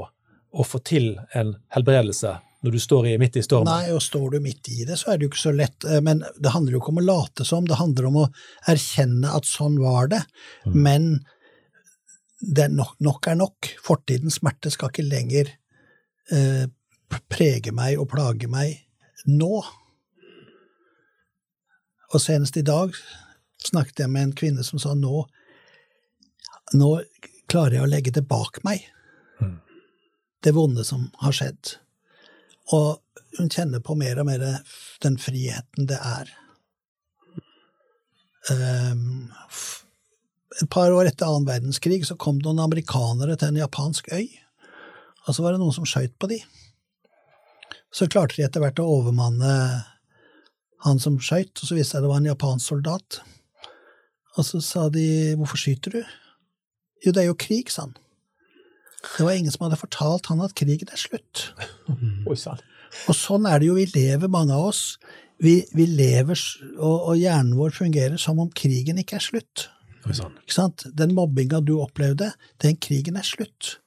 å 0.53 0.65
få 0.67 0.81
til 0.85 1.13
en 1.33 1.55
helbredelse 1.73 2.33
når 2.63 2.71
du 2.71 2.79
står 2.79 3.07
i, 3.11 3.13
midt 3.19 3.35
i 3.35 3.43
stormen. 3.43 3.67
Nei, 3.67 3.91
og 3.91 4.01
står 4.03 4.35
du 4.35 4.39
midt 4.43 4.69
i 4.71 4.85
det, 4.87 4.95
så 4.99 5.11
er 5.11 5.17
det 5.17 5.25
jo 5.25 5.31
ikke 5.33 5.41
så 5.41 5.51
lett. 5.55 5.83
Eh, 5.83 5.99
Men 6.01 6.23
det 6.39 6.53
handler 6.53 6.75
jo 6.75 6.79
ikke 6.79 6.93
om 6.93 7.01
å 7.01 7.07
late 7.07 7.47
som, 7.47 7.65
det 7.67 7.79
handler 7.79 8.07
om 8.07 8.19
å 8.21 8.29
erkjenne 8.71 9.33
at 9.35 9.49
sånn 9.49 9.75
var 9.83 10.07
det. 10.13 10.21
Men 10.71 11.25
det 12.39 12.69
er 12.69 12.71
nok, 12.71 12.95
nok 13.03 13.27
er 13.27 13.35
nok. 13.39 13.67
Fortidens 13.83 14.39
smerte 14.39 14.71
skal 14.71 14.93
ikke 14.93 15.07
lenger 15.07 15.51
eh, 16.31 16.65
prege 17.31 17.75
meg 17.75 17.99
og 17.99 18.07
plage 18.13 18.47
meg 18.51 18.79
nå. 19.27 19.59
Og 22.13 22.21
senest 22.21 22.55
i 22.59 22.63
dag 22.63 22.95
snakket 23.69 24.03
jeg 24.03 24.11
med 24.13 24.27
en 24.27 24.35
kvinne 24.37 24.65
som 24.65 24.81
sa 24.81 24.93
nå, 24.97 25.23
nå 26.73 26.91
klarer 27.51 27.77
jeg 27.77 27.85
å 27.85 27.91
legge 27.91 28.13
det 28.15 28.25
bak 28.27 28.61
meg, 28.67 28.85
det 30.43 30.51
vonde 30.55 30.83
som 30.83 31.07
har 31.23 31.35
skjedd. 31.35 31.75
Og 32.75 32.99
hun 33.37 33.51
kjenner 33.51 33.83
på 33.83 33.95
mer 33.99 34.19
og 34.21 34.27
mer 34.27 34.43
den 35.03 35.17
friheten 35.21 35.87
det 35.89 35.99
er. 35.99 36.31
Um, 38.51 39.31
et 40.61 40.69
par 40.69 40.91
år 40.91 41.07
etter 41.09 41.29
annen 41.29 41.47
verdenskrig 41.47 42.01
så 42.05 42.17
kom 42.19 42.41
det 42.41 42.49
noen 42.49 42.65
amerikanere 42.65 43.37
til 43.39 43.53
en 43.53 43.61
japansk 43.63 44.11
øy, 44.13 44.27
og 45.23 45.35
så 45.35 45.45
var 45.45 45.55
det 45.55 45.63
noen 45.63 45.75
som 45.75 45.87
skøyt 45.87 46.17
på 46.19 46.29
de. 46.33 46.41
Så 47.93 48.09
klarte 48.11 48.35
de 48.37 48.45
etter 48.45 48.61
hvert 48.61 48.81
å 48.81 48.89
overmanne 48.97 49.53
han 50.83 50.99
som 50.99 51.19
skøyt, 51.21 51.55
og 51.55 51.69
så 51.69 51.77
viste 51.77 51.95
det 51.95 52.01
seg 52.01 52.03
det 52.03 52.11
var 52.11 52.21
en 52.21 52.31
japansk 52.33 52.73
soldat. 52.73 53.21
Og 54.37 54.45
så 54.45 54.61
sa 54.61 54.89
de 54.89 55.35
'hvorfor 55.35 55.57
skyter 55.57 55.91
du?' 55.91 56.05
Jo, 57.05 57.11
det 57.11 57.21
er 57.21 57.27
jo 57.27 57.35
krig, 57.35 57.69
sa 57.69 57.81
han. 57.81 57.95
Det 59.17 59.25
var 59.25 59.31
ingen 59.31 59.51
som 59.51 59.65
hadde 59.65 59.79
fortalt 59.79 60.29
han 60.31 60.41
at 60.41 60.55
krigen 60.55 60.87
er 60.91 60.97
slutt. 60.97 61.53
Mm. 61.87 62.23
Og 63.09 63.15
sånn 63.15 63.45
er 63.45 63.59
det 63.59 63.67
jo 63.67 63.75
vi 63.75 63.85
lever, 63.85 64.27
mange 64.27 64.53
av 64.53 64.69
oss. 64.69 64.97
Vi, 65.41 65.65
vi 65.75 65.85
lever, 65.85 66.39
og, 66.77 67.09
og 67.09 67.17
hjernen 67.17 67.57
vår 67.57 67.71
fungerer 67.75 68.17
som 68.17 68.39
om 68.39 68.49
krigen 68.49 68.97
ikke 68.97 69.15
er 69.15 69.25
slutt. 69.25 69.67
Ikke 70.05 70.53
sant? 70.53 70.85
Den 70.95 71.13
mobbinga 71.13 71.59
du 71.59 71.79
opplevde, 71.81 72.31
den 72.63 72.77
krigen 72.77 73.17
er 73.19 73.27
slutt. 73.27 73.77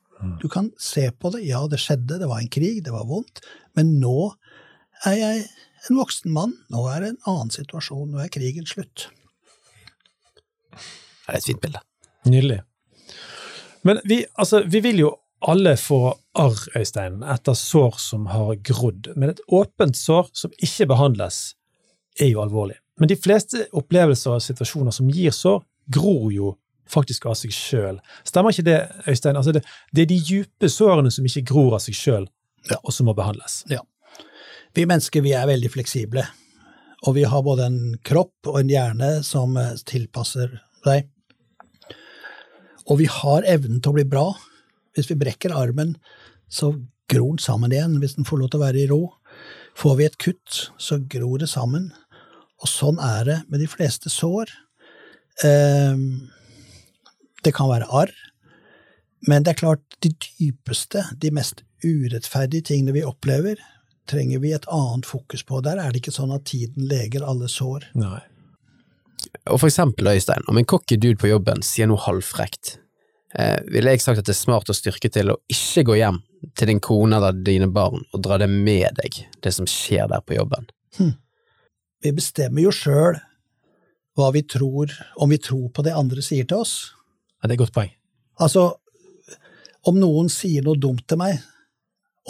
Du 0.40 0.48
kan 0.48 0.70
se 0.80 1.10
på 1.12 1.30
det, 1.34 1.44
ja, 1.46 1.62
det 1.68 1.80
skjedde, 1.82 2.18
det 2.20 2.28
var 2.28 2.40
en 2.40 2.52
krig, 2.52 2.84
det 2.84 2.92
var 2.92 3.06
vondt, 3.08 3.42
men 3.76 3.98
nå 4.00 4.32
er 5.04 5.16
jeg 5.18 5.42
en 5.88 5.98
voksen 6.00 6.32
mann, 6.32 6.54
nå 6.72 6.86
er 6.90 7.02
det 7.02 7.10
en 7.12 7.22
annen 7.32 7.52
situasjon, 7.52 8.08
nå 8.12 8.22
er 8.24 8.32
krigen 8.32 8.68
slutt. 8.68 9.08
Ja, 11.26 11.34
det 11.34 11.38
er 11.38 11.42
et 11.42 11.50
fint 11.50 11.62
bilde. 11.62 11.82
Nydelig. 12.26 12.60
Men 13.86 14.00
vi, 14.04 14.24
altså, 14.34 14.62
vi 14.66 14.80
vil 14.82 15.04
jo 15.04 15.12
alle 15.46 15.76
få 15.78 16.00
arr, 16.38 16.58
Øystein, 16.78 17.20
etter 17.22 17.54
sår 17.54 17.98
som 18.02 18.26
har 18.32 18.54
grodd. 18.66 19.12
Men 19.16 19.30
et 19.30 19.42
åpent 19.52 19.96
sår 19.96 20.30
som 20.34 20.54
ikke 20.58 20.88
behandles, 20.90 21.54
er 22.20 22.30
jo 22.32 22.40
alvorlig. 22.42 22.78
Men 22.98 23.10
de 23.10 23.18
fleste 23.20 23.66
opplevelser 23.76 24.38
og 24.38 24.42
situasjoner 24.42 24.94
som 24.94 25.10
gir 25.12 25.34
sår, 25.34 25.60
gror 25.92 26.30
jo 26.32 26.54
faktisk 26.90 27.26
av 27.28 27.36
seg 27.38 27.52
sjøl. 27.54 27.98
Stemmer 28.26 28.54
ikke 28.54 28.66
det, 28.66 28.78
Øystein? 29.10 29.36
Altså 29.36 29.52
det, 29.52 29.62
det 29.92 30.06
er 30.06 30.10
de 30.10 30.20
dype 30.22 30.70
sårene 30.72 31.10
som 31.12 31.26
ikke 31.26 31.44
gror 31.50 31.76
av 31.76 31.84
seg 31.84 31.98
sjøl, 31.98 32.28
og 32.80 32.94
som 32.94 33.10
må 33.10 33.14
behandles. 33.18 33.60
Ja. 33.70 33.82
Vi 34.76 34.86
mennesker 34.88 35.24
vi 35.24 35.34
er 35.36 35.48
veldig 35.48 35.70
fleksible, 35.72 36.24
og 37.06 37.16
vi 37.16 37.26
har 37.28 37.44
både 37.44 37.68
en 37.68 37.80
kropp 38.06 38.50
og 38.50 38.60
en 38.60 38.70
hjerne 38.70 39.10
som 39.26 39.56
eh, 39.60 39.76
tilpasser 39.88 40.58
seg. 40.86 41.10
Og 42.86 43.00
vi 43.00 43.08
har 43.10 43.46
evnen 43.48 43.80
til 43.80 43.92
å 43.92 43.96
bli 43.98 44.04
bra. 44.08 44.28
Hvis 44.96 45.10
vi 45.10 45.18
brekker 45.18 45.54
armen, 45.54 45.96
så 46.48 46.72
gror 47.10 47.34
den 47.34 47.42
sammen 47.42 47.74
igjen 47.74 47.98
hvis 48.02 48.16
den 48.18 48.26
får 48.26 48.40
lov 48.40 48.52
til 48.52 48.60
å 48.60 48.66
være 48.66 48.82
i 48.82 48.88
ro. 48.90 49.00
Får 49.76 49.98
vi 49.98 50.06
et 50.06 50.18
kutt, 50.22 50.70
så 50.80 50.98
gror 51.12 51.42
det 51.42 51.50
sammen. 51.52 51.90
Og 52.62 52.70
sånn 52.70 53.00
er 53.02 53.26
det 53.28 53.38
med 53.50 53.60
de 53.60 53.68
fleste 53.70 54.12
sår. 54.12 54.52
Ehm, 55.44 56.30
Det 57.44 57.52
kan 57.54 57.68
være 57.68 57.86
arr, 57.94 58.10
men 59.28 59.44
det 59.44 59.52
er 59.52 59.60
klart, 59.60 59.82
de 60.02 60.10
dypeste, 60.10 61.04
de 61.14 61.30
mest 61.30 61.62
urettferdige 61.84 62.64
tingene 62.72 62.94
vi 62.96 63.04
opplever, 63.06 63.60
trenger 64.10 64.40
vi 64.42 64.50
et 64.56 64.66
annet 64.66 65.06
fokus 65.06 65.44
på. 65.46 65.60
Der 65.62 65.78
er 65.78 65.92
det 65.92 66.00
ikke 66.00 66.14
sånn 66.16 66.34
at 66.34 66.48
tiden 66.50 66.88
leger 66.90 67.22
alle 67.22 67.46
sår. 67.46 67.86
Nei. 67.94 68.18
Og 69.50 69.60
for 69.60 69.68
eksempel, 69.68 70.08
Øystein, 70.10 70.44
om 70.48 70.58
en 70.58 70.68
cocky 70.68 70.98
dude 71.00 71.20
på 71.20 71.30
jobben 71.30 71.62
sier 71.64 71.88
noe 71.90 72.00
halvfrekt, 72.02 72.78
eh, 73.38 73.58
ville 73.72 73.92
jeg 73.94 74.04
sagt 74.04 74.22
at 74.22 74.28
det 74.28 74.34
er 74.34 74.40
smart 74.40 74.70
å 74.72 74.76
styrke 74.76 75.10
til 75.12 75.32
å 75.32 75.38
ikke 75.52 75.86
gå 75.90 75.98
hjem 76.00 76.22
til 76.56 76.72
din 76.72 76.82
kone 76.82 77.18
eller 77.18 77.36
dine 77.46 77.68
barn 77.72 78.04
og 78.12 78.22
dra 78.24 78.38
det 78.42 78.48
med 78.50 78.98
deg, 79.00 79.22
det 79.42 79.52
som 79.54 79.68
skjer 79.70 80.08
der 80.12 80.24
på 80.24 80.38
jobben. 80.38 80.68
Vi 82.04 82.12
bestemmer 82.12 82.62
jo 82.66 82.74
sjøl 82.74 83.16
hva 84.16 84.30
vi 84.32 84.42
tror, 84.48 84.92
om 85.20 85.32
vi 85.32 85.38
tror 85.42 85.68
på 85.74 85.84
det 85.84 85.94
andre 85.96 86.22
sier 86.24 86.46
til 86.48 86.62
oss. 86.64 86.74
Ja, 87.40 87.48
det 87.48 87.56
er 87.56 87.58
et 87.58 87.64
godt 87.66 87.76
poeng. 87.76 87.92
Altså, 88.40 88.68
om 89.88 89.98
noen 90.00 90.30
sier 90.32 90.64
noe 90.64 90.78
dumt 90.80 91.04
til 91.08 91.20
meg, 91.20 91.40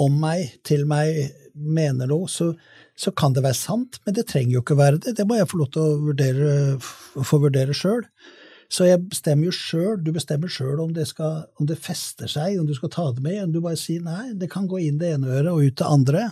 om 0.03 0.17
meg, 0.21 0.59
til 0.67 0.85
meg, 0.89 1.31
mener 1.55 2.11
noe, 2.11 2.29
så, 2.29 2.51
så 2.97 3.13
kan 3.13 3.35
det 3.37 3.45
være 3.45 3.59
sant, 3.59 4.01
men 4.07 4.17
det 4.17 4.27
trenger 4.31 4.57
jo 4.57 4.65
ikke 4.65 4.79
være 4.79 5.01
det. 5.05 5.17
Det 5.19 5.27
må 5.29 5.37
jeg 5.37 5.49
få 5.51 5.61
lov 5.61 5.71
til 5.75 5.85
å 5.85 5.99
vurdere, 6.07 6.51
få 6.81 7.41
vurdere 7.43 7.77
sjøl. 7.77 8.07
Så 8.73 8.89
jeg 8.89 9.03
bestemmer 9.11 9.51
jo 9.51 9.55
sjøl, 9.55 10.01
du 10.03 10.11
bestemmer 10.15 10.51
sjøl 10.51 10.81
om, 10.83 10.95
om 10.97 11.69
det 11.69 11.79
fester 11.79 12.31
seg, 12.31 12.57
om 12.59 12.67
du 12.67 12.75
skal 12.75 12.91
ta 12.91 13.05
det 13.15 13.23
med, 13.23 13.45
om 13.45 13.53
du 13.55 13.61
bare 13.63 13.79
sier 13.79 14.03
nei, 14.03 14.33
det 14.35 14.51
kan 14.51 14.67
gå 14.67 14.81
inn 14.83 14.99
det 14.99 15.13
ene 15.15 15.31
øret 15.39 15.53
og 15.53 15.63
ut 15.63 15.79
det 15.79 15.87
andre. 15.87 16.25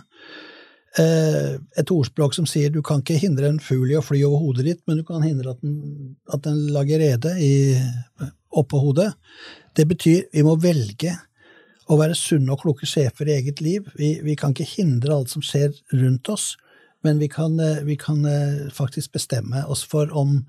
Eh, 0.99 1.53
et 1.79 1.91
ordspråk 1.91 2.35
som 2.35 2.47
sier 2.49 2.73
du 2.73 2.81
kan 2.85 3.01
ikke 3.03 3.19
hindre 3.21 3.49
en 3.51 3.61
fugl 3.63 3.93
i 3.93 3.97
å 3.99 4.03
fly 4.03 4.21
over 4.27 4.43
hodet 4.43 4.67
ditt, 4.67 4.81
men 4.87 4.99
du 4.99 5.05
kan 5.07 5.23
hindre 5.23 5.53
at 5.53 5.63
den, 5.63 6.15
at 6.31 6.43
den 6.47 6.65
lager 6.75 7.01
rede 7.03 7.35
i, 7.39 7.53
oppå 8.55 8.81
hodet. 8.83 9.11
Det 9.75 9.87
betyr 9.89 10.27
vi 10.33 10.43
må 10.47 10.57
velge 10.63 11.13
å 11.85 11.97
være 11.99 12.17
sunne 12.17 12.53
og 12.53 12.63
kloke 12.63 12.87
sjefer 12.89 13.29
i 13.29 13.37
eget 13.39 13.61
liv. 13.61 13.87
Vi, 13.99 14.15
vi 14.25 14.35
kan 14.39 14.55
ikke 14.55 14.67
hindre 14.67 15.15
alt 15.15 15.33
som 15.33 15.43
skjer 15.45 15.73
rundt 15.93 16.29
oss, 16.33 16.53
men 17.05 17.19
vi 17.21 17.29
kan, 17.29 17.59
eh, 17.61 17.83
vi 17.85 17.97
kan 18.01 18.25
eh, 18.25 18.67
faktisk 18.73 19.13
bestemme 19.13 19.65
oss 19.69 19.83
for 19.85 20.09
om 20.17 20.39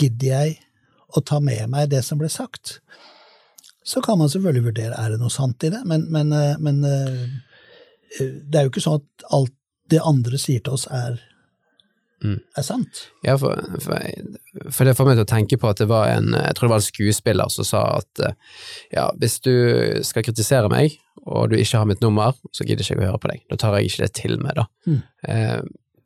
gidder 0.00 0.30
jeg 0.32 0.56
å 1.14 1.22
ta 1.22 1.38
med 1.38 1.68
meg 1.70 1.92
det 1.92 2.02
som 2.06 2.18
ble 2.18 2.30
sagt. 2.32 2.80
Så 3.86 4.02
kan 4.02 4.18
man 4.18 4.32
selvfølgelig 4.32 4.70
vurdere 4.70 4.98
er 4.98 5.14
det 5.14 5.20
noe 5.20 5.30
sant 5.30 5.62
i 5.62 5.70
det, 5.70 5.84
men, 5.86 6.08
men, 6.10 6.32
eh, 6.34 6.56
men 6.58 6.80
det 6.82 8.58
er 8.58 8.66
jo 8.66 8.72
ikke 8.72 8.82
sånn 8.82 9.02
at 9.02 9.28
alt 9.36 9.54
det 9.92 10.00
andre 10.02 10.38
sier 10.40 10.62
til 10.64 10.78
oss 10.78 10.88
er, 10.90 11.20
Mm. 12.24 12.38
er 12.56 12.64
sant. 12.64 13.00
Ja, 13.26 13.34
for, 13.40 13.58
for, 13.82 13.98
for 14.72 14.88
det 14.88 14.94
får 14.96 15.08
meg 15.08 15.18
til 15.18 15.26
å 15.26 15.32
tenke 15.34 15.58
på 15.60 15.68
at 15.68 15.82
det 15.82 15.88
var 15.90 16.08
en, 16.12 16.30
jeg 16.36 16.56
tror 16.56 16.68
det 16.68 16.74
var 16.74 16.82
en 16.82 16.86
skuespiller 16.86 17.52
som 17.52 17.66
sa 17.68 17.82
at 17.98 18.22
ja, 18.94 19.08
hvis 19.20 19.40
du 19.44 19.54
skal 20.06 20.24
kritisere 20.24 20.70
meg, 20.72 20.98
og 21.24 21.50
du 21.50 21.56
ikke 21.58 21.80
har 21.80 21.88
mitt 21.88 22.04
nummer, 22.04 22.36
så 22.52 22.66
gidder 22.66 22.84
ikke 22.84 22.98
jeg 22.98 23.02
å 23.02 23.08
høre 23.12 23.22
på 23.22 23.30
deg. 23.32 23.44
Da 23.50 23.58
tar 23.60 23.78
jeg 23.78 23.90
ikke 23.90 24.04
det 24.04 24.12
til 24.18 24.36
meg, 24.42 24.58
da. 24.58 24.66
Mm. 24.88 25.00
Eh, 25.28 25.62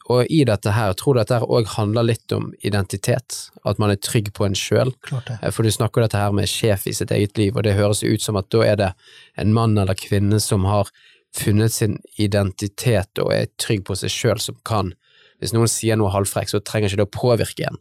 og 0.08 0.30
i 0.32 0.40
dette 0.48 0.72
her, 0.72 0.94
tror 0.96 1.16
du 1.16 1.20
dette 1.20 1.40
òg 1.44 1.68
handler 1.74 2.06
litt 2.06 2.32
om 2.32 2.48
identitet? 2.64 3.36
At 3.68 3.80
man 3.82 3.92
er 3.92 4.00
trygg 4.00 4.30
på 4.36 4.46
en 4.46 4.56
sjøl? 4.56 4.94
Eh, 5.12 5.50
For 5.52 5.66
du 5.66 5.72
snakker 5.74 6.04
dette 6.04 6.20
her 6.20 6.32
med 6.32 6.48
sjef 6.48 6.86
i 6.88 6.94
sitt 6.96 7.12
eget 7.12 7.36
liv, 7.40 7.56
og 7.56 7.66
det 7.66 7.76
høres 7.76 8.04
ut 8.06 8.24
som 8.24 8.38
at 8.40 8.48
da 8.54 8.64
er 8.64 8.80
det 8.80 8.92
en 9.36 9.52
mann 9.56 9.76
eller 9.76 9.98
kvinne 9.98 10.40
som 10.40 10.64
har 10.68 10.88
funnet 11.36 11.74
sin 11.74 11.98
identitet 12.16 13.20
og 13.20 13.34
er 13.34 13.50
trygg 13.60 13.84
på 13.84 13.98
seg 14.00 14.14
sjøl, 14.14 14.40
som 14.40 14.56
kan 14.64 14.94
Hvis 15.38 15.52
noen 15.54 15.70
sier 15.70 15.96
noe 15.96 16.10
halvfrekt, 16.10 16.50
så 16.50 16.60
trenger 16.60 16.90
ikke 16.90 17.02
det 17.02 17.08
å 17.08 17.14
påvirke 17.20 17.68
en, 17.70 17.78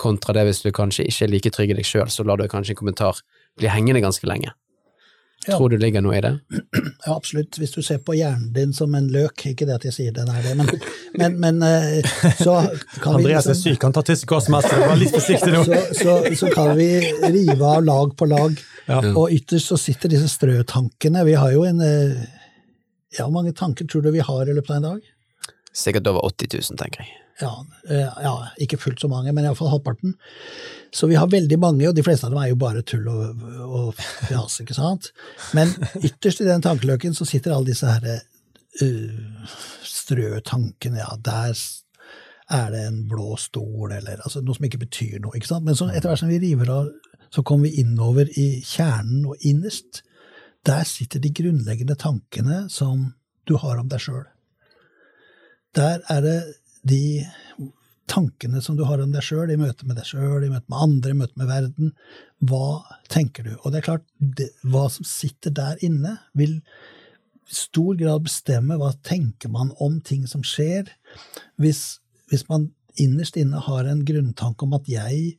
kontra 0.00 0.32
det 0.36 0.46
hvis 0.48 0.62
du 0.64 0.70
kanskje 0.74 1.04
ikke 1.10 1.26
er 1.26 1.30
like 1.32 1.50
trygg 1.52 1.70
i 1.74 1.78
deg 1.80 1.86
sjøl, 1.86 2.08
så 2.10 2.24
lar 2.24 2.38
du 2.40 2.46
kanskje 2.48 2.72
en 2.76 2.78
kommentar 2.82 3.18
bli 3.60 3.68
hengende 3.68 4.00
ganske 4.04 4.26
lenge. 4.26 4.54
Ja. 5.42 5.56
Tror 5.58 5.72
du 5.72 5.74
det 5.76 5.82
ligger 5.82 6.04
noe 6.04 6.14
i 6.14 6.20
det? 6.22 6.30
Ja, 7.02 7.16
absolutt. 7.16 7.56
Hvis 7.58 7.72
du 7.74 7.80
ser 7.82 7.98
på 8.06 8.14
hjernen 8.14 8.52
din 8.54 8.70
som 8.72 8.92
en 8.94 9.08
løk, 9.10 9.42
ikke 9.50 9.66
det 9.66 9.74
at 9.74 9.86
jeg 9.88 9.94
sier 9.96 10.12
den 10.14 10.28
er 10.30 10.44
det, 10.44 10.52
men, 10.54 10.68
men, 11.18 11.38
men 11.42 11.56
eh, 11.66 12.06
så 12.38 12.60
kan 13.02 13.16
vi 13.18 13.24
Andreas 13.24 13.48
er 13.48 13.56
liksom- 13.56 13.74
syk, 13.74 13.82
han 13.88 13.96
tar 13.96 14.06
tysk 14.06 14.30
helst. 14.36 14.52
Vær 14.70 14.94
litt 15.00 15.10
forsiktig 15.16 15.50
nå. 15.56 15.64
så, 15.66 15.80
så, 15.98 16.14
så 16.38 16.50
kan 16.54 16.70
vi 16.78 16.86
rive 17.26 17.58
av 17.72 17.82
lag 17.88 18.14
på 18.16 18.30
lag, 18.30 18.54
Ja. 18.86 19.00
og 19.14 19.34
ytterst 19.34 19.72
så 19.74 19.76
sitter 19.78 20.10
disse 20.14 20.30
strøtankene. 20.30 21.26
Vi 21.26 21.34
har 21.38 21.50
jo 21.54 21.66
en 21.66 21.82
eh, 21.86 22.22
Ja, 23.18 23.26
hvor 23.26 23.34
mange 23.34 23.52
tanker 23.52 23.84
tror 23.90 24.06
du 24.06 24.12
vi 24.14 24.22
har 24.24 24.46
i 24.46 24.54
løpet 24.54 24.70
av 24.70 24.78
en 24.78 24.86
dag? 24.92 25.10
Sikkert 25.72 26.08
over 26.10 26.24
80 26.28 26.52
000, 26.52 26.78
tenker 26.80 27.04
jeg. 27.04 27.18
Ja, 27.40 27.52
eh, 27.88 28.08
ja 28.22 28.32
ikke 28.60 28.78
fullt 28.80 29.00
så 29.00 29.08
mange, 29.08 29.32
men 29.32 29.46
iallfall 29.46 29.72
halvparten. 29.72 30.14
Så 30.92 31.08
vi 31.08 31.16
har 31.16 31.30
veldig 31.32 31.58
mange, 31.58 31.88
og 31.88 31.96
de 31.96 32.04
fleste 32.04 32.28
av 32.28 32.34
dem 32.34 32.42
er 32.42 32.50
jo 32.52 32.58
bare 32.60 32.84
tull 32.86 33.08
og, 33.08 33.46
og 33.64 34.02
fjas, 34.28 34.60
ikke 34.62 34.76
sant? 34.76 35.10
Men 35.56 35.72
ytterst 36.06 36.44
i 36.44 36.48
den 36.48 36.64
tankeløken 36.64 37.16
så 37.16 37.26
sitter 37.28 37.54
alle 37.56 37.72
disse 37.72 37.88
her 37.88 38.20
uh, 38.82 39.54
strø 39.88 40.36
tankene, 40.44 41.00
Ja, 41.00 41.16
der 41.16 41.56
er 42.52 42.70
det 42.74 42.82
en 42.84 43.00
blå 43.08 43.36
stol, 43.40 43.94
eller 43.94 44.20
altså, 44.20 44.42
noe 44.44 44.58
som 44.58 44.68
ikke 44.68 44.82
betyr 44.84 45.22
noe. 45.22 45.32
ikke 45.38 45.48
sant? 45.48 45.64
Men 45.64 45.78
så 45.78 45.88
etter 45.88 46.10
hvert 46.10 46.20
som 46.20 46.32
vi 46.32 46.40
river 46.42 46.72
av, 46.74 46.90
så 47.32 47.44
kommer 47.46 47.70
vi 47.70 47.80
innover 47.80 48.28
i 48.36 48.60
kjernen 48.60 49.24
og 49.24 49.40
innerst. 49.48 50.02
Der 50.68 50.84
sitter 50.86 51.22
de 51.22 51.32
grunnleggende 51.32 51.96
tankene 51.96 52.66
som 52.70 53.14
du 53.48 53.56
har 53.56 53.80
om 53.80 53.88
deg 53.88 54.04
sjøl. 54.04 54.26
Der 55.76 56.02
er 56.12 56.20
det 56.24 56.38
de 56.88 57.04
tankene 58.10 58.60
som 58.60 58.76
du 58.76 58.84
har 58.84 59.00
om 59.00 59.12
deg 59.14 59.24
sjøl, 59.24 59.50
i 59.52 59.60
møte 59.60 59.86
med 59.88 59.96
deg 59.96 60.08
sjøl, 60.10 60.44
i 60.44 60.50
møte 60.52 60.68
med 60.68 60.84
andre, 60.84 61.12
i 61.12 61.18
møte 61.22 61.40
med 61.40 61.48
verden. 61.48 61.92
Hva 62.44 62.82
tenker 63.12 63.46
du? 63.46 63.54
Og 63.62 63.72
det 63.72 63.80
er 63.80 63.86
klart, 63.86 64.04
det, 64.18 64.50
hva 64.68 64.88
som 64.92 65.06
sitter 65.08 65.54
der 65.56 65.80
inne, 65.84 66.18
vil 66.36 66.58
i 66.60 67.56
stor 67.56 67.96
grad 68.00 68.24
bestemme 68.24 68.78
hva 68.80 68.92
tenker 69.04 69.52
man 69.52 69.72
om 69.82 69.98
ting 70.04 70.26
som 70.28 70.44
skjer. 70.44 70.90
Hvis, 71.60 72.02
hvis 72.28 72.44
man 72.50 72.70
innerst 73.00 73.38
inne 73.40 73.62
har 73.64 73.88
en 73.88 74.04
grunntanke 74.08 74.66
om 74.66 74.76
at 74.76 74.88
jeg, 74.90 75.38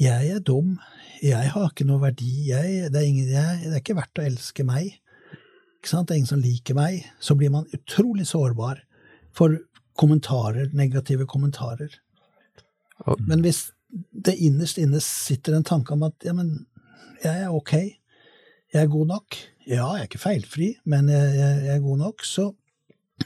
jeg 0.00 0.32
er 0.34 0.42
dum, 0.42 0.76
jeg 1.22 1.52
har 1.54 1.70
ikke 1.70 1.86
noe 1.86 2.02
verdi, 2.02 2.48
jeg, 2.50 2.90
det, 2.90 2.98
er 2.98 3.06
ingen, 3.06 3.30
jeg, 3.30 3.62
det 3.68 3.76
er 3.76 3.84
ikke 3.84 3.98
verdt 4.00 4.18
å 4.18 4.26
elske 4.26 4.66
meg. 4.66 4.98
Det 5.84 5.94
er 5.94 6.16
ingen 6.16 6.30
som 6.30 6.42
liker 6.42 6.74
meg. 6.74 7.04
Så 7.22 7.36
blir 7.38 7.52
man 7.54 7.68
utrolig 7.76 8.26
sårbar 8.26 8.82
for 9.34 9.58
kommentarer, 9.98 10.70
negative 10.74 11.26
kommentarer. 11.30 11.92
Men 13.18 13.42
hvis 13.44 13.68
det 14.10 14.36
innerst 14.42 14.78
inne 14.82 15.00
sitter 15.02 15.56
en 15.56 15.66
tanke 15.66 15.94
om 15.94 16.02
at 16.06 16.26
ja, 16.26 16.34
men 16.34 16.64
jeg 17.22 17.46
er 17.46 17.54
ok, 17.54 17.74
jeg 18.74 18.82
er 18.82 18.90
god 18.90 19.10
nok, 19.12 19.38
ja, 19.66 19.86
jeg 19.94 20.02
er 20.02 20.08
ikke 20.08 20.22
feilfri, 20.22 20.74
men 20.90 21.08
jeg, 21.12 21.34
jeg, 21.38 21.64
jeg 21.68 21.74
er 21.76 21.84
god 21.84 22.00
nok, 22.02 22.24
så, 22.26 22.48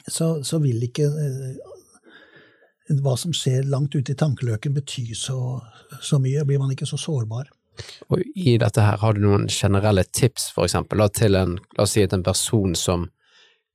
så, 0.07 0.31
så 0.45 0.61
vil 0.63 0.83
ikke 0.85 1.09
eh, 1.09 2.99
hva 3.03 3.15
som 3.21 3.35
skjer 3.37 3.69
langt 3.69 3.97
ute 3.97 4.13
i 4.13 4.19
tankeløken 4.19 4.77
bety 4.77 5.11
så, 5.17 5.39
så 6.05 6.21
mye, 6.23 6.45
blir 6.49 6.61
man 6.61 6.73
ikke 6.73 6.89
så 6.89 7.01
sårbar. 7.01 7.51
Og 8.11 8.23
i 8.35 8.57
dette 8.61 8.83
her, 8.83 8.99
har 9.01 9.15
du 9.15 9.23
noen 9.23 9.47
generelle 9.53 10.05
tips, 10.05 10.51
for 10.55 10.67
eksempel, 10.67 11.05
til 11.15 11.39
en, 11.39 11.57
la 11.77 11.85
oss 11.85 11.95
si 11.97 12.05
en 12.05 12.27
person 12.27 12.75
som 12.79 13.09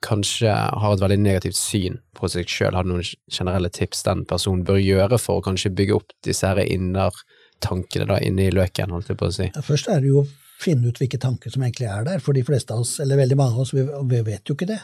kanskje 0.04 0.51
har 0.51 0.93
et 0.93 1.01
veldig 1.01 1.20
negativt 1.22 1.58
syn 1.58 1.99
på 2.18 2.30
seg 2.32 2.49
sjøl, 2.51 2.76
har 2.76 2.86
du 2.86 2.93
noen 2.93 3.06
generelle 3.32 3.72
tips 3.74 4.04
den 4.08 4.24
personen 4.30 4.66
bør 4.68 4.82
gjøre 4.82 5.20
for 5.22 5.39
å 5.39 5.45
kanskje 5.45 5.74
bygge 5.76 5.97
opp 5.97 6.16
disse 6.26 6.49
her 6.49 6.62
innertankene 6.64 8.08
da, 8.10 8.20
inne 8.24 8.47
i 8.47 8.54
løken, 8.54 8.93
holdt 8.93 9.14
jeg 9.14 9.20
på 9.20 9.30
å 9.30 9.36
si? 9.36 9.49
Først 9.64 9.91
er 9.91 10.04
det 10.04 10.12
jo 10.12 10.24
å 10.24 10.28
finne 10.64 10.89
ut 10.89 10.99
hvilke 10.99 11.20
tanker 11.22 11.54
som 11.54 11.64
egentlig 11.64 11.89
er 11.91 12.08
der, 12.08 12.24
for 12.24 12.36
de 12.36 12.43
fleste 12.47 12.76
av 12.76 12.84
oss, 12.84 12.97
eller 13.04 13.20
veldig 13.20 13.39
mange 13.39 13.58
av 13.58 13.66
oss, 13.66 13.74
vi, 13.76 13.86
vi 14.12 14.22
vet 14.28 14.49
jo 14.49 14.58
ikke 14.58 14.70
det. 14.74 14.82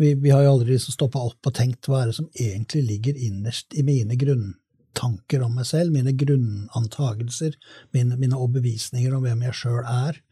Vi, 0.00 0.14
vi 0.16 0.32
har 0.32 0.44
jo 0.46 0.54
aldri 0.54 0.74
liksom 0.74 0.96
stoppa 0.96 1.22
opp 1.28 1.50
og 1.50 1.56
tenkt 1.56 1.88
hva 1.90 2.02
er 2.02 2.10
det 2.10 2.16
som 2.16 2.30
egentlig 2.32 2.86
ligger 2.88 3.18
innerst 3.28 3.76
i 3.76 3.84
mine 3.86 4.16
grunntanker 4.18 5.44
om 5.44 5.58
meg 5.60 5.68
selv, 5.68 5.92
mine 5.94 6.14
grunnantagelser, 6.16 7.58
mine, 7.96 8.16
mine 8.20 8.38
overbevisninger 8.38 9.14
om 9.16 9.26
hvem 9.26 9.44
jeg 9.48 9.58
sjøl 9.60 9.82
er, 9.84 10.22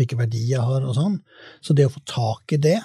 hvilke 0.00 0.18
verdier 0.18 0.56
jeg 0.56 0.66
har 0.66 0.88
og 0.88 0.96
sånn. 0.96 1.20
Så 1.62 1.76
det 1.76 1.86
å 1.86 1.94
få 1.94 2.02
tak 2.08 2.56
i 2.56 2.60
det 2.60 2.80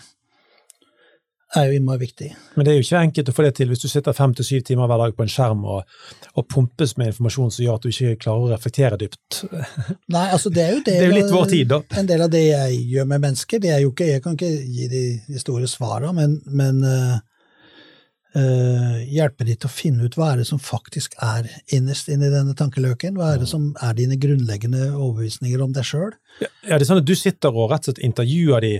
er 1.55 1.69
jo 1.69 1.77
innmari 1.77 2.01
viktig. 2.01 2.27
Men 2.55 2.65
det 2.65 2.71
er 2.71 2.77
jo 2.77 2.83
ikke 2.83 3.01
enkelt 3.07 3.29
å 3.31 3.35
få 3.35 3.45
det 3.45 3.53
til 3.59 3.69
hvis 3.71 3.83
du 3.83 3.87
sitter 3.87 4.15
fem 4.15 4.33
til 4.35 4.47
syv 4.47 4.65
timer 4.67 4.89
hver 4.89 4.99
dag 5.03 5.15
på 5.15 5.23
en 5.23 5.31
skjerm 5.31 5.63
og, 5.63 5.95
og 6.35 6.47
pumpes 6.51 6.95
med 6.99 7.13
informasjon 7.13 7.53
som 7.55 7.63
gjør 7.63 7.79
at 7.79 7.85
du 7.85 7.91
ikke 7.91 8.19
klarer 8.25 8.47
å 8.47 8.51
reflektere 8.51 8.99
dypt. 8.99 9.41
Nei, 10.15 10.25
altså 10.25 10.51
det 10.53 10.65
er 10.65 10.75
jo 10.75 10.83
det 10.85 10.97
er 10.97 11.07
jo 11.07 11.15
litt 11.15 11.31
vår 11.31 11.49
tid, 11.53 11.71
da. 11.71 11.81
En 12.01 12.09
del 12.09 12.25
av 12.25 12.33
det 12.33 12.43
jeg 12.49 12.81
gjør 12.91 13.09
med 13.13 13.23
mennesker, 13.29 13.63
det 13.63 13.73
er 13.75 13.81
jo 13.85 13.93
ikke 13.93 14.11
Jeg 14.11 14.23
kan 14.25 14.37
ikke 14.37 14.51
gi 14.51 14.91
de, 14.91 15.05
de 15.27 15.41
store 15.41 15.69
svara, 15.71 16.11
men, 16.15 16.39
men 16.51 16.83
eh, 16.87 17.17
eh, 18.37 18.99
hjelpe 19.11 19.45
de 19.47 19.55
til 19.57 19.69
å 19.69 19.71
finne 19.73 20.05
ut 20.05 20.15
hva 20.17 20.31
er 20.33 20.41
det 20.41 20.47
som 20.49 20.59
faktisk 20.61 21.15
er 21.23 21.47
innerst 21.73 22.09
inni 22.13 22.29
denne 22.33 22.53
tankeløken? 22.57 23.17
Hva 23.17 23.33
er 23.33 23.41
det 23.41 23.49
som 23.49 23.71
er 23.83 23.95
dine 23.97 24.17
grunnleggende 24.21 24.91
overbevisninger 24.91 25.63
om 25.65 25.73
deg 25.75 25.87
sjøl? 25.89 26.13
Ja, 26.39 26.75
det 26.75 26.83
er 26.83 26.85
sånn 26.89 27.01
at 27.01 27.07
Du 27.09 27.15
sitter 27.17 27.55
og 27.55 27.71
rett 27.71 27.87
og 27.87 27.95
slett 27.95 28.03
intervjuer 28.05 28.61
de 28.61 28.73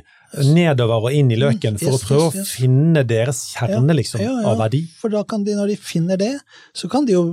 nedover 0.53 1.08
og 1.10 1.16
inn 1.18 1.32
i 1.34 1.39
løken 1.39 1.80
for 1.82 1.88
Mm, 1.88 1.93
Yes, 1.97 2.03
å 2.03 2.08
prøve 2.12 2.28
yes, 2.28 2.36
yes. 2.38 2.51
å 2.51 2.60
finne 2.62 3.03
deres 3.08 3.41
kjerne 3.55 3.97
liksom, 3.97 4.22
Ja, 4.22 4.36
ja, 4.41 4.45
av 4.51 4.62
verdi. 4.62 4.84
For 4.99 5.10
da 5.14 5.24
kan 5.24 5.43
de, 5.47 5.55
når 5.58 5.74
de 5.74 5.80
finner 5.82 6.22
det, 6.22 6.34
så 6.76 6.89
kan 6.91 7.08
de 7.08 7.16
jo 7.16 7.26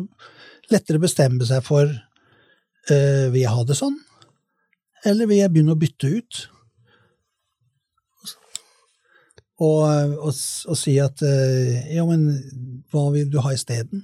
lettere 0.73 1.03
bestemme 1.03 1.45
seg 1.45 1.61
for 1.67 1.85
uh, 1.85 3.27
vil 3.35 3.43
jeg 3.43 3.53
ha 3.53 3.65
det 3.69 3.77
sånn, 3.77 3.99
eller 5.05 5.29
vil 5.29 5.43
jeg 5.43 5.53
begynne 5.53 5.75
å 5.75 5.81
bytte 5.81 6.09
ut? 6.09 6.45
Og, 9.63 9.83
og, 10.19 10.33
og 10.33 10.79
si 10.79 10.97
at 10.99 11.23
eh, 11.23 11.93
ja, 11.95 12.03
men 12.09 12.27
hva 12.91 13.07
vil 13.15 13.29
du 13.31 13.39
ha 13.45 13.53
isteden? 13.55 14.03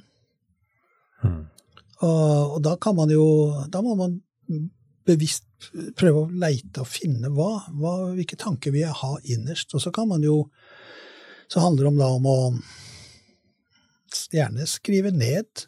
Mm. 1.24 1.40
Og, 2.06 2.54
og 2.56 2.60
da 2.64 2.76
kan 2.80 2.94
man 2.96 3.10
jo 3.12 3.24
Da 3.68 3.82
må 3.84 3.92
man 3.98 4.14
bevisst 5.04 5.44
prøve 5.98 6.22
å 6.22 6.30
leite 6.32 6.80
og 6.80 6.88
finne 6.88 7.28
hva, 7.34 7.66
hva 7.76 7.94
hvilke 8.14 8.38
tanker 8.40 8.72
vil 8.72 8.86
jeg 8.86 9.00
ha 9.02 9.10
innerst. 9.34 9.74
Og 9.74 9.82
så 9.84 9.92
kan 9.92 10.08
man 10.08 10.24
jo 10.24 10.46
Så 11.50 11.60
handler 11.60 11.82
det 11.82 11.90
om 11.90 11.98
da 11.98 12.08
om 12.14 12.26
å 12.30 12.38
gjerne 14.30 14.66
skrive 14.70 15.10
ned 15.10 15.66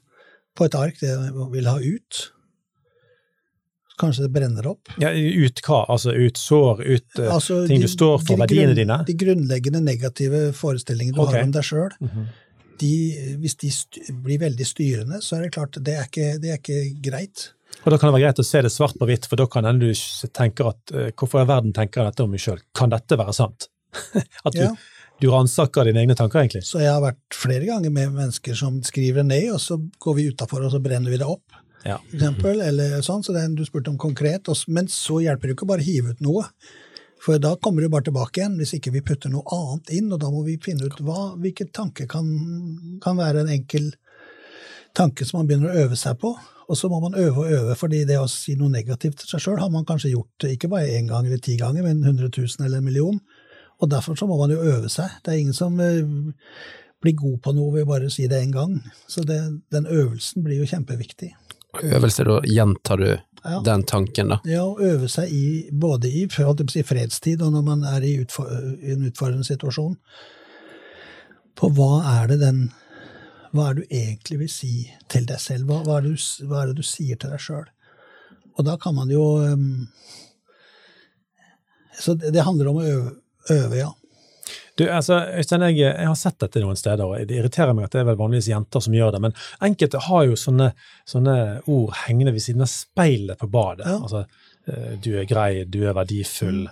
på 0.55 0.69
et 0.69 0.77
ark 0.79 1.01
det 1.01 1.11
man 1.35 1.51
vil 1.51 1.67
ha 1.67 1.81
ut. 1.83 2.21
Kanskje 4.03 4.27
det 4.27 4.33
brenner 4.35 4.67
opp. 4.73 4.91
Ja, 5.01 5.13
ut 5.15 5.63
hva? 5.65 5.81
Altså 5.95 6.13
ut 6.17 6.39
sår, 6.41 6.83
ut 6.83 7.19
uh, 7.23 7.29
Altså, 7.39 7.63
ting 7.71 7.81
de- 7.81 7.87
du 7.87 7.93
står 7.93 8.19
for, 8.27 8.41
verdiene 8.43 8.75
dine? 8.77 9.01
De 9.07 9.15
grunnleggende 9.19 9.83
negative 9.87 10.45
forestillingene 10.59 11.17
du 11.17 11.23
okay. 11.23 11.39
har 11.41 11.49
om 11.49 11.55
deg 11.55 11.69
sjøl, 11.71 11.97
De, 12.83 12.93
hvis 13.39 13.55
de 13.61 13.69
blir 14.25 14.41
veldig 14.43 14.67
styrende, 14.67 15.21
så 15.23 15.37
er 15.37 15.45
det 15.47 15.53
klart 15.55 15.77
det 15.87 15.93
er 15.95 16.09
ikke, 16.09 16.31
det 16.43 16.51
er 16.51 16.59
ikke 16.59 16.79
greit. 17.05 17.45
Og 17.85 17.93
Da 17.95 17.99
kan 17.99 18.11
det 18.11 18.17
være 18.17 18.25
greit 18.27 18.41
å 18.43 18.47
se 18.47 18.63
det 18.65 18.73
svart 18.75 18.97
på 18.99 19.07
hvitt, 19.07 19.29
for 19.31 19.39
da 19.39 19.47
kan 19.51 19.69
du 19.79 19.87
tenke 20.35 20.67
at 20.67 20.95
uh, 20.97 21.11
hvorfor 21.15 21.45
i 21.45 21.49
verden 21.49 21.73
tenker 21.77 22.03
jeg 22.03 22.11
dette 22.11 22.27
om 22.27 22.33
meg 22.35 22.43
sjøl? 22.43 22.59
Kan 22.75 22.91
dette 22.91 23.19
være 23.21 23.35
sant? 23.37 23.69
at 24.47 24.57
du, 24.57 24.65
Ja. 24.65 24.73
du 25.23 25.29
ransaker 25.31 25.87
dine 25.87 26.03
egne 26.03 26.17
tanker, 26.19 26.43
egentlig. 26.43 26.65
Så 26.67 26.83
jeg 26.83 26.91
har 26.91 27.03
vært 27.05 27.39
flere 27.39 27.69
ganger 27.69 27.95
med 27.95 28.17
mennesker 28.19 28.59
som 28.59 28.81
skriver 28.83 29.23
ned, 29.29 29.53
og 29.55 29.61
så 29.63 29.79
går 30.03 30.19
vi 30.19 30.27
utafor 30.33 30.67
og 30.67 30.75
så 30.75 30.83
brenner 30.83 31.13
vi 31.15 31.21
det 31.23 31.29
opp. 31.29 31.61
Ja. 31.83 31.99
eksempel, 32.13 32.61
eller 32.63 33.01
sånn, 33.03 33.25
så 33.25 33.35
det 33.35 33.43
er 33.43 33.51
en 33.51 33.59
du 33.59 33.65
spurte 33.67 33.91
om 33.91 33.99
konkret. 34.01 34.49
Men 34.69 34.89
så 34.93 35.21
hjelper 35.25 35.49
det 35.49 35.57
ikke 35.57 35.67
å 35.69 35.73
bare 35.75 35.87
hive 35.87 36.15
ut 36.15 36.25
noe. 36.25 36.47
For 37.23 37.39
da 37.39 37.55
kommer 37.63 37.85
det 37.85 37.93
bare 37.93 38.09
tilbake 38.09 38.41
igjen, 38.41 38.57
hvis 38.59 38.75
ikke 38.79 38.93
vi 38.97 39.05
putter 39.07 39.31
noe 39.31 39.47
annet 39.55 39.93
inn. 39.95 40.11
Og 40.11 40.21
da 40.23 40.31
må 40.31 40.43
vi 40.47 40.59
finne 40.63 40.89
ut 40.89 41.03
hva, 41.07 41.33
hvilke 41.39 41.69
tanker 41.71 42.09
kan, 42.11 42.27
kan 43.03 43.19
være 43.19 43.45
en 43.45 43.53
enkel 43.59 43.93
tanke 44.97 45.25
som 45.25 45.41
man 45.41 45.49
begynner 45.49 45.71
å 45.71 45.85
øve 45.87 45.99
seg 45.99 46.19
på. 46.23 46.35
Og 46.73 46.79
så 46.79 46.89
må 46.89 46.99
man 47.03 47.17
øve 47.19 47.45
og 47.45 47.53
øve, 47.53 47.77
fordi 47.77 48.03
det 48.09 48.19
å 48.21 48.29
si 48.31 48.55
noe 48.57 48.73
negativt 48.73 49.21
til 49.21 49.31
seg 49.31 49.43
sjøl 49.45 49.59
har 49.61 49.71
man 49.73 49.87
kanskje 49.89 50.13
gjort 50.15 50.47
ikke 50.49 50.71
bare 50.73 50.95
én 50.97 51.11
gang 51.11 51.27
eller 51.27 51.41
ti 51.43 51.57
ganger, 51.61 51.85
men 51.85 52.01
100 52.05 52.31
000 52.31 52.67
eller 52.67 52.81
en 52.81 52.87
million. 52.87 53.19
Og 53.83 53.91
derfor 53.91 54.17
så 54.17 54.29
må 54.31 54.39
man 54.39 54.55
jo 54.55 54.63
øve 54.63 54.91
seg. 54.93 55.11
Det 55.23 55.33
er 55.33 55.43
ingen 55.43 55.57
som 55.57 55.79
eh, 55.83 56.07
blir 57.03 57.19
god 57.19 57.41
på 57.45 57.55
noe 57.57 57.75
ved 57.75 57.89
bare 57.91 58.09
å 58.09 58.15
si 58.15 58.29
det 58.31 58.41
én 58.41 58.55
gang. 58.55 58.79
Så 59.11 59.27
det, 59.27 59.41
den 59.75 59.91
øvelsen 59.91 60.47
blir 60.47 60.63
jo 60.63 60.69
kjempeviktig. 60.71 61.33
Øvelse, 61.81 62.25
da 62.29 62.41
gjentar 62.45 63.01
du 63.01 63.19
Ja. 63.45 63.61
den 63.65 63.83
tanken, 63.83 64.29
da. 64.29 64.41
Ja, 64.45 64.63
å 64.63 64.79
øve 64.79 65.09
seg 65.09 65.33
i, 65.33 65.69
både 65.73 66.09
i 66.09 66.29
si, 66.29 66.83
fredstid 66.83 67.43
og 67.43 67.53
når 67.53 67.63
man 67.65 67.85
er 67.85 68.03
i, 68.03 68.15
i 68.21 68.93
en 68.93 69.07
utfordrende 69.09 69.45
situasjon, 69.45 69.97
på 71.57 71.71
hva 71.75 72.21
er 72.21 72.29
det 72.29 72.41
den 72.41 72.73
Hva 73.53 73.69
er 73.69 73.75
det 73.75 73.83
du 73.83 73.95
egentlig 73.95 74.39
vil 74.39 74.49
si 74.49 74.91
til 75.13 75.27
deg 75.27 75.39
selv? 75.39 75.67
Hva, 75.69 75.83
hva, 75.85 75.99
er, 75.99 76.07
det 76.07 76.15
du, 76.15 76.47
hva 76.49 76.63
er 76.63 76.71
det 76.71 76.77
du 76.79 76.83
sier 76.83 77.19
til 77.21 77.35
deg 77.35 77.41
sjøl? 77.41 77.67
Og 78.57 78.65
da 78.65 78.79
kan 78.81 78.95
man 78.95 79.11
jo 79.13 79.27
um, 79.45 79.89
Så 82.01 82.15
det, 82.15 82.31
det 82.33 82.47
handler 82.47 82.71
om 82.71 82.81
å 82.81 82.87
øve, 82.89 83.13
øve 83.53 83.77
ja. 83.77 83.91
Du, 84.79 84.85
altså, 84.91 85.19
Øystein, 85.39 85.63
jeg, 85.69 85.79
jeg 85.85 86.09
har 86.09 86.17
sett 86.19 86.39
dette 86.43 86.61
noen 86.65 86.77
steder, 86.81 87.05
og 87.05 87.27
det 87.29 87.37
irriterer 87.39 87.75
meg 87.77 87.85
at 87.87 87.93
det 87.97 88.01
er 88.03 88.09
vel 88.11 88.17
vanligvis 88.21 88.49
jenter 88.51 88.81
som 88.85 88.95
gjør 88.97 89.13
det, 89.15 89.21
men 89.27 89.35
enkelte 89.69 90.01
har 90.09 90.25
jo 90.31 90.39
sånne, 90.41 90.71
sånne 91.09 91.35
ord 91.71 91.93
hengende 92.07 92.33
ved 92.35 92.43
siden 92.47 92.65
av 92.65 92.71
speilet 92.73 93.39
på 93.39 93.51
badet. 93.53 93.87
Ja. 93.87 93.99
Altså, 94.03 94.25
eh, 94.67 94.95
du 95.05 95.11
er 95.21 95.29
grei, 95.31 95.65
du 95.69 95.83
er 95.87 95.95
verdifull. 95.99 96.65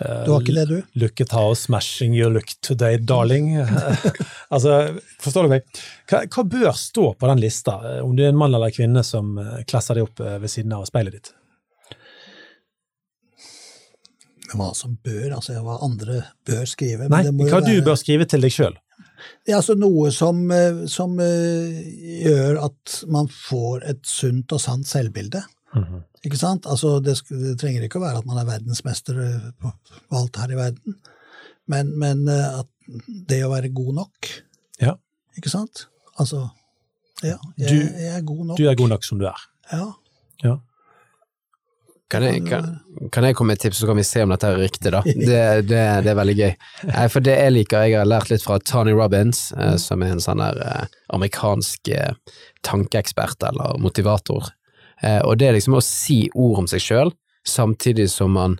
eh, 0.00 0.22
Du 0.24 0.32
har 0.32 0.40
ikke 0.40 0.54
det, 0.56 0.66
du? 0.70 1.00
Look 1.02 1.20
at 1.20 1.32
how 1.36 1.52
smashing 1.54 2.14
you 2.16 2.30
look 2.30 2.54
today, 2.62 2.96
darling. 2.96 3.50
altså, 4.54 4.78
forstår 5.20 5.48
du 5.48 5.54
meg? 5.56 5.66
Hva, 6.10 6.22
hva 6.30 6.46
bør 6.56 6.70
stå 6.78 7.10
på 7.20 7.28
den 7.34 7.42
lista, 7.42 7.76
eh, 7.96 8.00
om 8.06 8.14
du 8.16 8.24
er 8.24 8.32
en 8.32 8.40
mann 8.40 8.54
eller 8.56 8.72
kvinne 8.74 9.02
som 9.06 9.34
klesser 9.68 9.98
deg 10.00 10.08
opp 10.08 10.22
ved 10.22 10.48
siden 10.50 10.72
av 10.78 10.86
speilet 10.88 11.18
ditt? 11.18 11.34
Hva 14.50 14.70
som 14.74 14.96
bør, 15.04 15.36
altså 15.36 15.60
hva 15.62 15.76
andre 15.86 16.22
bør 16.48 16.64
skrive. 16.66 17.04
men 17.06 17.12
Nei, 17.14 17.22
det 17.28 17.34
må 17.36 17.46
jo 17.46 17.52
hva 17.54 17.60
du 17.66 17.76
bør 17.86 17.98
skrive 18.00 18.26
til 18.26 18.42
deg 18.42 18.50
sjøl. 18.54 18.76
Er 19.46 19.58
altså 19.58 19.74
noe 19.78 20.10
som, 20.16 20.40
eh, 20.50 20.80
som 20.90 21.12
uh, 21.20 21.80
gjør 22.24 22.58
at 22.64 22.94
man 23.12 23.28
får 23.30 23.84
et 23.92 24.00
sunt 24.08 24.52
og 24.56 24.60
sant 24.62 24.88
selvbilde. 24.88 25.42
Ikke 26.26 26.36
sant? 26.40 26.66
Altså, 26.66 26.96
det, 27.04 27.14
det 27.30 27.52
trenger 27.60 27.84
ikke 27.86 28.00
å 28.00 28.02
være 28.02 28.18
at 28.24 28.26
man 28.26 28.40
er 28.42 28.48
verdensmester 28.48 29.20
eh, 29.22 29.44
på, 29.60 29.70
på 30.08 30.18
alt 30.18 30.40
her 30.42 30.50
i 30.56 30.58
verden, 30.58 30.96
men, 31.70 31.92
men 32.00 32.24
uh, 32.28 32.62
at 32.64 33.04
det 33.30 33.42
å 33.46 33.52
være 33.52 33.70
god 33.76 33.92
nok. 34.00 34.30
Ja. 34.82 34.96
Ikke 35.38 35.52
sant? 35.52 35.84
Altså 36.18 36.48
Ja, 37.22 37.36
jeg, 37.60 37.68
Du- 37.70 38.00
jeg 38.02 38.10
er 38.16 38.24
god 38.26 38.42
nok. 38.48 38.58
Du 38.58 38.66
er 38.66 38.74
god 38.80 38.88
nok 38.96 39.04
som 39.06 39.20
du 39.20 39.28
er. 39.30 39.46
Ja. 39.70 39.86
Ja. 40.42 40.56
Kan 42.10 42.24
jeg, 42.26 42.42
kan, 42.48 42.64
kan 43.14 43.22
jeg 43.22 43.36
komme 43.38 43.52
med 43.52 43.60
et 43.60 43.68
tips, 43.68 43.80
så 43.82 43.86
kan 43.86 43.98
vi 44.00 44.04
se 44.06 44.24
om 44.24 44.32
dette 44.32 44.48
er 44.50 44.58
riktig, 44.58 44.90
da? 44.90 45.02
Det, 45.30 45.42
det, 45.70 45.82
det 46.02 46.10
er 46.10 46.18
veldig 46.18 46.36
gøy. 46.40 46.54
Nei, 46.90 47.04
For 47.12 47.22
det 47.22 47.36
jeg 47.36 47.54
liker, 47.54 47.84
jeg 47.86 48.00
har 48.00 48.08
lært 48.08 48.32
litt 48.32 48.42
fra 48.42 48.58
Tony 48.66 48.94
Robbins, 48.96 49.44
eh, 49.54 49.76
som 49.78 50.02
er 50.02 50.16
en 50.16 50.22
sånn 50.22 50.42
der 50.42 50.58
eh, 50.64 50.96
amerikansk 51.14 51.92
eh, 51.94 52.40
tankeekspert 52.66 53.46
eller 53.50 53.78
motivator. 53.82 54.50
Og 55.00 55.38
det 55.40 55.46
er 55.48 55.54
liksom 55.56 55.78
å 55.78 55.80
si 55.80 56.26
ord 56.36 56.58
om 56.60 56.66
seg 56.68 56.82
sjøl, 56.84 57.10
samtidig 57.48 58.04
som 58.12 58.34
man 58.36 58.58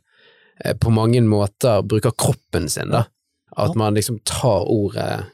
på 0.81 0.93
mange 0.97 1.21
måter 1.21 1.83
bruker 1.85 2.15
kroppen 2.17 2.65
sin, 2.73 2.95
da. 2.95 3.03
At 3.61 3.77
man 3.77 3.99
liksom 3.99 4.23
tar 4.25 4.65
ordet 4.73 5.27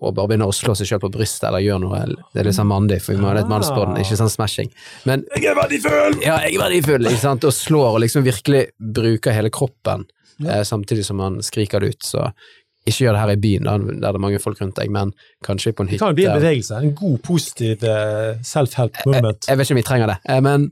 og 0.00 0.14
bare 0.16 0.28
begynner 0.32 0.50
å 0.50 0.54
slå 0.56 0.74
seg 0.76 0.88
sjøl 0.90 1.00
på 1.02 1.10
brystet 1.14 1.46
eller 1.48 1.62
gjør 1.64 1.78
noe 1.84 2.00
Det 2.32 2.40
er 2.42 2.48
litt 2.48 2.56
sånn 2.56 2.68
mandig, 2.70 2.98
for 3.04 3.14
vi 3.14 3.22
må 3.22 3.30
ha 3.30 3.36
litt 3.38 3.48
mannsbånd, 3.50 3.96
ikke 4.02 4.18
sånn 4.20 4.32
smashing. 4.32 4.72
Men 5.08 5.24
Jeg 5.36 5.46
er 5.52 5.56
verdifull! 5.58 6.18
ja, 6.24 6.40
jeg 6.44 6.56
er 6.58 6.64
verdifull, 6.64 7.06
ikke 7.10 7.22
sant, 7.22 7.44
og 7.48 7.54
slår 7.56 7.94
og 7.96 8.02
liksom 8.04 8.26
virkelig 8.26 8.66
bruker 8.78 9.32
hele 9.36 9.50
kroppen, 9.54 10.04
Ja. 10.42 10.58
eh, 10.58 10.62
samtidig 10.66 11.04
som 11.06 11.16
man 11.16 11.38
skriker 11.46 11.80
det 11.80 11.88
ut, 11.94 12.02
så 12.02 12.32
ikke 12.86 13.04
gjør 13.06 13.12
det 13.16 13.20
her 13.22 13.30
i 13.32 13.36
byen, 13.40 13.64
da, 13.64 13.78
der 13.78 14.00
det 14.00 14.14
er 14.14 14.18
mange 14.20 14.40
folk 14.42 14.58
rundt 14.60 14.74
deg, 14.76 14.90
men 14.90 15.12
kanskje 15.46 15.72
på 15.72 15.84
en 15.84 15.88
Det 15.88 15.98
kan 16.02 16.14
bli 16.14 16.26
en 16.26 16.36
bevegelse. 16.40 16.76
En 16.82 16.94
god, 16.94 17.22
positiv 17.22 17.84
eh, 17.84 18.34
self-help 18.42 18.98
moment. 19.06 19.46
Jeg 19.48 19.56
vet 19.56 19.64
ikke 19.64 19.76
om 19.78 19.80
vi 19.80 19.86
trenger 19.88 20.06
det, 20.12 20.18
eh, 20.28 20.40
men, 20.44 20.66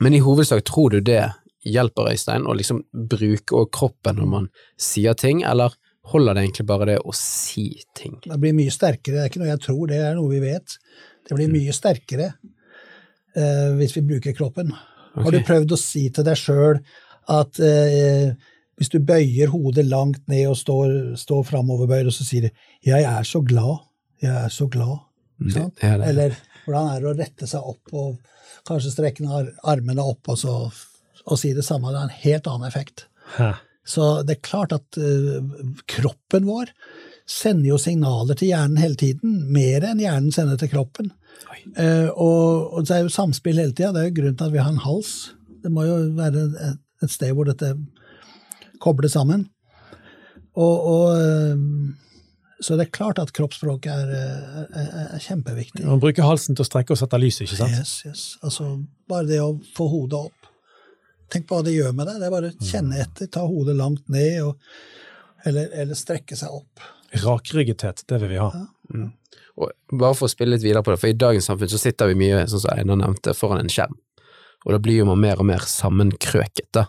men 0.00 0.14
i 0.14 0.18
hovedsak 0.24 0.64
tror 0.64 0.90
du 0.96 1.00
det 1.00 1.20
hjelper 1.62 2.10
Øystein, 2.10 2.42
å 2.50 2.56
liksom 2.58 2.82
bruke 2.90 3.60
kroppen 3.70 4.16
når 4.18 4.26
man 4.26 4.48
sier 4.80 5.14
ting, 5.14 5.44
eller 5.46 5.76
holder 6.10 6.34
det 6.34 6.42
egentlig 6.46 6.66
bare 6.66 6.86
det 6.90 6.98
å 7.06 7.12
si 7.14 7.66
ting? 7.94 8.16
Det 8.24 8.38
blir 8.42 8.54
mye 8.56 8.72
sterkere. 8.74 9.14
Det 9.16 9.22
er 9.22 9.30
ikke 9.30 9.42
noe 9.42 9.52
jeg 9.52 9.62
tror, 9.66 9.84
det 9.90 10.00
er 10.02 10.16
noe 10.18 10.30
vi 10.32 10.40
vet. 10.42 10.76
Det 11.28 11.36
blir 11.38 11.52
mye 11.52 11.74
sterkere 11.76 12.32
uh, 13.36 13.70
hvis 13.78 13.94
vi 13.96 14.02
bruker 14.08 14.34
kroppen. 14.36 14.72
Har 15.14 15.30
du 15.34 15.42
prøvd 15.46 15.74
å 15.76 15.78
si 15.80 16.08
til 16.14 16.26
deg 16.26 16.38
sjøl 16.40 16.80
at 17.30 17.60
uh, 17.62 18.32
hvis 18.80 18.90
du 18.90 18.98
bøyer 19.06 19.52
hodet 19.52 19.84
langt 19.86 20.22
ned 20.32 20.48
og 20.50 20.56
står, 20.58 21.14
står 21.20 21.44
framoverbøyd, 21.52 22.08
og 22.10 22.14
så 22.16 22.24
sier 22.26 22.48
du 22.48 22.50
'jeg 22.88 23.04
er 23.06 23.22
så 23.22 23.42
glad', 23.44 23.84
'jeg 24.22 24.32
er 24.44 24.48
så 24.48 24.66
glad', 24.66 25.04
ikke 25.40 25.52
sant? 25.52 25.74
Ja, 25.82 25.96
det- 25.98 26.08
Eller 26.08 26.36
hvordan 26.64 26.88
er 26.96 27.00
det 27.00 27.10
å 27.10 27.18
rette 27.18 27.46
seg 27.46 27.60
opp 27.62 27.92
og 27.92 28.18
kanskje 28.66 28.90
strekke 28.90 29.22
armene 29.62 30.02
opp 30.02 30.28
og, 30.28 30.38
så, 30.38 30.72
og 31.26 31.38
si 31.38 31.52
det 31.52 31.64
samme? 31.64 31.92
Det 31.92 31.98
har 31.98 32.08
en 32.08 32.22
helt 32.24 32.46
annen 32.46 32.66
effekt. 32.66 33.06
Hæ. 33.36 33.52
Så 33.86 34.10
det 34.26 34.36
er 34.36 34.46
klart 34.46 34.74
at 34.76 34.98
uh, 35.00 35.40
kroppen 35.90 36.46
vår 36.46 36.70
sender 37.28 37.72
jo 37.72 37.78
signaler 37.80 38.38
til 38.38 38.52
hjernen 38.52 38.80
hele 38.82 38.98
tiden, 38.98 39.40
mer 39.54 39.84
enn 39.86 40.02
hjernen 40.02 40.34
sender 40.34 40.58
til 40.60 40.70
kroppen. 40.74 41.10
Uh, 41.78 42.10
og, 42.14 42.76
og 42.76 42.86
det 42.86 42.96
er 42.96 43.06
jo 43.06 43.14
samspill 43.14 43.58
hele 43.58 43.74
tida. 43.74 43.92
Det 43.94 44.02
er 44.02 44.10
jo 44.10 44.18
grunnen 44.20 44.38
til 44.38 44.50
at 44.50 44.54
vi 44.54 44.62
har 44.62 44.70
en 44.70 44.84
hals. 44.84 45.32
Det 45.62 45.70
må 45.72 45.86
jo 45.86 45.98
være 46.18 46.46
et, 46.46 46.78
et 47.06 47.12
sted 47.12 47.34
hvor 47.34 47.46
dette 47.48 47.74
kobler 48.82 49.10
sammen. 49.10 49.46
Og, 50.52 50.86
og 50.92 51.04
eh, 51.16 51.60
Så 52.60 52.76
det 52.76 52.86
er 52.86 52.94
klart 52.94 53.18
at 53.22 53.32
kroppsspråk 53.34 53.86
er, 53.90 54.10
er, 54.12 54.90
er 55.16 55.22
kjempeviktig. 55.22 55.86
Man 55.86 56.02
bruker 56.02 56.26
halsen 56.26 56.54
til 56.54 56.62
å 56.62 56.68
strekke 56.68 56.94
og 56.94 57.00
sette 57.00 57.18
lyset, 57.18 57.46
ikke 57.46 57.58
sant? 57.62 57.78
Yes, 57.78 57.94
yes. 58.06 58.22
Altså, 58.44 58.68
bare 59.10 59.26
det 59.30 59.40
å 59.42 59.56
få 59.74 59.88
hodet 59.90 60.20
opp. 60.28 60.41
Tenk 61.32 61.46
på 61.48 61.56
hva 61.58 61.64
det 61.64 61.72
gjør 61.76 61.94
med 61.96 62.06
deg. 62.10 62.18
Det 62.20 62.26
er 62.28 62.34
bare 62.34 62.50
å 62.52 62.66
kjenne 62.68 62.98
etter, 63.00 63.30
ta 63.32 63.44
hodet 63.48 63.76
langt 63.78 64.04
ned, 64.12 64.42
og, 64.44 64.58
eller, 65.48 65.70
eller 65.82 65.96
strekke 65.98 66.36
seg 66.38 66.52
opp. 66.52 66.82
Rakryggethet, 67.22 68.04
det 68.08 68.20
vil 68.22 68.34
vi 68.34 68.40
ha. 68.40 68.50
Og 69.62 69.72
bare 70.00 70.16
for 70.16 70.28
å 70.28 70.32
spille 70.32 70.54
litt 70.56 70.64
videre 70.64 70.82
på 70.84 70.92
det, 70.94 71.00
for 71.00 71.10
i 71.12 71.16
dagens 71.16 71.48
samfunn 71.50 71.68
så 71.72 71.80
sitter 71.80 72.08
vi 72.12 72.18
mye, 72.22 72.44
sånn 72.48 72.62
som 72.64 72.72
Einar 72.76 73.00
nevnte, 73.00 73.34
foran 73.36 73.60
en 73.60 73.72
skjerm. 73.72 73.96
Og 74.64 74.72
da 74.76 74.78
blir 74.82 75.00
jo 75.02 75.08
man 75.08 75.20
mer 75.20 75.40
og 75.42 75.48
mer 75.48 75.64
sammenkrøket, 75.68 76.68
da. 76.76 76.86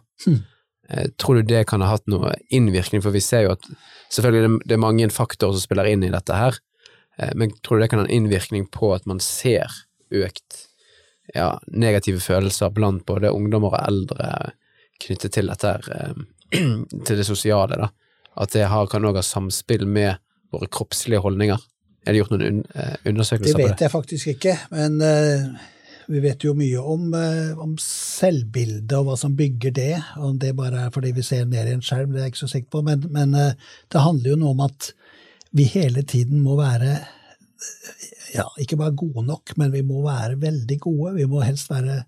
Eh, 0.90 1.08
Tror 1.18 1.40
du 1.40 1.48
det 1.48 1.64
kan 1.68 1.82
ha 1.82 1.88
hatt 1.94 2.06
noe 2.12 2.34
innvirkning, 2.54 3.02
for 3.04 3.12
vi 3.16 3.22
ser 3.24 3.48
jo 3.48 3.52
at 3.56 3.64
selvfølgelig 4.12 4.44
det- 4.60 4.68
det 4.68 4.74
er 4.76 4.84
mange 4.84 5.08
faktorer 5.12 5.54
som 5.56 5.64
spiller 5.64 5.86
inn 5.90 6.04
i 6.04 6.10
dette 6.12 6.36
her, 6.36 6.60
eh, 7.20 7.32
men 7.36 7.52
tror 7.64 7.78
du 7.78 7.82
det 7.84 7.90
kan 7.90 8.00
ha 8.00 8.06
en 8.06 8.12
innvirkning 8.12 8.70
på 8.70 8.94
at 8.96 9.06
man 9.08 9.20
ser 9.20 9.68
økt 10.12 10.68
ja, 11.32 11.60
negative 11.72 12.20
følelser 12.24 12.74
blant 12.76 13.06
både 13.08 13.32
ungdommer 13.32 13.78
og 13.78 13.86
eldre 13.88 14.30
knyttet 15.04 15.36
til 15.36 15.52
dette 15.52 15.76
her, 15.76 15.92
eh, 15.96 16.24
til 17.08 17.20
det 17.20 17.28
sosiale, 17.28 17.80
da? 17.80 17.92
At 18.44 18.56
det 18.56 18.66
har, 18.72 18.90
kan 18.90 19.06
òg 19.06 19.20
ha 19.20 19.26
samspill 19.26 19.86
med 19.86 20.18
våre 20.54 20.70
kroppslige 20.74 21.22
holdninger? 21.22 21.62
Er 22.04 22.14
det 22.14 22.24
gjort 22.24 22.34
noen 22.34 22.64
eh, 22.74 22.98
undersøkelser 23.08 23.54
på 23.54 23.62
det? 23.62 23.68
Det 23.68 23.76
vet 23.76 23.86
jeg 23.86 23.94
faktisk 23.94 24.34
ikke, 24.34 24.58
men 24.74 24.98
eh, 25.06 25.46
vi 26.12 26.20
vet 26.24 26.44
jo 26.44 26.52
mye 26.58 26.82
om, 26.82 27.14
uh, 27.16 27.60
om 27.64 27.78
selvbildet 27.80 28.92
og 28.98 29.06
hva 29.08 29.14
som 29.16 29.38
bygger 29.40 29.72
det. 29.72 29.94
Om 30.20 30.36
det 30.42 30.50
bare 30.58 30.90
er 30.90 30.90
fordi 30.92 31.14
vi 31.16 31.24
ser 31.24 31.46
ned 31.48 31.70
i 31.70 31.78
en 31.78 31.86
skjerm, 31.86 32.12
det 32.12 32.20
er 32.20 32.28
jeg 32.28 32.34
ikke 32.34 32.42
så 32.42 32.50
sikker 32.52 32.74
på, 32.76 32.82
men, 32.84 33.06
men 33.16 33.32
det 33.32 34.02
handler 34.04 34.34
jo 34.34 34.40
noe 34.42 34.52
om 34.52 34.66
at 34.66 34.90
vi 35.56 35.64
hele 35.72 36.04
tiden 36.04 36.42
må 36.44 36.58
være 36.60 36.98
ja, 38.34 38.48
ikke 38.62 38.80
bare 38.80 38.96
gode 38.98 39.26
nok, 39.28 39.54
men 39.62 39.72
vi 39.74 39.84
må 39.86 40.02
være 40.06 40.40
veldig 40.42 40.80
gode. 40.82 41.14
Vi 41.20 41.30
må 41.30 41.44
helst 41.46 41.70
være 41.72 42.02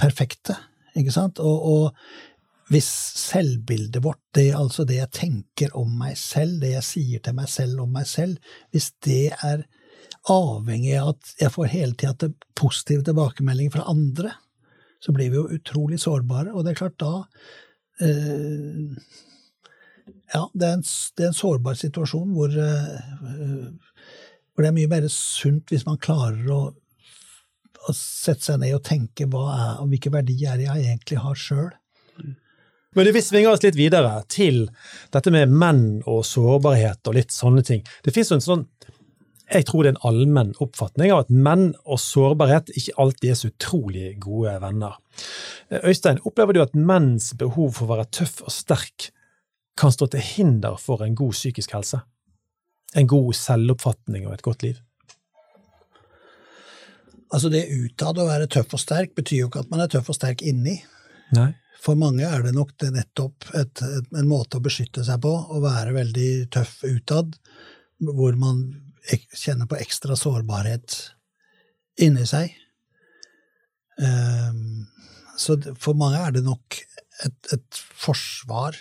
perfekte, 0.00 0.56
ikke 0.96 1.14
sant? 1.14 1.40
Og, 1.44 1.68
og 1.68 2.72
hvis 2.72 2.88
selvbildet 3.16 4.02
vårt, 4.04 4.20
det 4.36 4.50
altså 4.56 4.84
det 4.88 4.98
jeg 4.98 5.14
tenker 5.16 5.76
om 5.78 5.92
meg 6.00 6.18
selv, 6.20 6.58
det 6.62 6.74
jeg 6.74 6.86
sier 6.86 7.22
til 7.24 7.36
meg 7.38 7.48
selv 7.52 7.84
om 7.84 7.94
meg 7.96 8.08
selv, 8.08 8.36
hvis 8.72 8.90
det 9.04 9.30
er 9.44 9.64
avhengig 10.28 10.98
av 11.00 11.14
at 11.14 11.32
jeg 11.40 11.54
får 11.54 11.72
hele 11.72 11.96
tida 11.96 12.28
positive 12.58 13.06
tilbakemeldinger 13.06 13.78
fra 13.78 13.88
andre, 13.88 14.34
så 15.00 15.14
blir 15.14 15.30
vi 15.32 15.38
jo 15.38 15.48
utrolig 15.54 16.00
sårbare, 16.02 16.52
og 16.52 16.64
det 16.64 16.74
er 16.74 16.80
klart 16.82 17.00
da 17.00 17.14
eh, 18.04 19.16
Ja, 20.32 20.42
det 20.52 20.66
er, 20.66 20.74
en, 20.76 20.84
det 21.16 21.24
er 21.24 21.30
en 21.30 21.36
sårbar 21.36 21.76
situasjon 21.78 22.32
hvor, 22.36 22.52
eh, 22.52 23.68
hvor 24.58 24.66
det 24.66 24.72
er 24.72 24.74
mye 24.74 24.90
mer 24.90 25.04
sunt 25.14 25.70
hvis 25.70 25.84
man 25.86 26.00
klarer 26.02 26.48
å, 26.50 26.62
å 27.86 27.92
sette 27.94 28.42
seg 28.42 28.56
ned 28.58 28.72
og 28.74 28.82
tenke 28.82 29.22
er, 29.22 29.84
hvilke 29.86 30.10
verdier 30.10 30.56
er 30.56 30.64
jeg 30.64 30.82
egentlig 30.82 31.18
har 31.22 31.38
sjøl. 31.38 31.68
Men 32.98 33.06
det 33.06 33.12
vi 33.14 33.22
svinge 33.22 33.52
oss 33.52 33.62
litt 33.62 33.78
videre 33.78 34.16
til 34.26 34.64
dette 35.14 35.30
med 35.30 35.54
menn 35.54 35.84
og 36.10 36.24
sårbarhet 36.26 37.06
og 37.06 37.14
litt 37.20 37.30
sånne 37.30 37.62
ting. 37.62 37.86
Det 38.02 38.10
finnes 38.10 38.32
jo 38.32 38.40
en 38.40 38.46
sånn 38.48 38.66
jeg 39.46 39.68
tror 39.70 39.86
det 39.86 39.92
er 39.92 39.94
en 39.94 40.06
allmenn 40.10 40.50
oppfatning 40.58 41.14
av 41.14 41.22
at 41.22 41.30
menn 41.30 41.68
og 41.86 42.02
sårbarhet 42.02 42.74
ikke 42.74 42.98
alltid 42.98 43.30
er 43.30 43.38
så 43.38 43.52
utrolig 43.52 44.10
gode 44.20 44.58
venner. 44.60 44.98
Øystein, 45.86 46.18
opplever 46.26 46.58
du 46.58 46.64
at 46.66 46.74
menns 46.74 47.30
behov 47.38 47.78
for 47.78 47.86
å 47.86 47.94
være 47.94 48.10
tøff 48.10 48.42
og 48.42 48.52
sterk 48.52 49.12
kan 49.78 49.94
stå 49.94 50.10
til 50.10 50.32
hinder 50.34 50.82
for 50.82 51.06
en 51.06 51.14
god 51.14 51.38
psykisk 51.38 51.78
helse? 51.78 52.02
En 52.96 53.08
god 53.08 53.34
selvoppfatning 53.36 54.26
og 54.28 54.36
et 54.36 54.44
godt 54.44 54.64
liv? 54.64 54.78
Altså 57.28 57.50
det 57.52 57.66
utad 57.68 58.16
å 58.16 58.28
være 58.28 58.48
tøff 58.48 58.72
og 58.76 58.80
sterk 58.80 59.12
betyr 59.18 59.42
jo 59.42 59.48
ikke 59.50 59.66
at 59.66 59.72
man 59.72 59.82
er 59.84 59.90
tøff 59.92 60.08
og 60.08 60.16
sterk 60.16 60.44
inni. 60.48 60.78
Nei. 61.36 61.50
For 61.78 61.98
mange 61.98 62.26
er 62.26 62.42
det 62.42 62.54
nok 62.56 62.72
det 62.80 62.90
nettopp 62.94 63.50
et, 63.54 63.82
et, 63.84 64.08
en 64.16 64.30
måte 64.30 64.58
å 64.58 64.64
beskytte 64.64 65.04
seg 65.06 65.20
på, 65.22 65.30
å 65.30 65.60
være 65.62 65.94
veldig 65.94 66.30
tøff 66.54 66.80
utad, 66.88 67.36
hvor 68.00 68.38
man 68.40 68.64
kjenner 69.08 69.68
på 69.68 69.78
ekstra 69.78 70.16
sårbarhet 70.18 70.96
inni 72.02 72.26
seg. 72.28 72.50
Um, 73.98 74.88
så 75.38 75.58
for 75.78 75.98
mange 75.98 76.18
er 76.22 76.34
det 76.34 76.44
nok 76.46 76.80
et, 77.26 77.38
et 77.54 77.80
forsvar, 77.98 78.76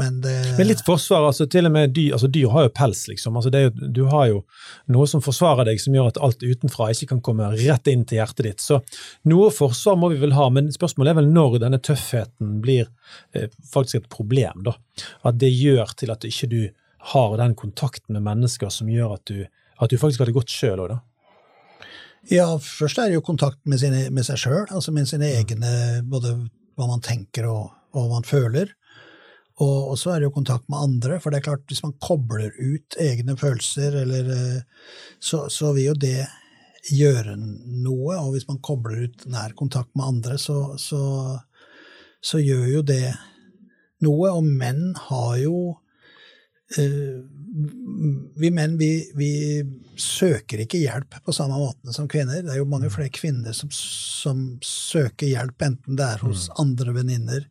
men 0.00 0.20
det 0.24 0.34
Men 0.56 0.68
litt 0.68 0.82
forsvar, 0.86 1.26
altså 1.28 1.46
til 1.50 1.68
og 1.68 1.74
med 1.74 1.92
dyr, 1.96 2.14
altså 2.16 2.30
dyr 2.32 2.50
har 2.54 2.66
jo 2.66 2.72
pels, 2.80 3.04
liksom. 3.10 3.36
Altså 3.38 3.52
det 3.54 3.62
du 3.94 4.02
har 4.10 4.26
jo 4.30 4.40
noe 4.92 5.06
som 5.10 5.22
forsvarer 5.24 5.68
deg, 5.68 5.80
som 5.82 5.96
gjør 5.96 6.10
at 6.10 6.20
alt 6.24 6.42
utenfra 6.42 6.90
ikke 6.94 7.12
kan 7.12 7.22
komme 7.30 7.52
rett 7.54 7.90
inn 7.92 8.06
til 8.08 8.20
hjertet 8.20 8.48
ditt. 8.48 8.64
Så 8.64 8.80
noe 9.30 9.52
forsvar 9.54 9.98
må 10.00 10.10
vi 10.14 10.20
vel 10.22 10.34
ha, 10.38 10.48
men 10.52 10.72
spørsmålet 10.74 11.12
er 11.12 11.20
vel 11.20 11.30
når 11.34 11.60
denne 11.64 11.80
tøffheten 11.84 12.58
blir 12.64 12.88
eh, 13.36 13.52
faktisk 13.72 14.02
et 14.02 14.10
problem, 14.12 14.64
da. 14.66 14.76
At 15.28 15.40
det 15.40 15.52
gjør 15.52 15.94
til 16.00 16.12
at 16.14 16.26
ikke 16.28 16.50
du 16.50 16.60
har 17.12 17.36
den 17.40 17.54
kontakten 17.56 18.16
med 18.16 18.26
mennesker 18.26 18.72
som 18.72 18.90
gjør 18.92 19.16
at 19.16 19.30
du, 19.30 19.44
at 19.80 19.92
du 19.92 19.96
faktisk 20.00 20.20
har 20.24 20.28
det 20.28 20.36
godt 20.36 20.52
sjøl 20.52 20.82
òg, 20.84 20.96
da. 20.96 21.00
Ja, 22.28 22.46
først 22.60 22.98
er 23.00 23.08
det 23.08 23.16
jo 23.16 23.24
kontakt 23.24 23.60
med, 23.64 23.80
sine, 23.80 24.08
med 24.12 24.26
seg 24.26 24.42
sjøl, 24.42 24.66
altså 24.68 24.92
med 24.92 25.08
sine 25.08 25.30
egne 25.38 26.02
Både 26.04 26.34
hva 26.76 26.88
man 26.88 27.00
tenker 27.04 27.48
og, 27.48 27.70
og 27.96 28.04
hva 28.04 28.18
man 28.18 28.28
føler. 28.28 28.74
Og, 29.60 29.98
så 30.00 30.14
er 30.14 30.20
det 30.20 30.30
jo 30.30 30.36
kontakt 30.38 30.68
med 30.72 30.80
andre, 30.80 31.18
for 31.20 31.32
det 31.32 31.40
er 31.40 31.48
klart, 31.50 31.66
hvis 31.68 31.82
man 31.84 31.96
kobler 32.00 32.54
ut 32.56 32.96
egne 33.00 33.36
følelser, 33.36 33.98
eller 34.02 34.30
eh, 34.32 34.86
så, 35.20 35.44
så 35.52 35.74
vil 35.76 35.90
jo 35.90 35.96
det 36.00 36.24
gjøre 36.88 37.36
noe. 37.36 38.16
Og 38.16 38.32
hvis 38.34 38.48
man 38.48 38.62
kobler 38.64 39.04
ut 39.04 39.26
nær 39.28 39.52
kontakt 39.58 39.92
med 39.98 40.06
andre, 40.06 40.38
så, 40.40 40.78
så, 40.80 41.02
så 42.24 42.40
gjør 42.40 42.66
jo 42.78 42.82
det 42.88 43.04
noe. 44.06 44.32
Og 44.32 44.48
menn 44.48 44.94
har 45.10 45.36
jo 45.42 45.60
eh, 46.78 47.20
vi 48.40 48.50
menn 48.54 48.76
vi, 48.78 48.90
vi, 49.18 49.30
søker 50.00 50.62
ikke 50.62 50.80
hjelp 50.80 51.18
på 51.26 51.32
samme 51.36 51.58
måte 51.60 51.92
som 51.92 52.08
kvinner. 52.08 52.40
Det 52.44 52.54
er 52.54 52.60
jo 52.62 52.68
mange 52.70 52.88
flere 52.92 53.12
kvinner 53.12 53.52
som, 53.56 53.68
som 53.74 54.44
søker 54.64 55.28
hjelp, 55.28 55.60
enten 55.66 55.98
det 55.98 56.06
er 56.06 56.22
hos 56.24 56.48
Mm. 56.48 56.54
andre 56.62 56.94
venninner, 56.96 57.48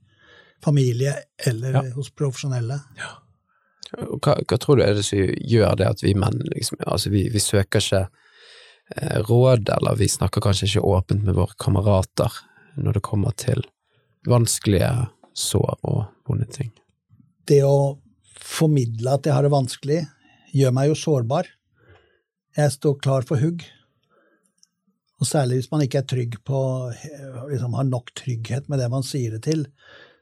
familie 0.63 1.13
eller 1.47 1.73
Ja. 1.73 1.83
hos 1.95 2.09
profesjonelle. 2.11 2.79
Ja. 2.97 3.15
Hva, 4.21 4.35
hva 4.45 4.57
tror 4.61 4.77
du 4.77 4.83
er 4.85 4.93
det 4.93 5.05
som 5.07 5.17
gjør 5.19 5.75
det 5.79 5.87
at 5.89 6.03
vi 6.03 6.13
menn 6.13 6.43
liksom, 6.53 6.77
altså 6.85 7.09
vi, 7.09 7.23
vi 7.33 7.39
søker 7.41 7.81
ikke 7.81 8.01
eh, 8.95 9.17
råd, 9.25 9.69
eller 9.77 9.97
vi 9.97 10.07
snakker 10.07 10.43
kanskje 10.45 10.67
ikke 10.69 10.85
åpent 10.85 11.23
med 11.25 11.33
våre 11.39 11.57
kamerater 11.57 12.29
når 12.77 12.99
det 12.99 13.01
kommer 13.07 13.33
til 13.33 13.63
vanskelige 14.29 14.91
sår 15.33 15.79
og 15.89 16.03
vonde 16.29 16.45
ting? 16.53 16.69
Det 17.49 17.63
å 17.65 17.97
formidle 18.39 19.15
at 19.17 19.25
jeg 19.25 19.33
har 19.33 19.43
det 19.47 19.51
vanskelig, 19.55 20.03
gjør 20.53 20.71
meg 20.75 20.91
jo 20.91 20.95
sårbar. 20.97 21.49
Jeg 22.57 22.71
står 22.77 22.99
klar 23.01 23.25
for 23.25 23.41
hugg. 23.41 23.63
Og 25.19 25.27
særlig 25.27 25.59
hvis 25.59 25.71
man 25.73 25.81
ikke 25.83 25.99
er 26.03 26.07
trygg 26.07 26.37
på, 26.47 26.59
liksom 27.49 27.73
har 27.75 27.89
nok 27.89 28.13
trygghet 28.15 28.69
med 28.71 28.79
det 28.79 28.87
man 28.93 29.03
sier 29.03 29.33
det 29.35 29.41
til, 29.49 29.65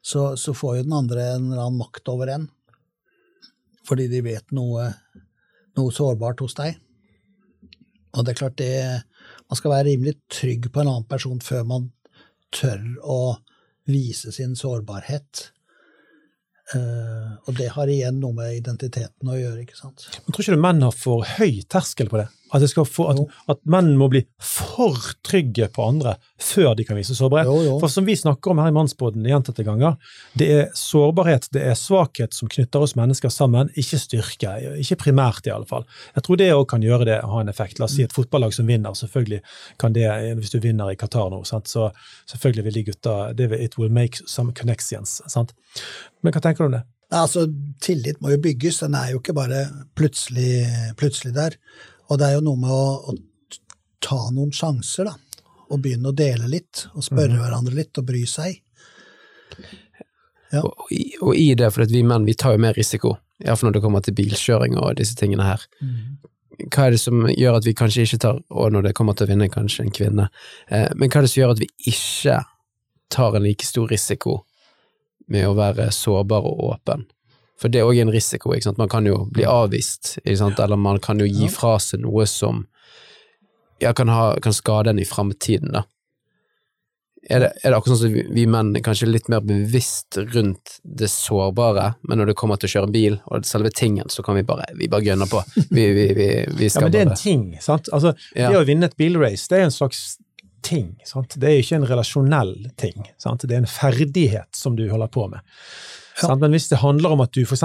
så, 0.07 0.37
så 0.37 0.53
får 0.55 0.77
jo 0.77 0.83
den 0.85 0.95
andre 0.95 1.23
en 1.33 1.49
eller 1.51 1.65
annen 1.65 1.81
makt 1.81 2.07
over 2.07 2.31
en. 2.31 2.47
Fordi 3.87 4.07
de 4.11 4.21
vet 4.23 4.53
noe, 4.55 4.85
noe 5.75 5.95
sårbart 5.95 6.43
hos 6.43 6.55
deg. 6.55 6.77
Og 8.15 8.23
det 8.23 8.33
er 8.33 8.39
klart 8.39 8.55
det 8.59 8.71
Man 9.47 9.59
skal 9.59 9.71
være 9.71 9.85
rimelig 9.89 10.13
trygg 10.31 10.69
på 10.71 10.81
en 10.81 10.89
annen 10.91 11.07
person 11.07 11.39
før 11.43 11.67
man 11.67 11.91
tør 12.55 12.81
å 13.03 13.19
vise 13.87 14.31
sin 14.35 14.55
sårbarhet. 14.59 15.45
Uh, 16.73 17.39
og 17.47 17.55
det 17.55 17.69
har 17.75 17.87
igjen 17.87 18.19
noe 18.19 18.35
med 18.35 18.57
identiteten 18.57 19.31
å 19.31 19.37
gjøre, 19.37 19.63
ikke 19.63 19.77
sant. 19.79 20.09
Men 20.25 20.35
tror 20.35 20.43
ikke 20.43 20.57
du 20.57 20.63
menn 20.65 20.83
har 20.83 20.95
for 20.95 21.23
høy 21.37 21.61
terskel 21.71 22.11
på 22.11 22.19
det? 22.19 22.27
At, 22.53 22.63
få, 22.87 23.07
at, 23.11 23.19
at 23.51 23.59
menn 23.69 23.93
må 23.99 24.07
bli 24.11 24.21
for 24.43 24.95
trygge 25.25 25.67
på 25.73 25.83
andre 25.83 26.15
før 26.39 26.75
de 26.77 26.85
kan 26.87 26.97
vise 26.99 27.15
sårbarhet? 27.17 27.49
Jo, 27.49 27.63
jo. 27.65 27.75
For 27.81 27.91
som 27.91 28.07
vi 28.07 28.15
snakker 28.17 28.53
om 28.53 28.61
her 28.61 28.71
i 28.71 28.75
Mannsbåten 28.75 29.25
gjentatte 29.27 29.65
ganger, 29.67 29.97
det 30.39 30.49
er 30.53 30.65
sårbarhet, 30.77 31.49
det 31.55 31.65
er 31.67 31.77
svakhet 31.79 32.35
som 32.37 32.51
knytter 32.51 32.85
oss 32.85 32.95
mennesker 32.99 33.33
sammen, 33.33 33.71
ikke 33.75 33.99
styrke. 34.01 34.55
Ikke 34.81 34.99
primært, 35.07 35.47
i 35.47 35.53
alle 35.53 35.67
fall. 35.69 35.87
Jeg 36.15 36.27
tror 36.27 36.41
det 36.41 36.51
òg 36.55 36.65
kan 36.71 36.85
gjøre 36.85 37.09
det, 37.09 37.21
ha 37.27 37.43
en 37.43 37.51
effekt. 37.51 37.81
La 37.81 37.87
oss 37.89 37.97
si 37.97 38.05
et 38.07 38.15
fotballag 38.15 38.55
som 38.55 38.69
vinner, 38.69 38.95
selvfølgelig 38.97 39.41
kan 39.81 39.95
det, 39.95 40.07
hvis 40.39 40.53
du 40.53 40.59
vinner 40.63 40.91
i 40.93 40.99
Qatar 40.99 41.31
nå, 41.33 41.43
sant? 41.47 41.67
så 41.67 41.89
selvfølgelig 42.31 42.67
vil 42.67 42.77
de 42.77 42.85
gutta 42.91 43.15
det 43.37 43.49
vil, 43.51 43.63
It 43.67 43.77
will 43.77 43.91
make 43.91 44.23
some 44.27 44.53
connections. 44.55 45.19
Sant? 45.27 45.53
Men 46.23 46.35
hva 46.35 46.43
tenker 46.43 46.63
du 46.63 46.71
om 46.71 46.77
det? 46.79 46.85
Altså, 47.15 47.45
Tillit 47.83 48.19
må 48.19 48.33
jo 48.33 48.41
bygges, 48.43 48.81
den 48.83 48.95
er 48.99 49.13
jo 49.13 49.21
ikke 49.21 49.35
bare 49.37 49.61
plutselig, 49.95 50.65
plutselig 50.99 51.33
der. 51.37 51.55
Og 52.07 52.19
det 52.19 52.27
er 52.27 52.37
jo 52.37 52.45
noe 52.45 52.59
med 52.61 52.71
å, 52.71 53.11
å 53.11 53.77
ta 54.03 54.19
noen 54.33 54.53
sjanser, 54.55 55.09
da. 55.09 55.15
Og 55.67 55.81
begynne 55.83 56.13
å 56.13 56.15
dele 56.15 56.47
litt, 56.47 56.85
og 56.95 57.03
spørre 57.03 57.41
hverandre 57.41 57.75
litt, 57.75 57.97
og 57.99 58.07
bry 58.07 58.23
seg. 58.29 58.61
Ja. 60.53 60.61
Og, 60.61 60.71
og, 60.71 60.91
i, 60.95 61.03
og 61.19 61.35
i 61.35 61.49
det, 61.59 61.67
for 61.75 61.83
at 61.83 61.91
vi 61.91 62.05
menn 62.07 62.27
vi 62.27 62.37
tar 62.39 62.55
jo 62.55 62.63
mer 62.63 62.77
risiko, 62.77 63.17
iallfall 63.43 63.69
når 63.69 63.77
det 63.77 63.83
kommer 63.83 64.05
til 64.05 64.15
bilkjøring 64.17 64.77
og 64.79 64.95
disse 64.99 65.17
tingene 65.19 65.47
her. 65.49 65.65
Hva 66.71 66.87
er 66.87 66.95
det 66.95 67.01
som 67.01 67.27
gjør 67.29 67.59
at 67.59 67.67
vi 67.67 67.75
kanskje 67.77 68.07
ikke 68.07 68.21
tar, 68.23 68.39
og 68.49 68.71
når 68.73 68.87
det 68.87 68.95
kommer 68.97 69.17
til 69.17 69.27
å 69.27 69.31
vinne 69.33 69.49
kanskje 69.51 69.85
en 69.85 69.93
kvinne, 69.93 70.29
eh, 70.71 70.87
men 70.95 71.11
hva 71.11 71.19
er 71.19 71.27
det 71.27 71.33
som 71.33 71.41
gjør 71.41 71.53
at 71.57 71.61
vi 71.61 71.69
ikke 71.91 72.39
tar 73.13 73.37
en 73.37 73.45
like 73.45 73.67
stor 73.67 73.91
risiko 73.91 74.39
med 75.27 75.49
å 75.49 75.57
være 75.57 75.91
sårbar 75.93 76.47
og 76.47 76.63
åpen? 76.71 77.05
For 77.57 77.73
det 77.73 77.81
er 77.81 77.89
òg 77.89 77.99
en 78.01 78.13
risiko. 78.13 78.53
Man 78.77 78.89
kan 78.89 79.05
jo 79.09 79.23
bli 79.33 79.45
avvist, 79.49 80.17
eller 80.23 80.75
man 80.77 80.99
kan 81.01 81.19
jo 81.19 81.25
gi 81.25 81.49
fra 81.49 81.77
seg 81.81 82.03
noe 82.05 82.27
som 82.29 82.65
ja, 83.81 83.93
kan, 83.93 84.09
ha, 84.09 84.35
kan 84.41 84.53
skade 84.53 84.93
en 84.93 84.99
i 85.01 85.05
framtiden. 85.05 85.75
Er 87.27 87.41
det, 87.43 87.49
er 87.59 87.73
det 87.73 87.77
akkurat 87.77 87.97
sånn 87.97 88.13
som 88.13 88.35
vi, 88.35 88.45
menn 88.47 88.69
er 88.77 88.83
kanskje 88.85 89.09
litt 89.09 89.25
mer 89.27 89.41
bevisst 89.43 90.15
rundt 90.35 90.77
det 90.81 91.09
sårbare, 91.11 91.89
men 92.07 92.21
når 92.21 92.31
det 92.31 92.37
kommer 92.39 92.61
til 92.61 92.69
å 92.69 92.73
kjøre 92.75 92.91
bil 92.93 93.17
og 93.25 93.43
selve 93.45 93.73
tingen, 93.75 94.07
så 94.13 94.23
kan 94.23 94.37
vi 94.37 94.45
bare, 94.47 94.69
vi 94.77 94.87
bare 94.91 95.03
gønne 95.09 95.27
på. 95.27 95.41
Vi, 95.57 95.83
vi, 95.97 96.05
vi, 96.15 96.29
vi 96.55 96.69
Ja, 96.69 96.71
skal 96.71 96.87
men 96.87 96.93
det 96.93 97.01
er 97.01 97.09
en 97.09 97.19
ting, 97.19 97.43
sant? 97.61 97.91
Altså, 97.91 98.13
Ja. 98.37 98.53
Det 98.53 98.61
å 98.61 98.63
vinne 98.69 98.87
et 98.87 98.95
bilrace, 99.01 99.49
det 99.51 99.59
er 99.59 99.67
en 99.67 99.75
slags 99.75 100.05
ting. 100.67 100.93
Sant? 101.05 101.35
Det 101.39 101.49
er 101.49 101.61
ikke 101.61 101.81
en 101.81 101.89
relasjonell 101.89 102.55
ting. 102.79 103.09
Sant? 103.21 103.43
Det 103.43 103.55
er 103.55 103.65
en 103.65 103.69
ferdighet 103.69 104.49
som 104.55 104.77
du 104.79 104.85
holder 104.89 105.11
på 105.11 105.27
med. 105.31 105.43
Ja. 106.21 106.35
Men 106.35 106.55
hvis 106.55 106.69
det 106.71 106.81
handler 106.81 107.13
om 107.13 107.21
at 107.21 107.33
du 107.35 107.43
f.eks. 107.43 107.63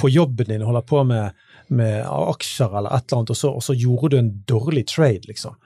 på 0.00 0.10
jobben 0.12 0.48
din 0.48 0.64
holder 0.64 0.84
på 0.86 1.02
med, 1.04 1.36
med 1.68 2.04
aksjer 2.06 2.72
eller 2.72 2.94
et 2.96 3.08
eller 3.08 3.22
annet, 3.22 3.32
og 3.34 3.40
så, 3.40 3.52
og 3.52 3.64
så 3.64 3.76
gjorde 3.76 4.14
du 4.14 4.20
en 4.20 4.32
dårlig 4.48 4.86
trade, 4.92 5.26
liksom. 5.28 5.56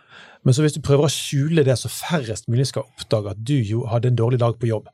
Men 0.43 0.57
så 0.57 0.65
hvis 0.65 0.75
du 0.75 0.81
prøver 0.85 1.07
å 1.07 1.13
skjule 1.13 1.65
det, 1.67 1.77
så 1.77 1.91
færrest 1.93 2.49
mulig 2.49 2.71
skal 2.71 2.89
oppdage 2.89 3.35
at 3.35 3.43
du 3.45 3.59
jo 3.59 3.85
hadde 3.91 4.11
en 4.11 4.19
dårlig 4.19 4.41
dag 4.41 4.57
på 4.59 4.71
jobb. 4.71 4.89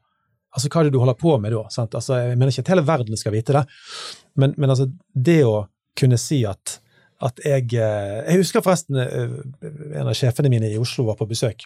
Altså, 0.56 0.70
Hva 0.72 0.80
er 0.80 0.88
det 0.88 0.96
du 0.96 1.00
holder 1.02 1.18
på 1.20 1.36
med 1.38 1.54
da? 1.54 1.62
Altså, 1.68 2.18
jeg 2.18 2.34
mener 2.34 2.52
ikke 2.52 2.64
at 2.64 2.72
hele 2.74 2.86
verden 2.88 3.20
skal 3.20 3.34
vite 3.36 3.54
det, 3.56 3.64
men, 4.40 4.56
men 4.56 4.72
altså, 4.72 4.88
det 5.14 5.40
å 5.46 5.66
kunne 5.96 6.18
si 6.20 6.42
at 6.48 6.80
at 7.24 7.40
jeg 7.40 7.70
eh, 7.80 8.16
Jeg 8.28 8.42
husker 8.42 8.60
forresten 8.64 8.98
eh, 9.00 9.36
en 9.96 10.10
av 10.10 10.16
sjefene 10.16 10.50
mine 10.52 10.68
i 10.68 10.76
Oslo 10.76 11.06
var 11.08 11.16
på 11.16 11.28
besøk. 11.30 11.64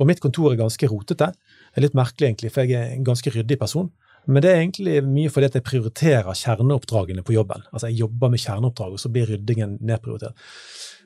Og 0.00 0.08
mitt 0.08 0.22
kontor 0.24 0.54
er 0.54 0.60
ganske 0.60 0.88
rotete. 0.88 1.28
Det 1.34 1.80
er 1.80 1.84
litt 1.84 1.98
merkelig, 1.98 2.30
egentlig, 2.30 2.52
for 2.54 2.64
jeg 2.64 2.78
er 2.78 2.94
en 2.94 3.04
ganske 3.04 3.32
ryddig 3.34 3.58
person. 3.60 3.90
Men 4.26 4.42
det 4.42 4.50
er 4.50 4.60
egentlig 4.60 5.00
mye 5.06 5.30
fordi 5.32 5.50
at 5.50 5.58
jeg 5.58 5.66
prioriterer 5.66 6.38
kjerneoppdragene 6.38 7.22
på 7.26 7.36
jobben. 7.36 7.66
Altså 7.72 7.90
Jeg 7.90 8.00
jobber 8.02 8.32
med 8.32 8.42
kjerneoppdrag, 8.42 8.96
og 8.96 9.02
så 9.02 9.10
blir 9.12 9.28
ryddingen 9.30 9.78
nedprioritert. 9.80 10.48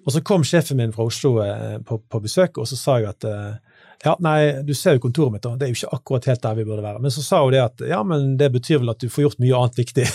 Og 0.07 0.15
så 0.15 0.23
kom 0.25 0.45
sjefen 0.47 0.79
min 0.81 0.95
fra 0.95 1.05
Oslo 1.05 1.35
eh, 1.45 1.77
på, 1.85 2.01
på 2.09 2.21
besøk, 2.25 2.57
og 2.59 2.69
så 2.69 2.79
sa 2.81 2.97
jeg 3.03 3.11
at 3.11 3.27
eh, 3.29 3.59
ja, 4.05 4.15
nei, 4.25 4.63
du 4.65 4.73
ser 4.73 4.97
jo 4.97 5.03
kontoret 5.05 5.35
mitt, 5.35 5.45
da. 5.45 5.53
Det 5.61 5.67
er 5.67 5.75
jo 5.75 5.77
ikke 5.77 5.99
akkurat 5.99 6.29
helt 6.31 6.43
der 6.47 6.57
vi 6.57 6.65
burde 6.65 6.85
være. 6.87 7.03
Men 7.05 7.13
så 7.13 7.25
sa 7.25 7.43
hun 7.45 7.53
det 7.53 7.61
at 7.61 7.85
ja, 7.85 7.99
men 8.07 8.33
det 8.41 8.49
betyr 8.55 8.81
vel 8.81 8.95
at 8.95 9.03
du 9.03 9.11
får 9.13 9.27
gjort 9.27 9.43
mye 9.45 9.59
annet 9.59 9.83
viktig. 9.83 10.07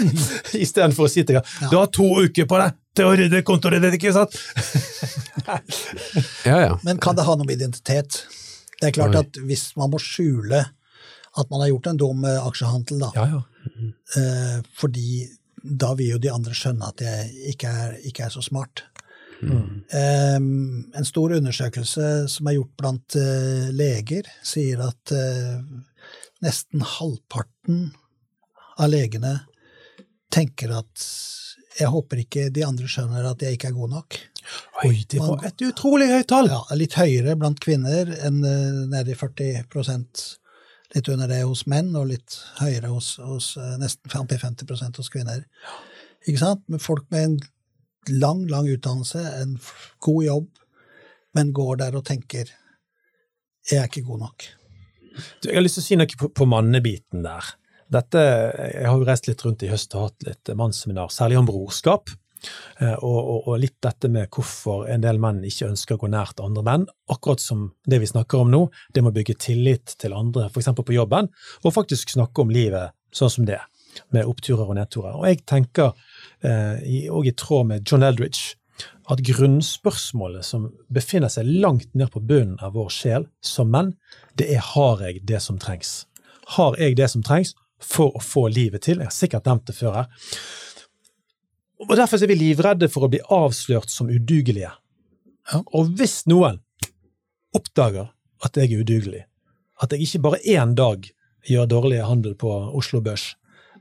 Istedenfor 0.64 1.08
å 1.08 1.10
si 1.10 1.24
til 1.26 1.40
deg 1.40 1.70
du 1.72 1.74
har 1.74 1.90
to 1.90 2.06
uker 2.22 2.46
på 2.50 2.60
deg 2.62 2.78
til 2.94 3.10
å 3.10 3.16
rydde 3.18 3.42
kontoret 3.46 3.82
ditt, 3.82 3.98
ikke 3.98 4.14
sant? 4.14 4.38
Ja, 6.44 6.56
ja. 6.56 6.76
Men 6.86 6.96
kan 7.02 7.16
det 7.18 7.26
ha 7.26 7.34
noe 7.36 7.44
med 7.44 7.58
identitet? 7.58 8.22
Det 8.78 8.86
er 8.88 8.94
klart 8.96 9.16
Oi. 9.16 9.24
at 9.26 9.38
hvis 9.44 9.66
man 9.76 9.90
må 9.92 9.98
skjule 10.00 10.62
at 11.40 11.50
man 11.50 11.60
har 11.64 11.70
gjort 11.72 11.86
en 11.92 12.00
dum 12.00 12.24
eh, 12.28 12.40
aksjehandel, 12.46 13.00
da, 13.02 13.10
Ja, 13.16 13.24
ja. 13.34 13.42
eh, 14.20 14.58
fordi 14.78 15.24
da 15.64 15.94
vil 15.98 16.14
jo 16.14 16.18
de 16.20 16.30
andre 16.32 16.52
skjønne 16.54 16.90
at 16.92 17.00
jeg 17.00 17.54
ikke 17.54 17.70
er, 17.86 17.94
ikke 18.04 18.26
er 18.26 18.34
så 18.34 18.42
smart. 18.44 18.84
Eh, 19.44 20.36
en 20.36 21.04
stor 21.04 21.32
undersøkelse 21.36 22.06
som 22.32 22.48
er 22.48 22.56
gjort 22.58 22.74
blant 22.80 23.16
eh, 23.20 23.66
leger, 23.76 24.28
sier 24.46 24.80
at 24.86 25.12
eh, 25.12 25.58
nesten 26.44 26.84
halvparten 26.94 27.90
av 28.78 28.88
legene 28.92 29.34
tenker 30.34 30.72
at 30.78 31.04
jeg 31.78 31.90
håper 31.90 32.20
ikke 32.22 32.48
de 32.54 32.62
andre 32.66 32.86
skjønner 32.90 33.26
at 33.32 33.42
jeg 33.42 33.56
ikke 33.56 33.72
er 33.72 33.76
god 33.76 33.90
nok. 33.96 34.16
Oi, 34.84 34.94
det 35.10 35.18
var 35.22 35.42
et 35.48 35.62
utrolig 35.66 36.06
høyt 36.12 36.28
tall! 36.30 36.48
Ja, 36.52 36.60
litt 36.78 36.94
høyere 36.98 37.34
blant 37.40 37.60
kvinner 37.64 38.10
enn 38.20 38.40
eh, 38.46 38.80
nede 38.92 39.14
i 39.14 39.18
40 39.18 39.64
litt 40.94 41.08
under 41.08 41.30
det 41.30 41.42
hos 41.42 41.64
menn, 41.70 41.94
og 41.96 42.10
litt 42.12 42.36
høyere 42.60 42.92
hos, 42.92 43.16
hos 43.22 43.54
eh, 43.60 43.76
nesten 43.80 44.12
50% 44.12 45.00
hos 45.00 45.10
kvinner. 45.12 45.44
Ikke 46.24 46.40
sant? 46.40 46.64
Men 46.68 46.82
folk 46.82 47.06
med 47.14 47.28
en 47.28 47.38
lang, 48.20 48.44
lang 48.50 48.68
utdannelse, 48.68 49.22
en 49.40 49.56
god 50.04 50.24
jobb, 50.24 50.50
men 51.34 51.54
går 51.56 51.80
der 51.80 51.96
og 51.96 52.04
tenker 52.06 52.50
'jeg 53.64 53.80
er 53.80 53.88
ikke 53.88 54.04
god 54.04 54.20
nok'. 54.20 54.48
Du, 55.42 55.48
Jeg 55.48 55.54
har 55.54 55.62
lyst 55.62 55.78
til 55.78 55.82
å 55.82 55.86
si 55.86 55.96
noe 55.96 56.18
på, 56.18 56.28
på 56.28 56.44
mannebiten 56.44 57.22
der. 57.24 57.44
Dette, 57.90 58.18
jeg 58.74 58.86
har 58.86 58.98
jo 58.98 59.06
reist 59.06 59.28
litt 59.28 59.44
rundt 59.44 59.62
i 59.62 59.70
høst 59.70 59.94
og 59.94 60.08
hatt 60.08 60.26
litt 60.26 60.56
mannsseminar, 60.56 61.08
særlig 61.08 61.38
om 61.38 61.46
brorskap. 61.46 62.10
Eh, 62.80 62.94
Og, 62.94 63.18
og, 63.18 63.48
og 63.48 63.60
litt 63.62 63.76
dette 63.84 64.10
med 64.12 64.30
hvorfor 64.32 64.88
en 64.90 65.04
del 65.04 65.20
menn 65.22 65.42
ikke 65.44 65.70
ønsker 65.70 65.96
å 65.96 66.04
gå 66.04 66.10
nært 66.12 66.42
andre 66.44 66.64
menn. 66.66 66.88
Akkurat 67.12 67.42
som 67.42 67.70
det 67.86 68.00
vi 68.02 68.10
snakker 68.10 68.44
om 68.44 68.50
nå, 68.52 68.64
det 68.94 69.04
med 69.04 69.14
å 69.14 69.18
bygge 69.18 69.38
tillit 69.46 69.96
til 70.00 70.16
andre, 70.16 70.48
f.eks. 70.50 70.72
på 70.80 70.96
jobben, 70.96 71.30
og 71.62 71.76
faktisk 71.76 72.14
snakke 72.14 72.44
om 72.44 72.52
livet 72.54 72.94
sånn 73.14 73.32
som 73.32 73.48
det, 73.48 73.60
med 74.14 74.26
oppturer 74.26 74.66
og 74.66 74.76
nedturer. 74.78 75.14
Og 75.14 75.28
jeg 75.28 75.44
tenker, 75.48 75.94
eh, 76.42 77.08
og 77.14 77.26
i 77.26 77.34
tråd 77.38 77.70
med 77.70 77.88
John 77.88 78.06
Eldridge, 78.06 78.56
at 79.12 79.20
grunnspørsmålet 79.24 80.46
som 80.46 80.70
befinner 80.92 81.30
seg 81.32 81.48
langt 81.60 81.90
ned 81.94 82.10
på 82.12 82.22
bunnen 82.24 82.56
av 82.64 82.74
vår 82.78 82.90
sjel 82.92 83.28
som 83.44 83.70
menn, 83.72 83.92
det 84.38 84.48
er 84.54 84.64
har 84.72 85.04
jeg 85.04 85.22
det 85.28 85.42
som 85.44 85.60
trengs? 85.60 86.04
Har 86.56 86.76
jeg 86.80 86.96
det 86.98 87.10
som 87.12 87.24
trengs 87.24 87.54
for 87.84 88.16
å 88.16 88.22
få 88.24 88.48
livet 88.52 88.86
til? 88.86 89.02
Jeg 89.02 89.10
har 89.10 89.16
sikkert 89.16 89.48
nevnt 89.48 89.68
det 89.68 89.76
før 89.76 89.98
her. 90.00 90.08
Og 91.88 91.96
Derfor 91.96 92.22
er 92.22 92.30
vi 92.30 92.38
livredde 92.38 92.88
for 92.92 93.06
å 93.06 93.10
bli 93.12 93.20
avslørt 93.32 93.92
som 93.92 94.10
udugelige. 94.10 94.72
Ja. 95.52 95.60
Og 95.76 95.92
hvis 95.98 96.22
noen 96.30 96.62
oppdager 97.54 98.10
at 98.44 98.56
jeg 98.58 98.72
er 98.72 98.84
udugelig, 98.84 99.24
at 99.82 99.92
jeg 99.92 100.06
ikke 100.06 100.22
bare 100.24 100.42
én 100.48 100.74
dag 100.78 101.06
gjør 101.48 101.68
dårlig 101.68 102.00
handel 102.06 102.36
på 102.40 102.50
Oslo 102.76 103.02
Børs, 103.04 103.34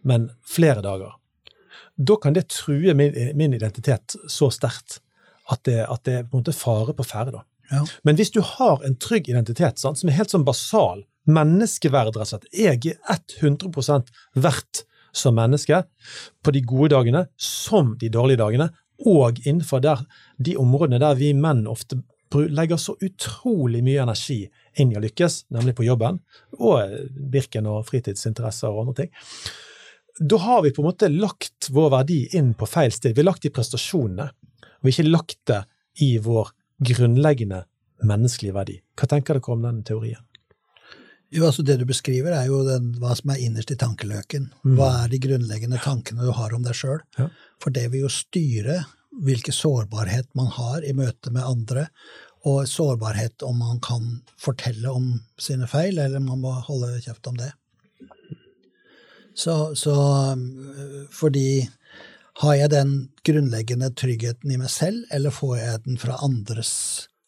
men 0.04 0.30
flere 0.44 0.84
dager, 0.84 1.16
da 1.96 2.18
kan 2.20 2.36
det 2.36 2.50
true 2.52 2.94
min, 2.98 3.16
min 3.38 3.56
identitet 3.56 4.18
så 4.28 4.50
sterkt 4.52 5.00
at 5.52 5.64
det, 5.68 5.84
at 5.86 6.04
det 6.08 6.24
på 6.28 6.38
en 6.38 6.44
måte 6.44 6.56
fare 6.56 6.96
på 6.96 7.06
ferde. 7.08 7.44
Ja. 7.72 7.84
Men 8.04 8.18
hvis 8.20 8.32
du 8.34 8.42
har 8.44 8.84
en 8.84 8.96
trygg 9.00 9.30
identitet 9.32 9.80
sant, 9.80 10.00
som 10.00 10.10
er 10.10 10.18
helt 10.18 10.34
sånn 10.34 10.48
basal, 10.48 11.06
menneskeverd, 11.24 12.12
rett 12.12 12.20
og 12.20 12.32
slett 12.34 12.50
Jeg 12.52 12.98
er 13.08 13.22
100% 13.40 14.12
verdt 14.36 14.84
som 15.14 15.36
menneske 15.38 15.84
på 16.44 16.54
de 16.54 16.64
gode 16.66 16.94
dagene 16.96 17.28
som 17.38 17.94
de 18.02 18.10
dårlige 18.14 18.42
dagene, 18.42 18.70
og 19.04 19.40
innenfor 19.44 19.82
der, 19.84 20.04
de 20.38 20.56
områdene 20.60 21.00
der 21.02 21.18
vi 21.20 21.34
menn 21.38 21.66
ofte 21.70 22.00
legger 22.34 22.80
så 22.82 22.96
utrolig 23.02 23.84
mye 23.86 24.02
energi 24.02 24.40
inn 24.82 24.90
i 24.90 24.98
å 24.98 25.04
lykkes, 25.04 25.44
nemlig 25.54 25.76
på 25.78 25.86
jobben, 25.86 26.18
og 26.58 26.80
eh, 26.82 27.04
Birken 27.14 27.68
og 27.70 27.84
fritidsinteresser 27.86 28.74
og 28.74 28.88
andre 28.88 28.96
ting. 29.04 29.12
Da 30.18 30.40
har 30.42 30.64
vi 30.66 30.72
på 30.74 30.82
en 30.82 30.90
måte 30.90 31.12
lagt 31.14 31.70
vår 31.74 31.92
verdi 31.94 32.20
inn 32.38 32.54
på 32.58 32.70
feil 32.70 32.94
sted. 32.94 33.14
Vi 33.14 33.22
har 33.22 33.30
lagt 33.30 33.46
det 33.46 33.52
i 33.52 33.54
prestasjonene, 33.54 34.28
og 34.82 34.90
ikke 34.90 35.08
lagt 35.08 35.40
det 35.50 35.62
i 36.06 36.16
vår 36.22 36.50
grunnleggende 36.84 37.64
menneskelige 38.04 38.56
verdi. 38.56 38.78
Hva 38.98 39.10
tenker 39.10 39.38
dere 39.38 39.54
om 39.54 39.66
den 39.66 39.82
teorien? 39.88 40.26
Jo, 41.34 41.48
altså 41.48 41.64
Det 41.66 41.80
du 41.82 41.86
beskriver, 41.90 42.36
er 42.36 42.50
jo 42.50 42.62
den, 42.68 42.92
hva 43.02 43.16
som 43.18 43.32
er 43.34 43.42
innerst 43.42 43.72
i 43.74 43.78
tankeløken. 43.80 44.52
Mm. 44.64 44.76
Hva 44.78 44.90
er 45.04 45.14
de 45.14 45.22
grunnleggende 45.24 45.80
tankene 45.82 46.28
du 46.28 46.34
har 46.38 46.54
om 46.54 46.66
deg 46.66 46.78
sjøl? 46.78 47.02
Ja. 47.18 47.30
For 47.62 47.74
det 47.74 47.88
vil 47.94 48.06
jo 48.06 48.12
styre 48.14 48.84
hvilken 49.24 49.54
sårbarhet 49.54 50.30
man 50.38 50.52
har 50.54 50.86
i 50.86 50.94
møte 50.98 51.34
med 51.34 51.46
andre, 51.46 51.88
og 52.44 52.68
sårbarhet 52.68 53.44
om 53.48 53.62
man 53.62 53.80
kan 53.84 54.22
fortelle 54.42 54.92
om 54.92 55.14
sine 55.40 55.68
feil, 55.70 56.00
eller 56.02 56.22
man 56.24 56.42
må 56.44 56.52
holde 56.68 56.98
kjeft 57.02 57.30
om 57.30 57.38
det. 57.40 57.54
Så, 59.34 59.74
så 59.80 59.96
fordi 61.14 61.64
har 62.44 62.58
jeg 62.58 62.74
den 62.74 62.94
grunnleggende 63.26 63.90
tryggheten 63.98 64.52
i 64.54 64.60
meg 64.60 64.70
selv, 64.74 65.06
eller 65.14 65.34
får 65.34 65.56
jeg 65.58 65.84
den 65.88 66.00
fra 66.02 66.20
andres 66.26 66.74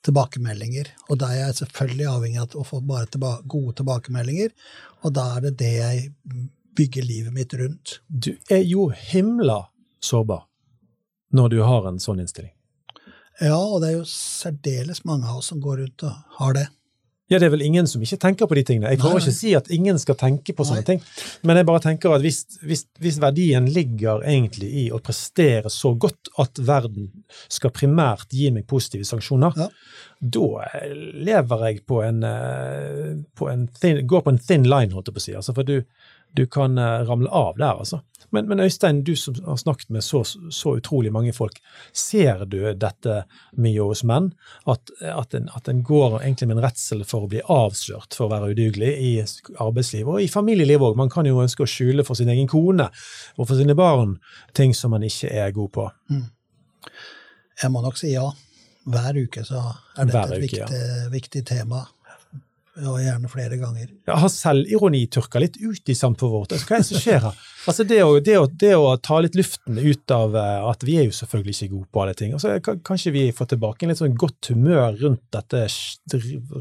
tilbakemeldinger? 0.06 0.92
Og 1.10 1.20
da 1.22 1.32
er 1.34 1.42
jeg 1.48 1.60
selvfølgelig 1.62 2.10
avhengig 2.12 2.42
av 2.44 2.58
å 2.60 2.66
få 2.68 2.82
bare 2.86 3.10
tilba 3.12 3.38
gode 3.52 3.78
tilbakemeldinger, 3.82 4.54
og 5.04 5.16
da 5.18 5.30
er 5.36 5.48
det 5.48 5.56
det 5.62 5.72
jeg 5.76 6.12
bygger 6.76 7.08
livet 7.08 7.36
mitt 7.36 7.54
rundt. 7.58 8.00
Du 8.08 8.34
er 8.52 8.64
jo 8.66 8.90
himla 9.12 9.66
sårbar 10.04 10.46
når 11.36 11.52
du 11.52 11.60
har 11.66 11.88
en 11.90 12.00
sånn 12.00 12.22
innstilling. 12.24 12.54
Ja, 13.44 13.58
og 13.60 13.82
det 13.84 13.90
er 13.90 13.98
jo 13.98 14.08
særdeles 14.08 15.04
mange 15.08 15.28
av 15.28 15.42
oss 15.42 15.52
som 15.52 15.60
går 15.64 15.82
rundt 15.84 16.06
og 16.08 16.38
har 16.40 16.56
det. 16.56 16.68
Ja, 17.28 17.40
det 17.42 17.48
er 17.48 17.54
vel 17.56 17.64
ingen 17.66 17.88
som 17.90 18.04
ikke 18.06 18.20
tenker 18.22 18.46
på 18.46 18.54
de 18.54 18.62
tingene. 18.68 18.92
Jeg 18.94 19.00
prøver 19.02 19.18
ikke 19.24 19.32
å 19.34 19.38
si 19.40 19.54
at 19.58 19.70
ingen 19.74 19.98
skal 19.98 20.14
tenke 20.20 20.54
på 20.54 20.66
sånne 20.68 20.84
Nei. 20.84 20.90
ting, 20.92 21.00
men 21.42 21.58
jeg 21.58 21.66
bare 21.66 21.82
tenker 21.82 22.14
at 22.14 22.22
hvis, 22.22 22.44
hvis, 22.62 22.84
hvis 23.02 23.18
verdien 23.24 23.66
ligger 23.74 24.22
egentlig 24.30 24.70
i 24.84 24.86
å 24.94 25.00
prestere 25.02 25.72
så 25.74 25.96
godt 25.98 26.30
at 26.44 26.62
verden 26.62 27.08
skal 27.50 27.74
primært 27.74 28.30
gi 28.30 28.52
meg 28.54 28.68
positive 28.70 29.08
sanksjoner, 29.10 29.58
Ja. 29.58 29.70
da 30.22 30.70
lever 30.94 31.66
jeg 31.72 31.82
på 31.90 32.04
en, 32.06 32.22
eh, 32.24 33.16
på 33.36 33.50
en 33.50 33.68
thin, 33.82 34.06
går 34.06 34.22
på 34.22 34.30
en 34.36 34.38
thin 34.38 34.64
line, 34.70 34.94
holdt 34.94 35.10
jeg 35.10 35.18
på 35.18 35.24
å 35.24 35.26
si. 35.26 35.34
Altså, 35.34 35.56
for 35.58 35.64
du, 35.64 35.80
du 36.36 36.46
kan 36.52 36.78
eh, 36.78 37.02
ramle 37.08 37.30
av 37.30 37.58
der, 37.58 37.80
altså. 37.86 38.02
Men, 38.34 38.48
men 38.50 38.60
Øystein, 38.60 39.04
du 39.04 39.16
som 39.16 39.36
har 39.46 39.56
snakket 39.56 39.90
med 39.90 40.04
så, 40.04 40.24
så 40.52 40.76
utrolig 40.76 41.12
mange 41.14 41.34
folk, 41.34 41.60
ser 41.94 42.44
du 42.46 42.58
dette 42.76 43.22
mye 43.62 43.86
hos 43.86 44.04
menn? 44.04 44.32
At, 44.68 44.92
at, 45.00 45.36
en, 45.38 45.48
at 45.56 45.70
en 45.72 45.84
går 45.86 46.18
egentlig 46.22 46.50
med 46.50 46.58
en 46.58 46.66
redsel 46.66 47.06
for 47.08 47.26
å 47.26 47.32
bli 47.32 47.44
avslørt 47.46 48.18
for 48.18 48.28
å 48.28 48.34
være 48.34 48.52
udugelig 48.52 48.92
i 48.92 49.12
arbeidslivet 49.24 50.12
og 50.12 50.26
i 50.26 50.32
familielivet 50.32 50.90
òg. 50.90 51.00
Man 51.00 51.14
kan 51.14 51.30
jo 51.30 51.40
ønske 51.44 51.64
å 51.64 51.70
skjule 51.70 52.04
for 52.08 52.20
sin 52.20 52.32
egen 52.34 52.50
kone 52.52 52.90
og 53.38 53.46
for 53.46 53.56
sine 53.56 53.78
barn 53.78 54.18
ting 54.58 54.76
som 54.76 54.96
man 54.96 55.06
ikke 55.08 55.32
er 55.32 55.56
god 55.56 55.72
på. 55.78 55.90
Jeg 57.62 57.72
må 57.72 57.86
nok 57.86 58.00
si 58.00 58.16
ja. 58.18 58.28
Hver 58.86 59.18
uke 59.18 59.42
så 59.48 59.64
er 59.98 60.10
dette 60.12 60.20
uke, 60.28 60.36
et 60.36 60.44
viktig, 60.44 60.60
ja. 60.62 61.08
viktig 61.10 61.42
tema. 61.48 61.80
Og 62.76 62.98
gjerne 63.00 63.30
flere 63.32 63.56
ganger. 63.56 63.88
Ja, 64.04 64.18
har 64.20 64.28
selvironi 64.32 65.06
tørka 65.08 65.40
litt 65.40 65.56
ut 65.62 65.92
i 65.92 65.96
samfunnet 65.96 66.34
vårt? 66.34 66.52
Altså, 66.52 66.68
hva 66.68 66.76
er 66.76 66.82
det 66.84 66.88
som 66.90 67.04
skjer 67.04 67.22
her? 67.30 67.44
Altså, 67.66 67.82
det, 67.90 67.98
å, 68.06 68.20
det, 68.22 68.36
å, 68.38 68.46
det 68.62 68.76
å 68.78 68.92
ta 69.02 69.16
litt 69.26 69.34
luften 69.34 69.80
ut 69.82 70.12
av 70.14 70.36
eh, 70.38 70.66
at 70.70 70.84
vi 70.86 71.00
er 71.02 71.08
jo 71.08 71.14
selvfølgelig 71.18 71.56
ikke 71.56 71.72
gode 71.72 71.88
på 71.90 72.02
alle 72.04 72.14
ting. 72.20 72.36
Altså, 72.38 72.62
kanskje 72.62 73.10
vi 73.16 73.24
får 73.34 73.48
tilbake 73.56 73.82
en 73.82 73.90
litt 73.90 74.02
sånn 74.04 74.20
godt 74.22 74.52
humør 74.52 74.94
rundt 75.00 75.24
dette 75.34 75.64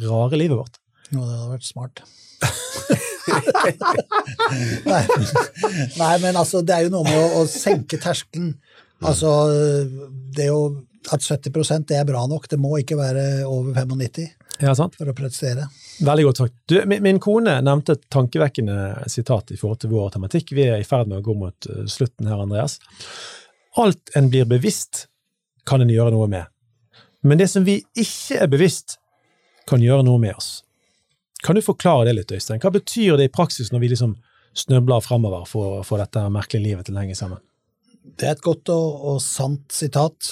rare 0.07 0.37
livet 0.41 0.57
vårt? 0.63 0.81
Jo, 1.11 1.21
det 1.27 1.35
hadde 1.35 1.51
vært 1.51 1.69
smart. 1.69 2.01
nei, 4.89 5.05
nei, 6.01 6.15
men 6.25 6.41
altså, 6.41 6.65
det 6.65 6.75
er 6.79 6.83
jo 6.87 6.95
noe 6.97 7.05
med 7.05 7.19
å, 7.21 7.43
å 7.43 7.45
senke 7.53 8.01
terskelen. 8.01 8.57
Altså, 9.05 9.29
det 10.33 10.49
å 10.57 10.63
at 11.13 11.21
70 11.21 11.85
det 11.89 11.99
er 11.99 12.07
bra 12.09 12.23
nok, 12.31 12.47
det 12.49 12.57
må 12.61 12.79
ikke 12.81 12.97
være 12.97 13.45
over 13.45 13.77
95 13.77 14.31
Ja, 14.63 14.75
sant? 14.79 14.95
for 14.95 15.11
å 15.11 15.15
prestere. 15.17 15.67
Veldig 16.05 16.25
godt 16.29 16.41
sagt. 16.43 16.55
Du, 16.71 16.77
min, 16.87 17.03
min 17.03 17.21
kone 17.23 17.57
nevnte 17.65 17.97
et 17.97 18.05
tankevekkende 18.13 19.09
sitat 19.11 19.51
i 19.51 19.59
forhold 19.59 19.83
til 19.83 19.91
vår 19.95 20.13
tematikk. 20.15 20.53
Vi 20.55 20.69
er 20.69 20.79
i 20.79 20.87
ferd 20.87 21.11
med 21.11 21.21
å 21.21 21.25
gå 21.27 21.35
mot 21.39 21.71
eh, 21.71 21.85
slutten 21.91 22.31
her, 22.31 22.43
Andreas. 22.45 22.79
Alt 23.81 24.15
en 24.15 24.31
blir 24.31 24.47
bevisst, 24.47 25.09
kan 25.67 25.83
en 25.83 25.91
gjøre 25.91 26.15
noe 26.15 26.29
med. 26.31 26.47
Men 27.25 27.41
det 27.41 27.49
som 27.51 27.65
vi 27.67 27.81
ikke 27.99 28.45
er 28.45 28.53
bevisst, 28.53 28.99
kan 29.67 29.83
gjøre 29.83 30.05
noe 30.05 30.21
med 30.21 30.37
oss. 30.37 30.61
Kan 31.45 31.57
du 31.57 31.63
forklare 31.65 32.07
det 32.09 32.19
litt, 32.19 32.33
Øystein? 32.33 32.61
Hva 32.61 32.71
betyr 32.73 33.19
det 33.19 33.29
i 33.29 33.33
praksis 33.33 33.73
når 33.73 33.83
vi 33.83 33.91
liksom 33.95 34.15
snøbler 34.55 35.03
fremover 35.03 35.49
for 35.49 35.81
å 35.81 35.85
få 35.87 35.99
dette 35.99 36.23
merkelige 36.33 36.69
livet 36.69 36.89
til 36.89 36.97
å 36.97 37.03
henge 37.03 37.17
sammen? 37.19 37.41
Det 38.05 38.29
er 38.29 38.37
et 38.37 38.45
godt 38.45 38.71
og, 38.73 39.07
og 39.09 39.23
sant 39.25 39.73
sitat. 39.73 40.29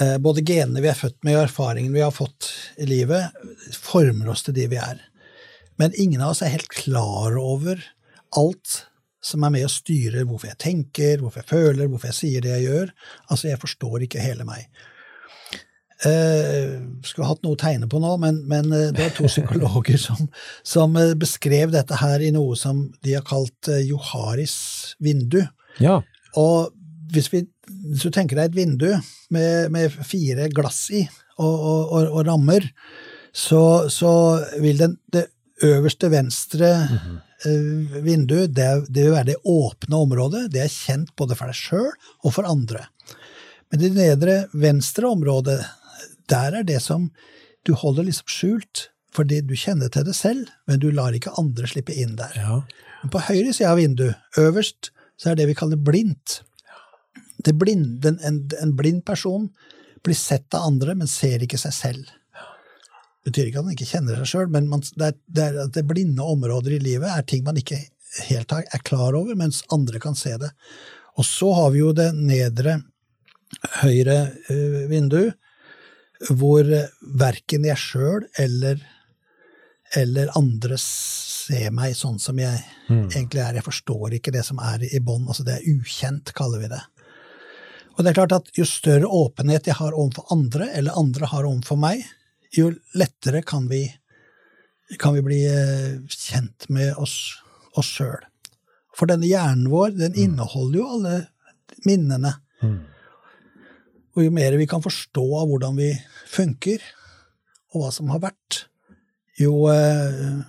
Eh, 0.00 0.18
Både 0.18 0.44
genene 0.44 0.80
vi 0.80 0.90
er 0.90 0.98
født 0.98 1.18
med 1.26 1.36
og 1.36 1.46
erfaringene 1.46 1.96
vi 1.98 2.04
har 2.04 2.14
fått 2.14 2.48
i 2.80 2.88
livet, 2.88 3.34
former 3.76 4.32
oss 4.32 4.46
til 4.46 4.56
de 4.56 4.68
vi 4.72 4.80
er. 4.80 5.02
Men 5.80 5.92
ingen 6.00 6.22
av 6.22 6.32
oss 6.32 6.42
er 6.44 6.54
helt 6.54 6.72
klar 6.72 7.36
over 7.40 7.82
alt 8.38 8.86
som 9.22 9.44
er 9.46 9.52
med 9.54 9.66
å 9.66 9.70
styre 9.70 10.24
hvorfor 10.26 10.50
jeg 10.50 10.60
tenker, 10.62 11.20
hvorfor 11.20 11.42
jeg 11.42 11.50
føler, 11.52 11.90
hvorfor 11.90 12.10
jeg 12.10 12.18
sier 12.18 12.44
det 12.44 12.56
jeg 12.56 12.66
gjør. 12.70 12.88
Altså, 13.28 13.50
jeg 13.50 13.60
forstår 13.62 14.06
ikke 14.06 14.22
hele 14.22 14.46
meg. 14.48 14.66
Uh, 16.02 16.98
skulle 17.06 17.28
hatt 17.28 17.44
noe 17.44 17.54
å 17.54 17.60
tegne 17.60 17.86
på 17.86 18.00
nå, 18.02 18.16
men, 18.18 18.40
men 18.50 18.72
eh, 18.74 18.88
det 18.90 19.04
var 19.04 19.12
to 19.14 19.28
psykologer 19.30 20.00
som, 20.02 20.24
som 20.66 20.96
beskrev 21.20 21.70
dette 21.70 22.00
her 22.00 22.24
i 22.26 22.32
noe 22.34 22.56
som 22.58 22.88
de 23.06 23.14
har 23.14 23.22
kalt 23.28 23.70
Joharis 23.86 24.56
vindu. 24.98 25.44
Ja. 25.78 26.00
Og 26.42 26.72
hvis, 27.14 27.30
vi, 27.30 27.44
hvis 27.68 28.06
du 28.06 28.10
tenker 28.14 28.38
deg 28.38 28.50
et 28.50 28.56
vindu 28.56 28.88
med, 29.34 29.70
med 29.72 29.92
fire 30.06 30.48
glass 30.54 30.88
i 30.94 31.04
og, 31.38 31.52
og, 31.52 31.92
og, 31.92 32.08
og 32.08 32.24
rammer, 32.26 32.66
så, 33.32 33.88
så 33.90 34.12
vil 34.60 34.80
den, 34.80 34.96
det 35.14 35.26
øverste 35.64 36.10
venstre 36.12 36.70
eh, 37.46 38.00
vindu, 38.04 38.46
det, 38.46 38.68
det 38.88 39.06
vil 39.06 39.14
være 39.14 39.30
det 39.30 39.38
åpne 39.48 40.00
området. 40.06 40.46
Det 40.52 40.64
er 40.64 40.72
kjent 40.72 41.14
både 41.18 41.38
for 41.38 41.50
deg 41.50 41.58
sjøl 41.58 41.90
og 42.22 42.34
for 42.34 42.48
andre. 42.50 42.84
Men 43.72 43.80
det 43.80 43.92
nedre 43.96 44.36
venstre 44.52 45.08
området, 45.08 45.60
der 46.28 46.58
er 46.60 46.66
det 46.68 46.82
som 46.84 47.08
du 47.66 47.72
holder 47.78 48.08
liksom 48.08 48.28
skjult, 48.28 48.88
fordi 49.14 49.42
du 49.44 49.54
kjenner 49.56 49.92
til 49.92 50.04
det 50.08 50.16
selv, 50.16 50.48
men 50.68 50.80
du 50.82 50.90
lar 50.92 51.14
ikke 51.16 51.34
andre 51.40 51.68
slippe 51.68 51.94
inn 51.96 52.16
der. 52.18 52.36
ja. 52.36 52.62
På 53.10 53.18
høyre 53.18 53.50
side 53.50 53.70
av 53.70 53.80
vinduet, 53.80 54.18
øverst, 54.38 54.92
så 55.18 55.32
er 55.32 55.38
det 55.38 55.48
vi 55.50 55.56
kaller 55.58 55.80
blindt. 55.80 56.42
Det 57.44 57.54
blind, 57.58 58.04
en, 58.06 58.40
en, 58.62 58.74
blind 58.76 59.04
person 59.06 59.48
blir 60.04 60.18
sett 60.18 60.54
av 60.54 60.66
andre, 60.68 60.94
men 60.98 61.10
ser 61.10 61.42
ikke 61.44 61.60
seg 61.60 61.74
selv. 61.76 62.12
Det 63.22 63.30
betyr 63.30 63.50
ikke 63.50 63.62
at 63.62 63.68
man 63.68 63.76
ikke 63.76 63.90
kjenner 63.90 64.18
seg 64.18 64.30
sjøl, 64.32 64.48
men 64.54 64.68
man, 64.70 64.82
det, 64.96 65.12
er, 65.12 65.18
det, 65.26 65.48
er, 65.48 65.72
det 65.74 65.86
blinde 65.86 66.26
områder 66.26 66.76
i 66.76 66.82
livet 66.82 67.10
er 67.12 67.26
ting 67.26 67.44
man 67.46 67.58
ikke 67.60 67.78
helt 68.28 68.52
er 68.52 68.82
klar 68.84 69.14
over, 69.16 69.36
mens 69.38 69.62
andre 69.72 70.00
kan 70.02 70.16
se 70.18 70.34
det. 70.40 70.50
Og 71.20 71.26
så 71.28 71.52
har 71.54 71.70
vi 71.72 71.82
jo 71.82 71.92
det 71.96 72.10
nedre 72.16 72.80
høyre 73.82 74.18
eh, 74.50 74.82
vindu, 74.90 75.22
hvor 76.38 76.62
uh, 76.62 76.86
verken 77.18 77.64
jeg 77.66 77.80
sjøl 77.82 78.26
eller, 78.38 78.78
eller 79.98 80.30
andre 80.38 80.78
ser 80.80 81.72
meg 81.74 81.96
sånn 81.98 82.20
som 82.22 82.38
jeg 82.38 82.60
egentlig 82.88 83.42
er. 83.42 83.58
Jeg 83.58 83.66
forstår 83.66 84.16
ikke 84.18 84.34
det 84.34 84.44
som 84.46 84.60
er 84.62 84.84
i 84.86 85.00
bånn. 85.02 85.26
Altså 85.26 85.44
det 85.46 85.58
er 85.58 85.66
ukjent, 85.72 86.30
kaller 86.38 86.62
vi 86.62 86.70
det. 86.70 86.80
Og 88.02 88.06
det 88.08 88.16
er 88.16 88.16
klart 88.18 88.32
at 88.34 88.48
jo 88.58 88.64
større 88.66 89.06
åpenhet 89.14 89.68
jeg 89.70 89.78
har 89.78 89.94
overfor 89.94 90.32
andre, 90.34 90.66
eller 90.74 90.96
andre 90.98 91.28
har 91.30 91.46
overfor 91.46 91.78
meg, 91.78 92.00
jo 92.50 92.72
lettere 92.98 93.44
kan 93.46 93.68
vi, 93.70 93.84
kan 94.98 95.14
vi 95.14 95.22
bli 95.22 95.38
eh, 95.46 96.00
kjent 96.10 96.66
med 96.74 96.98
oss, 96.98 97.14
sjøl. 97.86 98.26
For 98.98 99.06
denne 99.06 99.30
hjernen 99.30 99.70
vår, 99.70 99.94
den 100.00 100.18
inneholder 100.18 100.80
jo 100.80 100.88
alle 100.96 101.14
minnene. 101.86 102.34
Og 104.18 104.26
jo 104.26 104.34
mer 104.34 104.58
vi 104.58 104.66
kan 104.74 104.82
forstå 104.82 105.28
av 105.38 105.46
hvordan 105.54 105.78
vi 105.78 105.94
funker, 106.34 106.82
og 107.70 107.84
hva 107.84 107.94
som 107.94 108.10
har 108.10 108.26
vært, 108.26 108.64
jo, 109.38 109.54
eh, 109.70 110.42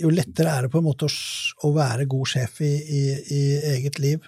jo 0.00 0.16
lettere 0.16 0.56
er 0.56 0.64
det 0.64 0.72
på 0.72 0.80
en 0.80 0.88
måte 0.88 1.12
å 1.12 1.76
være 1.76 2.08
god 2.08 2.36
sjef 2.38 2.64
i, 2.64 2.72
i, 2.72 3.06
i 3.36 3.46
eget 3.76 4.00
liv. 4.00 4.24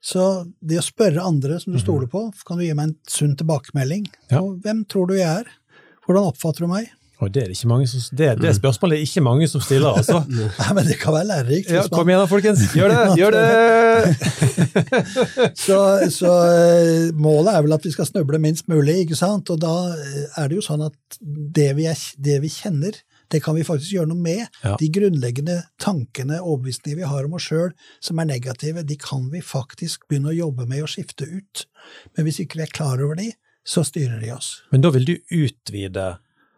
Så 0.00 0.26
det 0.64 0.80
å 0.80 0.84
spørre 0.84 1.24
andre 1.24 1.58
som 1.60 1.74
du 1.74 1.80
stoler 1.80 2.08
på, 2.08 2.30
kan 2.48 2.60
du 2.60 2.64
gi 2.64 2.72
meg 2.72 2.90
en 2.90 2.96
sunn 3.08 3.36
tilbakemelding. 3.36 4.06
Ja. 4.32 4.40
Hvem 4.40 4.86
tror 4.88 5.10
du 5.10 5.18
jeg 5.18 5.28
er? 5.28 5.50
Hvordan 6.06 6.30
oppfatter 6.32 6.64
du 6.64 6.72
meg? 6.72 6.88
Og 7.20 7.28
det, 7.28 7.42
er 7.44 7.50
ikke 7.52 7.68
mange 7.68 7.84
som, 7.90 8.00
det, 8.16 8.30
det 8.40 8.54
spørsmålet 8.56 8.96
er 8.96 9.02
ikke 9.04 9.20
mange 9.20 9.44
som 9.52 9.60
stiller, 9.60 9.92
altså. 10.00 10.22
Nei, 10.60 10.70
men 10.76 10.86
det 10.88 10.96
kan 11.02 11.12
være 11.12 11.28
lærerikt. 11.28 11.68
Ja, 11.68 11.82
kom 11.92 12.08
igjen 12.08 12.22
da, 12.22 12.28
folkens. 12.30 12.62
Gjør 12.72 12.94
det! 12.94 13.02
Gjør 13.20 13.36
det! 13.36 13.44
Så, 15.60 15.76
så 16.14 16.30
eh, 16.48 17.10
målet 17.16 17.52
er 17.52 17.64
vel 17.66 17.74
at 17.76 17.84
vi 17.84 17.92
skal 17.92 18.06
snuble 18.08 18.38
minst 18.40 18.68
mulig, 18.70 19.02
ikke 19.04 19.18
sant? 19.18 19.50
Og 19.52 19.60
da 19.60 19.74
eh, 19.92 20.38
er 20.40 20.48
det 20.48 20.56
jo 20.56 20.64
sånn 20.64 20.86
at 20.86 21.18
det 21.20 21.68
vi, 21.76 21.84
er, 21.90 22.00
det 22.22 22.38
vi 22.44 22.50
kjenner, 22.52 22.96
det 23.30 23.40
kan 23.44 23.54
vi 23.54 23.64
faktisk 23.66 23.94
gjøre 23.94 24.10
noe 24.10 24.20
med. 24.20 24.46
Ja. 24.64 24.74
De 24.80 24.88
grunnleggende 24.92 25.60
tankene 25.82 26.40
og 26.40 26.56
overbevisningene 26.56 27.02
vi 27.04 27.10
har 27.12 27.28
om 27.28 27.36
oss 27.38 27.46
sjøl 27.50 27.70
som 28.02 28.18
er 28.18 28.30
negative, 28.32 28.82
de 28.86 28.96
kan 29.00 29.28
vi 29.32 29.42
faktisk 29.44 30.08
begynne 30.10 30.32
å 30.32 30.38
jobbe 30.38 30.66
med 30.70 30.82
og 30.84 30.90
skifte 30.90 31.28
ut. 31.30 31.66
Men 32.16 32.26
hvis 32.26 32.42
ikke 32.42 32.60
vi 32.60 32.66
er 32.66 32.74
klar 32.74 33.02
over 33.02 33.20
de, 33.20 33.30
så 33.66 33.84
styrer 33.86 34.18
de 34.22 34.32
oss. 34.34 34.56
Men 34.72 34.82
da 34.82 34.90
vil 34.94 35.06
du 35.06 35.14
utvide 35.36 36.08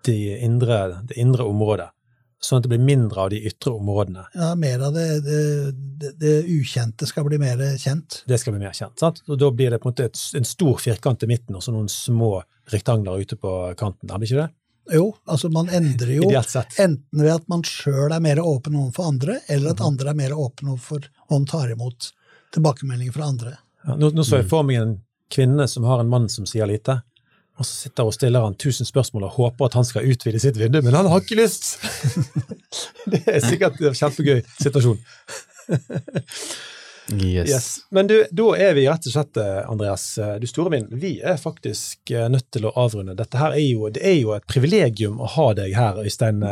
det 0.07 0.39
indre, 0.43 0.79
det 1.09 1.19
indre 1.21 1.45
området, 1.47 1.91
sånn 2.43 2.59
at 2.59 2.65
det 2.67 2.73
blir 2.73 2.83
mindre 2.83 3.27
av 3.27 3.29
de 3.31 3.39
ytre 3.47 3.75
områdene. 3.77 4.25
Ja, 4.35 4.49
mer 4.59 4.83
av 4.89 4.97
det, 4.97 5.07
det, 5.27 5.43
det, 6.03 6.15
det 6.19 6.33
ukjente 6.51 7.07
skal 7.07 7.29
bli 7.29 7.39
mer 7.43 7.61
kjent. 7.79 8.23
Det 8.27 8.41
skal 8.41 8.57
bli 8.57 8.65
mer 8.65 8.75
kjent. 8.75 8.97
sant? 8.99 9.23
Og 9.29 9.39
Da 9.39 9.53
blir 9.55 9.71
det 9.71 9.79
på 9.83 9.91
en 9.91 9.95
måte 9.95 10.09
et, 10.09 10.25
en 10.39 10.49
stor 10.49 10.81
firkant 10.83 11.23
i 11.23 11.31
midten 11.31 11.59
og 11.59 11.63
så 11.63 11.75
noen 11.75 11.91
små 11.93 12.41
rektangler 12.73 13.23
ute 13.23 13.39
på 13.39 13.53
kanten. 13.79 14.11
Er 14.11 14.19
det 14.19 14.31
ikke 14.31 14.41
det? 14.41 14.51
Jo, 14.91 15.13
altså 15.31 15.49
man 15.53 15.69
endrer 15.71 16.17
jo 16.17 16.27
enten 16.33 17.23
ved 17.23 17.31
at 17.31 17.45
man 17.51 17.63
sjøl 17.67 18.11
er 18.11 18.23
mer 18.23 18.41
åpen 18.43 18.75
overfor 18.81 19.13
andre, 19.13 19.39
eller 19.47 19.77
at 19.77 19.85
andre 19.85 20.11
er 20.11 20.19
mer 20.19 20.35
åpne 20.35 20.75
overfor 20.75 21.07
og 21.31 21.47
tar 21.49 21.71
imot 21.71 22.11
tilbakemeldinger 22.53 23.15
fra 23.15 23.29
andre. 23.31 23.55
Ja, 23.87 23.95
nå, 23.97 24.11
nå 24.11 24.27
så 24.27 24.41
jeg 24.41 24.51
for 24.51 24.67
meg 24.67 24.81
en 24.81 24.97
kvinne 25.33 25.69
som 25.71 25.87
har 25.89 26.03
en 26.03 26.11
mann 26.11 26.29
som 26.33 26.49
sier 26.49 26.67
lite, 26.69 26.99
og 27.59 27.69
så 27.69 27.87
sitter 27.87 28.09
og 28.09 28.17
stiller 28.17 28.43
han 28.43 28.59
tusen 28.59 28.89
spørsmål 28.89 29.29
og 29.29 29.39
håper 29.39 29.69
at 29.69 29.79
han 29.79 29.87
skal 29.87 30.09
utvide 30.09 30.41
sitt 30.43 30.59
vindu, 30.59 30.81
men 30.83 30.97
han 30.99 31.09
har 31.13 31.23
ikke 31.23 31.39
lyst! 31.39 31.77
det 33.13 33.23
er 33.29 33.43
sikkert 33.45 33.81
en 33.81 33.97
kjempegøy 33.97 34.43
situasjon. 34.59 35.01
Yes. 37.11 37.49
Yes. 37.49 37.79
Men 37.91 38.07
du, 38.07 38.25
da 38.31 38.45
er 38.57 38.77
vi 38.77 38.85
rett 38.87 39.07
og 39.07 39.15
slett, 39.15 39.37
eh, 39.37 39.71
Andreas, 39.71 40.05
eh, 40.19 40.35
du 40.41 40.47
store 40.47 40.71
min, 40.71 40.87
vi 40.91 41.17
er 41.21 41.37
faktisk 41.41 42.11
eh, 42.15 42.29
nødt 42.31 42.51
til 42.55 42.69
å 42.69 42.73
avrunde. 42.79 43.17
Dette 43.19 43.41
her 43.41 43.57
er 43.57 43.65
jo, 43.65 43.89
det 43.93 44.05
er 44.07 44.19
jo 44.21 44.35
et 44.37 44.47
privilegium 44.51 45.19
å 45.21 45.31
ha 45.35 45.49
deg 45.59 45.75
her, 45.77 45.99
Øystein. 46.03 46.45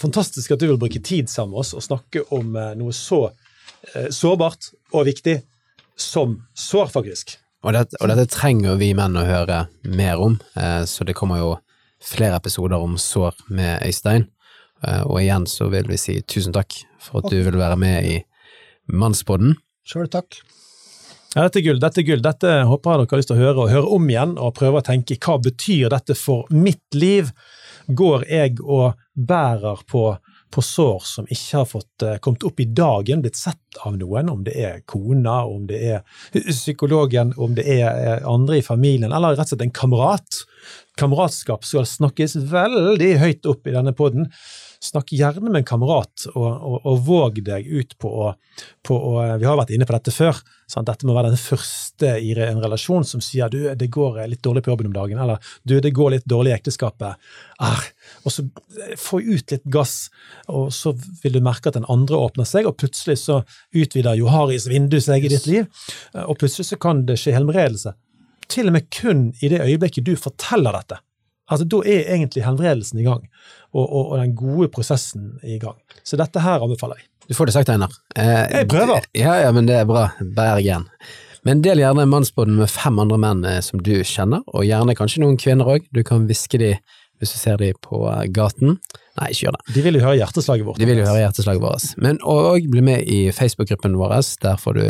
Fantastisk 0.00 0.54
at 0.54 0.62
du 0.62 0.70
vil 0.70 0.80
bruke 0.80 1.02
tid 1.04 1.28
sammen 1.28 1.52
med 1.52 1.64
oss 1.64 1.74
og 1.76 1.84
snakke 1.84 2.24
om 2.32 2.54
noe 2.78 2.94
så 2.96 3.26
sårbart 3.92 4.70
og 4.96 5.04
viktig 5.06 5.36
som 6.00 6.38
sår, 6.56 6.88
faktisk. 6.94 7.36
Og, 7.62 7.74
dette, 7.76 7.98
og 8.00 8.08
dette 8.08 8.24
trenger 8.32 8.78
vi 8.80 8.94
menn 8.96 9.18
å 9.20 9.26
høre 9.26 9.66
mer 9.84 10.22
om, 10.22 10.38
så 10.88 11.04
det 11.04 11.16
kommer 11.18 11.42
jo 11.42 11.50
flere 12.02 12.38
episoder 12.40 12.80
om 12.80 12.96
sår 13.00 13.36
med 13.52 13.84
Øystein. 13.84 14.26
Og 15.04 15.20
igjen 15.20 15.44
så 15.50 15.68
vil 15.72 15.92
vi 15.92 16.00
si 16.00 16.16
tusen 16.24 16.56
takk 16.56 16.78
for 17.02 17.20
at 17.20 17.30
du 17.32 17.36
vil 17.44 17.60
være 17.60 17.76
med 17.80 18.08
i 18.08 18.16
Mannspodden. 18.88 19.58
Sjøl 19.86 20.10
takk. 20.10 20.40
Ja, 21.36 21.44
dette 21.44 21.60
er 21.60 21.66
gull. 21.66 21.80
Dette 21.82 22.00
er 22.00 22.06
gull. 22.08 22.22
Dette 22.24 22.52
håper 22.64 22.92
jeg 22.94 23.02
dere 23.02 23.12
har 23.12 23.20
lyst 23.20 23.30
til 23.30 23.36
å 23.36 23.42
høre 23.42 23.64
og 23.66 23.72
høre 23.74 23.90
om 23.98 24.06
igjen, 24.08 24.38
og 24.40 24.54
prøve 24.56 24.80
å 24.80 24.86
tenke 24.86 25.18
hva 25.20 25.36
betyr 25.44 25.92
dette 25.92 26.16
for 26.18 26.48
mitt 26.50 26.96
liv? 26.96 27.28
Går 27.86 28.24
jeg 28.26 28.56
og 28.64 28.96
bærer 29.14 29.84
på, 29.86 30.08
på 30.50 30.64
sår 30.64 31.04
som 31.06 31.28
ikke 31.28 31.60
har 31.60 31.68
fått 31.70 32.02
uh, 32.02 32.16
kommet 32.24 32.42
opp 32.48 32.58
i 32.64 32.66
dagen, 32.66 33.22
blitt 33.22 33.38
sett 33.38 33.78
av 33.84 33.94
noen, 34.00 34.32
om 34.32 34.42
det 34.48 34.56
er 34.58 34.80
kona, 34.90 35.36
om 35.46 35.68
det 35.68 35.82
er 35.92 36.02
psykologen, 36.48 37.34
om 37.36 37.54
det 37.54 37.68
er 37.76 37.86
eh, 37.86 38.26
andre 38.26 38.58
i 38.58 38.64
familien, 38.64 39.12
eller 39.12 39.36
rett 39.36 39.46
og 39.46 39.54
slett 39.54 39.66
en 39.68 39.76
kamerat? 39.76 40.40
Kameratskap 40.98 41.68
skal 41.68 41.86
snakkes 41.86 42.38
veldig 42.50 43.12
høyt 43.22 43.46
opp 43.52 43.68
i 43.68 43.76
denne 43.76 43.94
poden. 43.94 44.32
Snakk 44.82 45.12
gjerne 45.16 45.48
med 45.48 45.60
en 45.60 45.68
kamerat, 45.68 46.26
og, 46.34 46.46
og, 46.46 46.76
og 46.86 47.00
våg 47.06 47.40
deg 47.46 47.66
ut 47.66 47.96
på 48.00 48.10
å, 48.10 48.32
på 48.86 48.96
å 48.96 49.14
Vi 49.40 49.48
har 49.48 49.58
vært 49.58 49.72
inne 49.74 49.88
på 49.88 49.96
dette 49.96 50.14
før. 50.14 50.38
Sant? 50.66 50.88
Dette 50.88 51.06
må 51.06 51.14
være 51.14 51.30
den 51.32 51.40
første 51.40 52.12
i 52.18 52.32
en 52.42 52.60
relasjon 52.62 53.06
som 53.06 53.22
sier 53.22 53.50
du, 53.52 53.60
det 53.78 53.88
går 53.94 54.18
litt 54.30 54.42
dårlig 54.44 54.64
på 54.66 54.72
jobben 54.72 54.90
om 54.90 54.96
dagen, 54.96 55.20
eller 55.22 55.42
du, 55.62 55.78
det 55.80 55.94
går 55.94 56.16
litt 56.16 56.26
dårlig 56.28 56.52
i 56.52 56.56
ekteskapet. 56.56 57.20
Ah, 57.62 57.84
og 58.26 58.34
så 58.34 58.46
eh, 58.82 58.96
få 59.00 59.22
ut 59.22 59.54
litt 59.54 59.66
gass, 59.72 60.08
og 60.50 60.72
så 60.74 60.92
vil 61.22 61.38
du 61.38 61.42
merke 61.44 61.70
at 61.70 61.78
den 61.78 61.88
andre 61.92 62.18
åpner 62.18 62.48
seg, 62.48 62.66
og 62.66 62.78
plutselig 62.80 63.20
så 63.22 63.42
utvider 63.76 64.18
Joharis 64.18 64.68
vindu 64.70 64.98
seg 65.02 65.24
i 65.24 65.32
ditt 65.32 65.46
liv, 65.50 65.70
eh, 66.14 66.24
og 66.26 66.40
plutselig 66.42 66.72
så 66.72 66.80
kan 66.82 67.06
det 67.06 67.20
skje 67.22 67.36
helbredelse. 67.38 67.94
Til 68.50 68.70
og 68.70 68.76
med 68.76 68.90
kun 68.94 69.28
i 69.42 69.50
det 69.50 69.62
øyeblikket 69.64 70.06
du 70.06 70.14
forteller 70.18 70.74
dette. 70.76 71.00
Altså, 71.50 71.66
Da 71.68 71.78
er 71.86 72.08
egentlig 72.16 72.42
helbredelsen 72.44 72.98
i 73.00 73.04
gang, 73.06 73.22
og, 73.72 73.84
og, 73.84 74.12
og 74.12 74.16
den 74.18 74.34
gode 74.38 74.68
prosessen 74.72 75.36
i 75.44 75.58
gang. 75.62 75.76
Så 76.04 76.18
dette 76.18 76.42
her 76.42 76.64
anbefaler 76.64 76.98
jeg. 77.00 77.06
Du 77.28 77.34
får 77.34 77.48
det 77.50 77.54
sagt, 77.56 77.70
Einar. 77.70 77.94
Eh, 78.14 78.44
Jeg 78.60 78.68
prøver. 78.70 79.06
Ja, 79.18 79.34
ja, 79.42 79.52
men 79.54 79.66
det 79.66 79.74
er 79.80 79.86
bra. 79.88 80.08
Bergen. 80.20 80.86
Men 81.46 81.60
del 81.62 81.78
gjerne 81.78 82.06
Mannspodden 82.10 82.56
med 82.58 82.70
fem 82.70 82.98
andre 83.02 83.18
menn 83.22 83.44
eh, 83.46 83.60
som 83.62 83.82
du 83.82 83.92
kjenner, 84.06 84.42
og 84.54 84.66
gjerne 84.66 84.94
kanskje 84.98 85.22
noen 85.22 85.38
kvinner 85.38 85.66
òg. 85.76 85.86
Du 85.94 86.02
kan 86.06 86.26
hviske 86.26 86.58
de 86.62 86.72
hvis 87.18 87.32
du 87.32 87.38
ser 87.40 87.56
de 87.62 87.72
på 87.82 88.02
eh, 88.10 88.26
gaten. 88.34 88.78
Nei, 89.16 89.30
ikke 89.32 89.46
gjør 89.46 89.54
det. 89.56 89.74
De 89.74 89.82
vil 89.86 89.96
jo 89.96 90.02
høre 90.04 90.16
hjerteslaget 90.20 90.66
vårt. 90.68 90.80
De 90.80 90.88
vil 90.88 90.98
jo 91.00 91.06
høre 91.08 91.22
hjerteslaget 91.22 91.62
vårt. 91.62 91.86
Men 92.04 92.18
òg 92.20 92.66
bli 92.72 92.82
med 92.84 93.06
i 93.08 93.20
Facebook-gruppen 93.32 93.96
vår, 93.96 94.16
der 94.42 94.58
får 94.60 94.76
du 94.76 94.82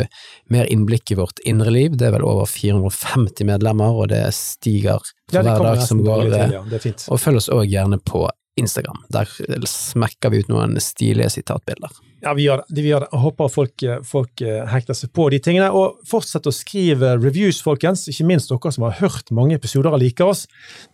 mer 0.53 0.67
innblikk 0.73 1.13
i 1.13 1.19
vårt 1.19 1.39
indre 1.47 1.71
liv. 1.71 1.95
Det 1.95 2.09
er 2.09 2.15
vel 2.17 2.25
over 2.27 2.49
450 2.49 3.47
medlemmer, 3.47 3.95
og 4.03 4.09
det 4.11 4.25
stiger 4.35 4.99
for 4.99 5.39
Ja, 5.39 5.45
hver 5.47 5.63
dag 5.63 5.81
som 5.87 6.03
går. 6.03 6.27
til, 6.27 6.57
ja. 6.57 6.63
Det 6.67 6.79
er 6.79 6.83
fint. 6.89 7.07
Og 7.07 7.19
følg 7.23 7.39
oss 7.39 7.49
òg 7.49 7.65
gjerne 7.71 8.01
på 8.03 8.27
Instagram. 8.57 9.03
Der 9.13 9.29
smekker 9.69 10.33
vi 10.33 10.43
ut 10.43 10.51
noen 10.51 10.75
stilige 10.81 11.29
sitatbilder. 11.29 11.93
Ja, 12.27 12.33
vi 12.35 12.43
gjør 12.43 12.59
det. 12.59 12.75
Vi 12.75 12.89
gjør 12.89 13.05
det. 13.05 13.07
Jeg 13.13 13.21
håper 13.23 13.51
folk, 13.53 13.83
folk 14.03 14.41
eh, 14.43 14.63
hekter 14.67 14.97
seg 14.97 15.13
på 15.15 15.29
de 15.31 15.37
tingene. 15.39 15.69
Og 15.71 16.01
fortsett 16.09 16.49
å 16.49 16.51
skrive 16.51 17.13
reviews, 17.21 17.61
folkens. 17.63 18.03
Ikke 18.11 18.25
minst 18.27 18.51
dere 18.51 18.71
som 18.75 18.83
har 18.83 18.97
hørt 18.99 19.31
mange 19.31 19.55
episoder 19.55 19.95
og 19.95 20.01
liker 20.03 20.27
oss. 20.33 20.41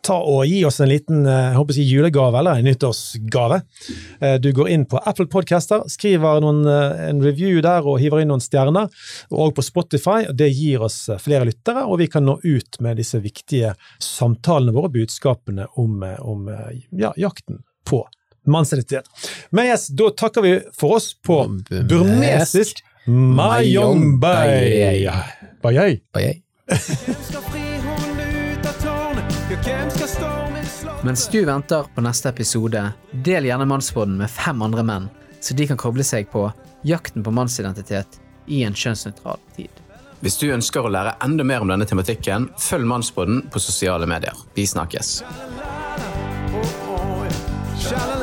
Ta 0.05 0.19
og 0.21 0.43
Gi 0.45 0.59
oss 0.67 0.77
en 0.84 0.91
liten 0.91 1.23
eh, 1.25 1.47
jeg 1.47 1.57
håper 1.57 1.77
si 1.79 1.88
julegave 1.89 2.38
eller 2.43 2.61
en 2.61 2.69
nyttårsgave. 2.69 3.61
Eh, 4.21 4.36
Du 4.43 4.51
går 4.53 4.69
inn 4.75 4.86
på 4.86 5.01
Apple 5.01 5.25
Podcaster, 5.31 5.88
skriver 5.89 6.43
noen, 6.43 6.61
eh, 6.69 7.03
en 7.09 7.23
review 7.25 7.63
der 7.65 7.81
og 7.88 7.97
hiver 8.03 8.21
inn 8.21 8.29
noen 8.29 8.43
stjerner. 8.43 8.93
Og 9.34 9.55
på 9.57 9.65
Spotify. 9.65 10.27
Det 10.29 10.51
gir 10.53 10.86
oss 10.86 11.07
eh, 11.09 11.17
flere 11.17 11.49
lyttere, 11.49 11.88
og 11.89 11.97
vi 12.03 12.11
kan 12.13 12.29
nå 12.29 12.38
ut 12.43 12.77
med 12.84 13.01
disse 13.01 13.17
viktige 13.23 13.73
samtalene 14.03 14.75
våre, 14.77 14.93
budskapene 14.93 15.65
om, 15.81 16.03
eh, 16.05 16.19
om 16.21 16.45
eh, 16.53 16.84
ja, 16.93 17.15
jakten 17.17 17.63
på 17.89 18.05
mannsidentitet. 18.45 19.05
Men 19.49 19.71
yes, 19.71 19.87
da 19.87 20.09
takker 20.09 20.41
vi 20.41 20.59
for 20.77 20.97
oss 20.97 21.13
på 21.21 21.43
burmesisk 21.89 22.83
Mayongbay. 23.05 25.09
Bayay. 25.61 26.01
Mens 31.03 31.27
du 31.27 31.45
venter 31.45 31.83
på 31.95 32.01
neste 32.01 32.29
episode, 32.29 32.91
del 33.11 33.45
gjerne 33.45 33.67
mannsbåden 33.67 34.17
med 34.17 34.31
fem 34.31 34.61
andre 34.61 34.83
menn, 34.87 35.09
så 35.43 35.53
de 35.53 35.67
kan 35.67 35.77
koble 35.77 36.03
seg 36.07 36.29
på 36.31 36.47
jakten 36.87 37.23
på 37.23 37.31
mannsidentitet 37.31 38.21
i 38.47 38.63
en 38.63 38.75
kjønnsnøytral 38.75 39.39
tid. 39.55 39.83
Hvis 40.23 40.39
du 40.39 40.47
ønsker 40.55 40.87
å 40.87 40.91
lære 40.91 41.17
enda 41.25 41.43
mer 41.43 41.65
om 41.65 41.73
denne 41.73 41.87
tematikken, 41.87 42.47
følg 42.55 42.87
mannsbåden 42.87 43.43
på 43.51 43.59
sosiale 43.59 44.07
medier. 44.07 44.37
Vi 44.55 44.67
snakkes. 44.67 45.17
la 47.91 48.22